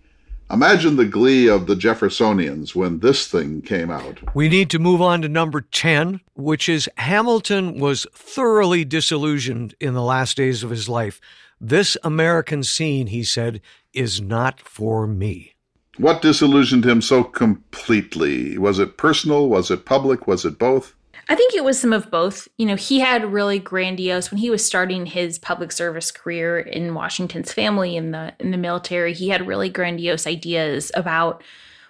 Imagine 0.49 0.95
the 0.95 1.05
glee 1.05 1.49
of 1.49 1.67
the 1.67 1.75
Jeffersonians 1.75 2.73
when 2.73 2.99
this 2.99 3.27
thing 3.27 3.61
came 3.61 3.91
out. 3.91 4.19
We 4.33 4.47
need 4.47 4.69
to 4.69 4.79
move 4.79 5.01
on 5.01 5.21
to 5.23 5.27
number 5.27 5.59
10, 5.59 6.21
which 6.35 6.69
is 6.69 6.89
Hamilton 6.95 7.79
was 7.79 8.07
thoroughly 8.13 8.85
disillusioned 8.85 9.75
in 9.81 9.93
the 9.93 10.01
last 10.01 10.37
days 10.37 10.63
of 10.63 10.69
his 10.69 10.87
life. 10.87 11.19
This 11.59 11.97
American 12.01 12.63
scene, 12.63 13.07
he 13.07 13.23
said, 13.23 13.59
is 13.93 14.21
not 14.21 14.61
for 14.61 15.05
me. 15.05 15.55
What 15.97 16.21
disillusioned 16.21 16.85
him 16.85 17.01
so 17.01 17.25
completely? 17.25 18.57
Was 18.57 18.79
it 18.79 18.97
personal? 18.97 19.49
Was 19.49 19.69
it 19.69 19.83
public? 19.83 20.27
Was 20.27 20.45
it 20.45 20.57
both? 20.57 20.95
I 21.29 21.35
think 21.35 21.53
it 21.53 21.63
was 21.63 21.79
some 21.79 21.91
of 21.91 22.09
both. 22.09 22.47
You 22.57 22.65
know, 22.65 22.75
he 22.75 22.99
had 22.99 23.33
really 23.33 23.59
grandiose 23.59 24.31
when 24.31 24.37
he 24.37 24.49
was 24.49 24.65
starting 24.65 25.05
his 25.05 25.37
public 25.37 25.71
service 25.71 26.11
career 26.11 26.59
in 26.59 26.93
Washington's 26.93 27.51
family 27.51 27.97
in 27.97 28.11
the 28.11 28.33
in 28.39 28.51
the 28.51 28.57
military, 28.57 29.13
he 29.13 29.29
had 29.29 29.47
really 29.47 29.69
grandiose 29.69 30.25
ideas 30.25 30.91
about 30.93 31.43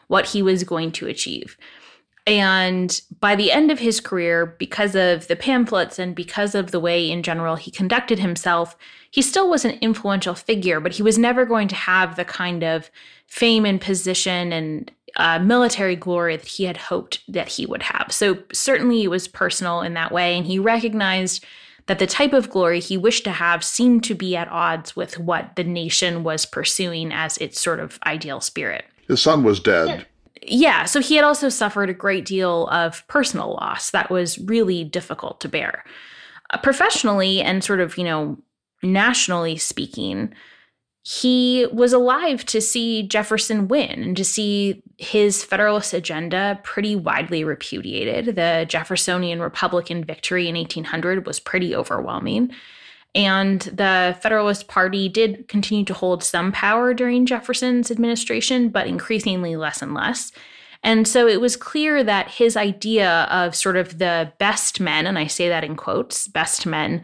what 0.07 0.27
he 0.27 0.41
was 0.41 0.63
going 0.63 0.91
to 0.93 1.07
achieve. 1.07 1.57
And 2.25 2.99
by 3.21 3.35
the 3.35 3.53
end 3.53 3.71
of 3.71 3.79
his 3.79 4.01
career, 4.01 4.45
because 4.59 4.95
of 4.95 5.27
the 5.29 5.35
pamphlets 5.35 5.97
and 5.97 6.13
because 6.13 6.55
of 6.55 6.71
the 6.71 6.79
way 6.79 7.09
in 7.09 7.23
general 7.23 7.55
he 7.55 7.71
conducted 7.71 8.19
himself, 8.19 8.75
he 9.11 9.21
still 9.21 9.49
was 9.49 9.63
an 9.63 9.77
influential 9.79 10.35
figure, 10.35 10.81
but 10.81 10.93
he 10.93 11.03
was 11.03 11.17
never 11.17 11.45
going 11.45 11.69
to 11.69 11.75
have 11.75 12.15
the 12.15 12.25
kind 12.25 12.63
of 12.63 12.91
fame 13.27 13.65
and 13.65 13.79
position 13.79 14.51
and 14.51 14.91
uh, 15.17 15.39
military 15.39 15.95
glory 15.95 16.37
that 16.37 16.47
he 16.47 16.63
had 16.63 16.77
hoped 16.77 17.21
that 17.27 17.49
he 17.49 17.65
would 17.65 17.83
have. 17.83 18.07
So 18.11 18.37
certainly 18.53 19.03
it 19.03 19.09
was 19.09 19.27
personal 19.27 19.81
in 19.81 19.93
that 19.95 20.11
way, 20.11 20.37
and 20.37 20.45
he 20.45 20.59
recognized 20.59 21.45
that 21.87 21.99
the 21.99 22.07
type 22.07 22.33
of 22.33 22.49
glory 22.49 22.79
he 22.79 22.97
wished 22.97 23.23
to 23.23 23.31
have 23.31 23.63
seemed 23.63 24.03
to 24.03 24.13
be 24.13 24.35
at 24.35 24.49
odds 24.49 24.95
with 24.95 25.17
what 25.17 25.55
the 25.55 25.63
nation 25.63 26.23
was 26.23 26.45
pursuing 26.45 27.11
as 27.11 27.37
its 27.37 27.59
sort 27.59 27.79
of 27.79 27.99
ideal 28.05 28.41
spirit. 28.41 28.85
His 29.07 29.21
son 29.21 29.43
was 29.43 29.59
dead. 29.59 30.05
Yeah, 30.43 30.85
so 30.85 31.01
he 31.01 31.15
had 31.15 31.25
also 31.25 31.49
suffered 31.49 31.89
a 31.89 31.93
great 31.93 32.25
deal 32.25 32.67
of 32.67 33.05
personal 33.07 33.53
loss 33.53 33.91
that 33.91 34.09
was 34.09 34.37
really 34.37 34.83
difficult 34.83 35.41
to 35.41 35.49
bear. 35.49 35.83
Uh, 36.51 36.57
professionally 36.57 37.41
and 37.41 37.63
sort 37.63 37.79
of, 37.79 37.97
you 37.97 38.03
know, 38.03 38.37
nationally 38.83 39.57
speaking, 39.57 40.33
he 41.09 41.65
was 41.71 41.93
alive 41.93 42.45
to 42.45 42.59
see 42.59 43.01
Jefferson 43.01 43.69
win 43.69 44.03
and 44.03 44.17
to 44.17 44.25
see 44.25 44.83
his 44.97 45.41
Federalist 45.41 45.93
agenda 45.93 46.59
pretty 46.63 46.97
widely 46.97 47.45
repudiated. 47.45 48.35
The 48.35 48.65
Jeffersonian 48.67 49.39
Republican 49.39 50.03
victory 50.03 50.49
in 50.49 50.55
1800 50.55 51.25
was 51.25 51.39
pretty 51.39 51.73
overwhelming. 51.73 52.51
And 53.15 53.61
the 53.61 54.17
Federalist 54.21 54.67
Party 54.67 55.07
did 55.07 55.47
continue 55.47 55.85
to 55.85 55.93
hold 55.93 56.25
some 56.25 56.51
power 56.51 56.93
during 56.93 57.25
Jefferson's 57.25 57.89
administration, 57.89 58.67
but 58.67 58.85
increasingly 58.85 59.55
less 59.55 59.81
and 59.81 59.93
less. 59.93 60.33
And 60.83 61.07
so 61.07 61.25
it 61.25 61.39
was 61.39 61.55
clear 61.55 62.03
that 62.03 62.31
his 62.31 62.57
idea 62.57 63.29
of 63.31 63.55
sort 63.55 63.77
of 63.77 63.99
the 63.99 64.33
best 64.39 64.81
men, 64.81 65.07
and 65.07 65.17
I 65.17 65.27
say 65.27 65.47
that 65.47 65.63
in 65.63 65.77
quotes, 65.77 66.27
best 66.27 66.65
men 66.65 67.01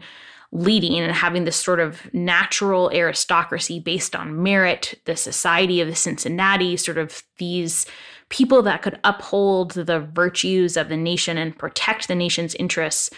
leading 0.54 1.00
and 1.00 1.12
having 1.12 1.44
this 1.44 1.56
sort 1.56 1.80
of 1.80 2.12
natural 2.14 2.88
aristocracy 2.94 3.80
based 3.80 4.14
on 4.14 4.42
merit, 4.42 4.94
the 5.04 5.16
society 5.16 5.80
of 5.80 5.88
the 5.88 5.94
Cincinnati, 5.96 6.76
sort 6.76 6.96
of 6.96 7.24
these 7.38 7.86
people 8.28 8.62
that 8.62 8.80
could 8.80 8.98
uphold 9.02 9.72
the 9.72 10.00
virtues 10.00 10.76
of 10.76 10.88
the 10.88 10.96
nation 10.96 11.36
and 11.36 11.58
protect 11.58 12.06
the 12.06 12.14
nation's 12.14 12.54
interests, 12.54 13.10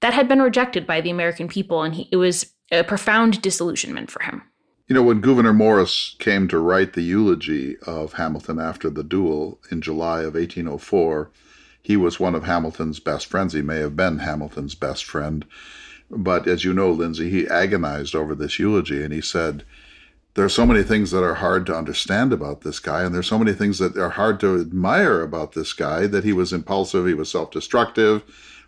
that 0.00 0.12
had 0.12 0.28
been 0.28 0.42
rejected 0.42 0.86
by 0.86 1.00
the 1.00 1.10
American 1.10 1.48
people. 1.48 1.82
And 1.82 1.94
he, 1.94 2.08
it 2.12 2.16
was 2.16 2.52
a 2.70 2.84
profound 2.84 3.40
disillusionment 3.40 4.10
for 4.10 4.22
him. 4.22 4.42
You 4.86 4.94
know, 4.94 5.02
when 5.02 5.22
Gouverneur 5.22 5.54
Morris 5.54 6.14
came 6.18 6.46
to 6.48 6.58
write 6.58 6.92
the 6.92 7.02
eulogy 7.02 7.78
of 7.86 8.14
Hamilton 8.14 8.58
after 8.58 8.90
the 8.90 9.04
duel 9.04 9.58
in 9.70 9.80
July 9.80 10.20
of 10.20 10.34
1804, 10.34 11.30
he 11.80 11.96
was 11.96 12.20
one 12.20 12.34
of 12.34 12.44
Hamilton's 12.44 13.00
best 13.00 13.26
friends. 13.26 13.54
He 13.54 13.62
may 13.62 13.78
have 13.78 13.96
been 13.96 14.18
Hamilton's 14.18 14.74
best 14.74 15.04
friend. 15.04 15.46
But 16.12 16.46
as 16.46 16.62
you 16.62 16.74
know, 16.74 16.90
Lindsay, 16.90 17.30
he 17.30 17.48
agonized 17.48 18.14
over 18.14 18.34
this 18.34 18.58
eulogy 18.58 19.02
and 19.02 19.12
he 19.12 19.22
said, 19.22 19.64
There 20.34 20.44
are 20.44 20.50
so 20.50 20.66
many 20.66 20.82
things 20.82 21.10
that 21.10 21.24
are 21.24 21.36
hard 21.36 21.64
to 21.66 21.76
understand 21.76 22.34
about 22.34 22.60
this 22.60 22.78
guy, 22.78 23.02
and 23.02 23.14
there's 23.14 23.26
so 23.26 23.38
many 23.38 23.54
things 23.54 23.78
that 23.78 23.96
are 23.96 24.10
hard 24.10 24.38
to 24.40 24.60
admire 24.60 25.22
about 25.22 25.52
this 25.52 25.72
guy 25.72 26.06
that 26.06 26.24
he 26.24 26.34
was 26.34 26.52
impulsive, 26.52 27.06
he 27.06 27.14
was 27.14 27.30
self 27.30 27.50
destructive, 27.50 28.22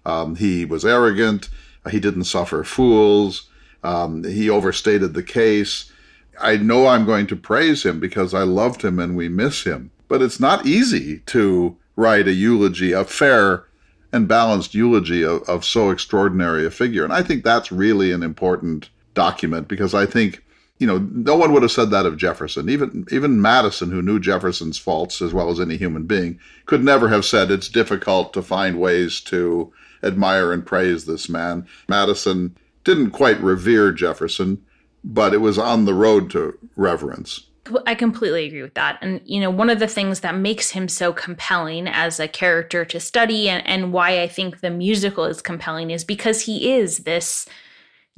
um, 0.07 0.36
he 0.36 0.64
was 0.64 0.86
arrogant, 0.86 1.51
he 1.90 2.01
didn't 2.01 2.24
suffer 2.24 2.64
fools, 2.64 3.51
um, 3.82 4.24
he 4.24 4.49
overstated 4.49 5.12
the 5.12 5.22
case. 5.22 5.92
I 6.40 6.57
know 6.57 6.86
I'm 6.86 7.05
going 7.05 7.26
to 7.28 7.36
praise 7.36 7.84
him 7.84 8.01
because 8.01 8.32
I 8.32 8.42
loved 8.42 8.82
him 8.82 8.99
and 8.99 9.14
we 9.16 9.28
miss 9.28 9.64
him. 9.64 9.90
But 10.09 10.22
it's 10.22 10.40
not 10.40 10.66
easy 10.66 11.20
to 11.26 11.76
write 11.95 12.26
a 12.26 12.32
eulogy, 12.32 12.92
a 12.92 13.05
fair 13.05 13.66
and 14.14 14.28
balanced 14.28 14.76
eulogy 14.76 15.24
of, 15.24 15.42
of 15.48 15.64
so 15.64 15.90
extraordinary 15.90 16.64
a 16.64 16.70
figure. 16.70 17.02
And 17.02 17.12
I 17.12 17.20
think 17.20 17.42
that's 17.42 17.72
really 17.72 18.12
an 18.12 18.22
important 18.22 18.88
document 19.12 19.66
because 19.66 19.92
I 19.92 20.06
think, 20.06 20.40
you 20.78 20.86
know, 20.86 20.98
no 20.98 21.34
one 21.34 21.52
would 21.52 21.62
have 21.62 21.72
said 21.72 21.90
that 21.90 22.06
of 22.06 22.16
Jefferson. 22.16 22.68
Even 22.70 23.06
even 23.10 23.42
Madison, 23.42 23.90
who 23.90 24.02
knew 24.02 24.20
Jefferson's 24.20 24.78
faults 24.78 25.20
as 25.20 25.34
well 25.34 25.50
as 25.50 25.58
any 25.58 25.76
human 25.76 26.04
being, 26.04 26.38
could 26.66 26.84
never 26.84 27.08
have 27.08 27.24
said 27.24 27.50
it's 27.50 27.68
difficult 27.68 28.32
to 28.34 28.42
find 28.42 28.78
ways 28.78 29.20
to 29.22 29.72
admire 30.04 30.52
and 30.52 30.64
praise 30.64 31.06
this 31.06 31.28
man. 31.28 31.66
Madison 31.88 32.56
didn't 32.84 33.10
quite 33.10 33.40
revere 33.40 33.90
Jefferson, 33.90 34.62
but 35.02 35.34
it 35.34 35.38
was 35.38 35.58
on 35.58 35.86
the 35.86 35.94
road 35.94 36.30
to 36.30 36.56
reverence. 36.76 37.46
I 37.86 37.94
completely 37.94 38.46
agree 38.46 38.62
with 38.62 38.74
that. 38.74 38.98
And, 39.00 39.20
you 39.24 39.40
know, 39.40 39.50
one 39.50 39.70
of 39.70 39.78
the 39.78 39.86
things 39.86 40.20
that 40.20 40.36
makes 40.36 40.70
him 40.70 40.88
so 40.88 41.12
compelling 41.12 41.88
as 41.88 42.20
a 42.20 42.28
character 42.28 42.84
to 42.84 43.00
study 43.00 43.48
and, 43.48 43.66
and 43.66 43.92
why 43.92 44.20
I 44.20 44.28
think 44.28 44.60
the 44.60 44.70
musical 44.70 45.24
is 45.24 45.40
compelling 45.40 45.90
is 45.90 46.04
because 46.04 46.42
he 46.42 46.74
is 46.74 46.98
this 46.98 47.46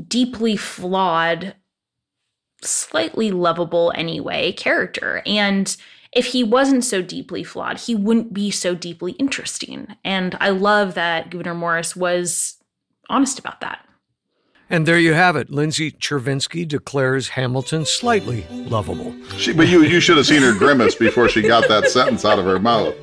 deeply 0.06 0.56
flawed, 0.56 1.54
slightly 2.60 3.30
lovable 3.30 3.92
anyway 3.94 4.52
character. 4.52 5.22
And 5.24 5.76
if 6.12 6.26
he 6.26 6.42
wasn't 6.42 6.84
so 6.84 7.00
deeply 7.00 7.44
flawed, 7.44 7.78
he 7.78 7.94
wouldn't 7.94 8.32
be 8.32 8.50
so 8.50 8.74
deeply 8.74 9.12
interesting. 9.12 9.94
And 10.04 10.36
I 10.40 10.48
love 10.48 10.94
that 10.94 11.30
Gouverneur 11.30 11.54
Morris 11.54 11.94
was 11.94 12.56
honest 13.08 13.38
about 13.38 13.60
that. 13.60 13.85
And 14.68 14.84
there 14.84 14.98
you 14.98 15.12
have 15.12 15.36
it. 15.36 15.48
Lindsay 15.48 15.92
Chervinsky 15.92 16.66
declares 16.66 17.28
Hamilton 17.28 17.84
slightly 17.86 18.46
lovable. 18.50 19.14
She, 19.36 19.52
but 19.52 19.68
you, 19.68 19.84
you 19.84 20.00
should 20.00 20.16
have 20.16 20.26
seen 20.26 20.42
her 20.42 20.54
grimace 20.54 20.96
before 20.96 21.28
she 21.28 21.42
got 21.42 21.68
that 21.68 21.88
sentence 21.88 22.24
out 22.24 22.40
of 22.40 22.44
her 22.46 22.58
mouth. 22.58 22.94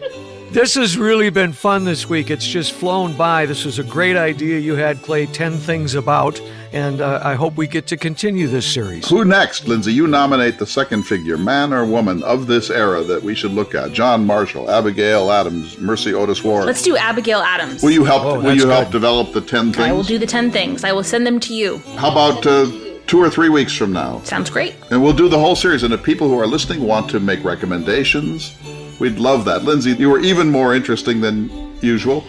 This 0.54 0.76
has 0.76 1.00
really 1.00 1.32
been 1.32 1.52
fun 1.52 1.84
this 1.84 2.08
week. 2.08 2.30
It's 2.30 2.46
just 2.46 2.74
flown 2.74 3.18
by. 3.18 3.48
This 3.48 3.66
was 3.66 3.80
a 3.80 3.84
great 3.84 4.16
idea 4.16 4.60
you 4.60 4.76
had, 4.76 5.02
Clay. 5.02 5.26
10 5.26 5.58
things 5.58 5.96
about. 5.96 6.40
And 6.72 7.02
uh, 7.02 7.22
I 7.24 7.34
hope 7.34 7.58
we 7.58 7.66
get 7.66 7.88
to 7.88 7.98
continue 7.98 8.48
this 8.48 8.72
series. 8.72 9.10
Who 9.10 9.26
next, 9.26 9.68
Lindsay? 9.68 9.92
You 9.92 10.06
nominate 10.06 10.60
the 10.60 10.68
second 10.68 11.04
figure, 11.04 11.40
man 11.40 11.74
or 11.74 11.84
woman, 11.88 12.22
of 12.22 12.46
this 12.46 12.70
era 12.70 13.02
that 13.02 13.24
we 13.24 13.34
should 13.34 13.50
look 13.50 13.74
at. 13.74 13.94
John 13.94 14.28
Marshall, 14.28 14.70
Abigail 14.70 15.32
Adams, 15.32 15.80
Mercy 15.80 16.14
Otis 16.14 16.44
Warren. 16.44 16.68
Let's 16.68 16.84
do 16.84 16.96
Abigail 16.98 17.40
Adams. 17.40 17.82
Will 17.82 17.90
you 17.90 18.06
help? 18.06 18.24
Oh, 18.24 18.40
will 18.40 18.54
you 18.56 18.68
help 18.68 18.92
develop 18.92 19.34
the 19.34 19.42
ten 19.42 19.74
things? 19.74 19.78
I 19.84 19.92
will 19.92 20.04
do 20.04 20.20
the 20.20 20.28
ten 20.28 20.52
things. 20.52 20.84
I 20.84 20.92
will 20.92 21.04
send 21.04 21.26
them 21.26 21.40
to 21.40 21.56
you. 21.56 21.80
How 21.98 22.12
about 22.12 22.46
uh, 22.46 22.70
two 23.08 23.20
or 23.20 23.32
three 23.32 23.50
weeks 23.50 23.76
from 23.76 23.92
now? 23.92 24.22
Sounds 24.22 24.52
great. 24.52 24.76
And 24.92 25.02
we'll 25.02 25.14
do 25.14 25.30
the 25.30 25.40
whole 25.40 25.56
series. 25.56 25.82
And 25.82 25.96
if 25.96 26.04
people 26.04 26.28
who 26.28 26.40
are 26.40 26.48
listening 26.48 26.84
want 26.84 27.10
to 27.10 27.20
make 27.20 27.44
recommendations, 27.44 28.56
We'd 29.00 29.20
love 29.20 29.46
that. 29.46 29.64
Lindsay, 29.64 29.92
you 29.92 30.10
were 30.10 30.20
even 30.20 30.50
more 30.50 30.74
interesting 30.76 31.22
than 31.22 31.50
usual. 31.82 32.24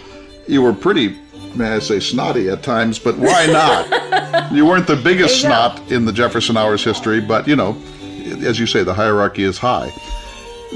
You 0.49 0.63
were 0.63 0.73
pretty, 0.73 1.17
may 1.55 1.71
I 1.73 1.79
say, 1.79 2.01
snotty 2.01 2.49
at 2.49 2.63
times, 2.63 2.99
but 2.99 3.17
why 3.17 3.47
not? 3.51 4.53
you 4.53 4.67
weren't 4.67 4.87
the 4.87 4.97
biggest 4.97 5.41
snot 5.41 5.81
in 5.91 6.05
the 6.05 6.13
Jefferson 6.13 6.57
Hours 6.57 6.83
history, 6.83 7.21
but 7.21 7.47
you 7.47 7.57
know, 7.57 7.77
as 8.45 8.59
you 8.59 8.67
say, 8.67 8.83
the 8.83 8.95
hierarchy 8.95 9.45
is 9.45 9.59
high. 9.59 9.93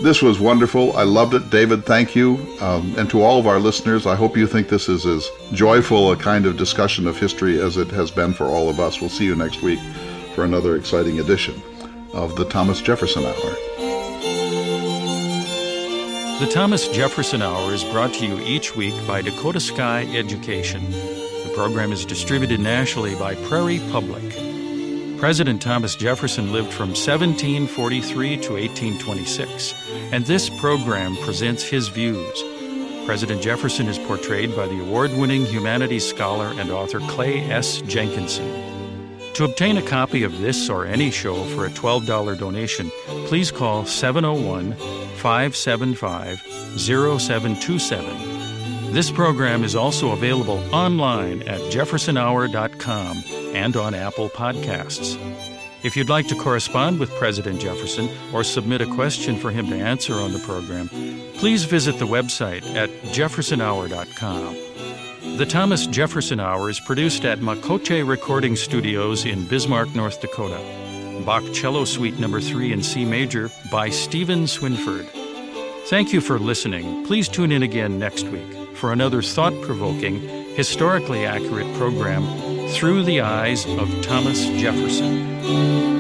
This 0.03 0.23
was 0.23 0.39
wonderful. 0.39 0.97
I 0.97 1.03
loved 1.03 1.35
it. 1.35 1.51
David, 1.51 1.85
thank 1.85 2.15
you. 2.15 2.39
Um, 2.61 2.95
and 2.97 3.11
to 3.11 3.23
all 3.23 3.41
of 3.41 3.49
our 3.49 3.59
listeners, 3.59 4.07
I 4.07 4.15
hope 4.15 4.37
you 4.37 4.47
think 4.47 4.69
this 4.69 4.89
is 4.89 5.05
as 5.05 5.29
joyful 5.53 6.13
a 6.13 6.17
kind 6.17 6.47
of 6.47 6.57
discussion 6.57 7.09
of 7.09 7.19
history 7.19 7.61
as 7.61 7.77
it 7.77 7.89
has 7.89 8.11
been 8.13 8.33
for 8.33 8.45
all 8.45 8.71
of 8.71 8.79
us. 8.79 9.01
We'll 9.01 9.11
see 9.11 9.25
you 9.25 9.35
next 9.35 9.61
week 9.61 9.81
for 10.37 10.45
another 10.45 10.77
exciting 10.77 11.19
edition 11.19 11.61
of 12.13 12.37
the 12.37 12.45
Thomas 12.45 12.81
Jefferson 12.81 13.25
Hour. 13.25 13.57
The 16.39 16.47
Thomas 16.47 16.87
Jefferson 16.87 17.43
Hour 17.43 17.73
is 17.75 17.83
brought 17.83 18.15
to 18.15 18.25
you 18.25 18.39
each 18.39 18.77
week 18.77 18.95
by 19.09 19.23
Dakota 19.23 19.59
Sky 19.59 20.07
Education. 20.15 20.89
The 20.89 21.51
program 21.53 21.91
is 21.91 22.05
distributed 22.05 22.61
nationally 22.61 23.17
by 23.17 23.35
Prairie 23.35 23.81
Public. 23.91 24.23
President 25.19 25.61
Thomas 25.61 25.97
Jefferson 25.97 26.53
lived 26.53 26.73
from 26.73 26.91
1743 26.91 28.37
to 28.37 28.53
1826, 28.53 29.75
and 30.13 30.27
this 30.27 30.49
program 30.49 31.17
presents 31.17 31.65
his 31.65 31.89
views. 31.89 32.45
President 33.05 33.43
Jefferson 33.43 33.89
is 33.89 33.99
portrayed 33.99 34.55
by 34.55 34.69
the 34.69 34.81
award 34.81 35.11
winning 35.15 35.45
humanities 35.45 36.09
scholar 36.09 36.53
and 36.61 36.71
author 36.71 37.01
Clay 37.01 37.41
S. 37.51 37.81
Jenkinson. 37.83 38.47
To 39.35 39.45
obtain 39.45 39.77
a 39.77 39.83
copy 39.83 40.23
of 40.23 40.41
this 40.41 40.71
or 40.71 40.87
any 40.87 41.11
show 41.11 41.43
for 41.57 41.67
a 41.67 41.71
$12 41.71 42.39
donation, 42.39 42.93
please 43.27 43.51
call 43.51 43.85
701 43.85 44.77
575 45.19 46.41
0727. 46.79 48.93
This 48.93 49.11
program 49.11 49.65
is 49.65 49.77
also 49.77 50.13
available 50.13 50.63
online 50.75 51.43
at 51.43 51.61
jeffersonhour.com 51.73 53.23
and 53.55 53.77
on 53.77 53.95
Apple 53.95 54.31
Podcasts. 54.31 55.19
If 55.83 55.97
you'd 55.97 56.09
like 56.09 56.27
to 56.29 56.35
correspond 56.35 56.99
with 56.99 57.15
President 57.17 57.61
Jefferson 57.61 58.09
or 58.33 58.43
submit 58.43 58.81
a 58.81 58.87
question 58.87 59.37
for 59.37 59.51
him 59.51 59.69
to 59.69 59.77
answer 59.77 60.15
on 60.15 60.33
the 60.33 60.39
program, 60.41 60.89
please 61.35 61.65
visit 61.65 61.99
the 61.99 62.07
website 62.07 62.65
at 62.75 62.91
jeffersonhour.com. 63.13 64.57
The 65.37 65.47
Thomas 65.47 65.87
Jefferson 65.87 66.41
Hour 66.41 66.69
is 66.69 66.81
produced 66.81 67.25
at 67.25 67.39
Makoche 67.39 68.09
Recording 68.09 68.57
Studios 68.57 69.25
in 69.25 69.47
Bismarck, 69.47 69.95
North 69.95 70.21
Dakota. 70.21 70.88
Bach 71.25 71.45
Cello 71.53 71.85
Suite 71.85 72.19
Number 72.19 72.41
3 72.41 72.73
in 72.73 72.83
C 72.83 73.05
Major 73.05 73.51
by 73.71 73.91
Stephen 73.91 74.45
Swinford. 74.45 75.07
Thank 75.87 76.13
you 76.13 76.21
for 76.21 76.39
listening. 76.39 77.05
Please 77.07 77.29
tune 77.29 77.53
in 77.53 77.63
again 77.63 77.99
next 77.99 78.25
week 78.29 78.77
for 78.77 78.93
another 78.93 79.23
thought 79.23 79.55
provoking, 79.63 80.21
historically 80.55 81.25
accurate 81.25 81.73
program 81.75 82.69
through 82.69 83.05
the 83.05 83.21
eyes 83.21 83.67
of 83.67 83.89
Thomas 84.03 84.47
Jefferson. 84.61 85.98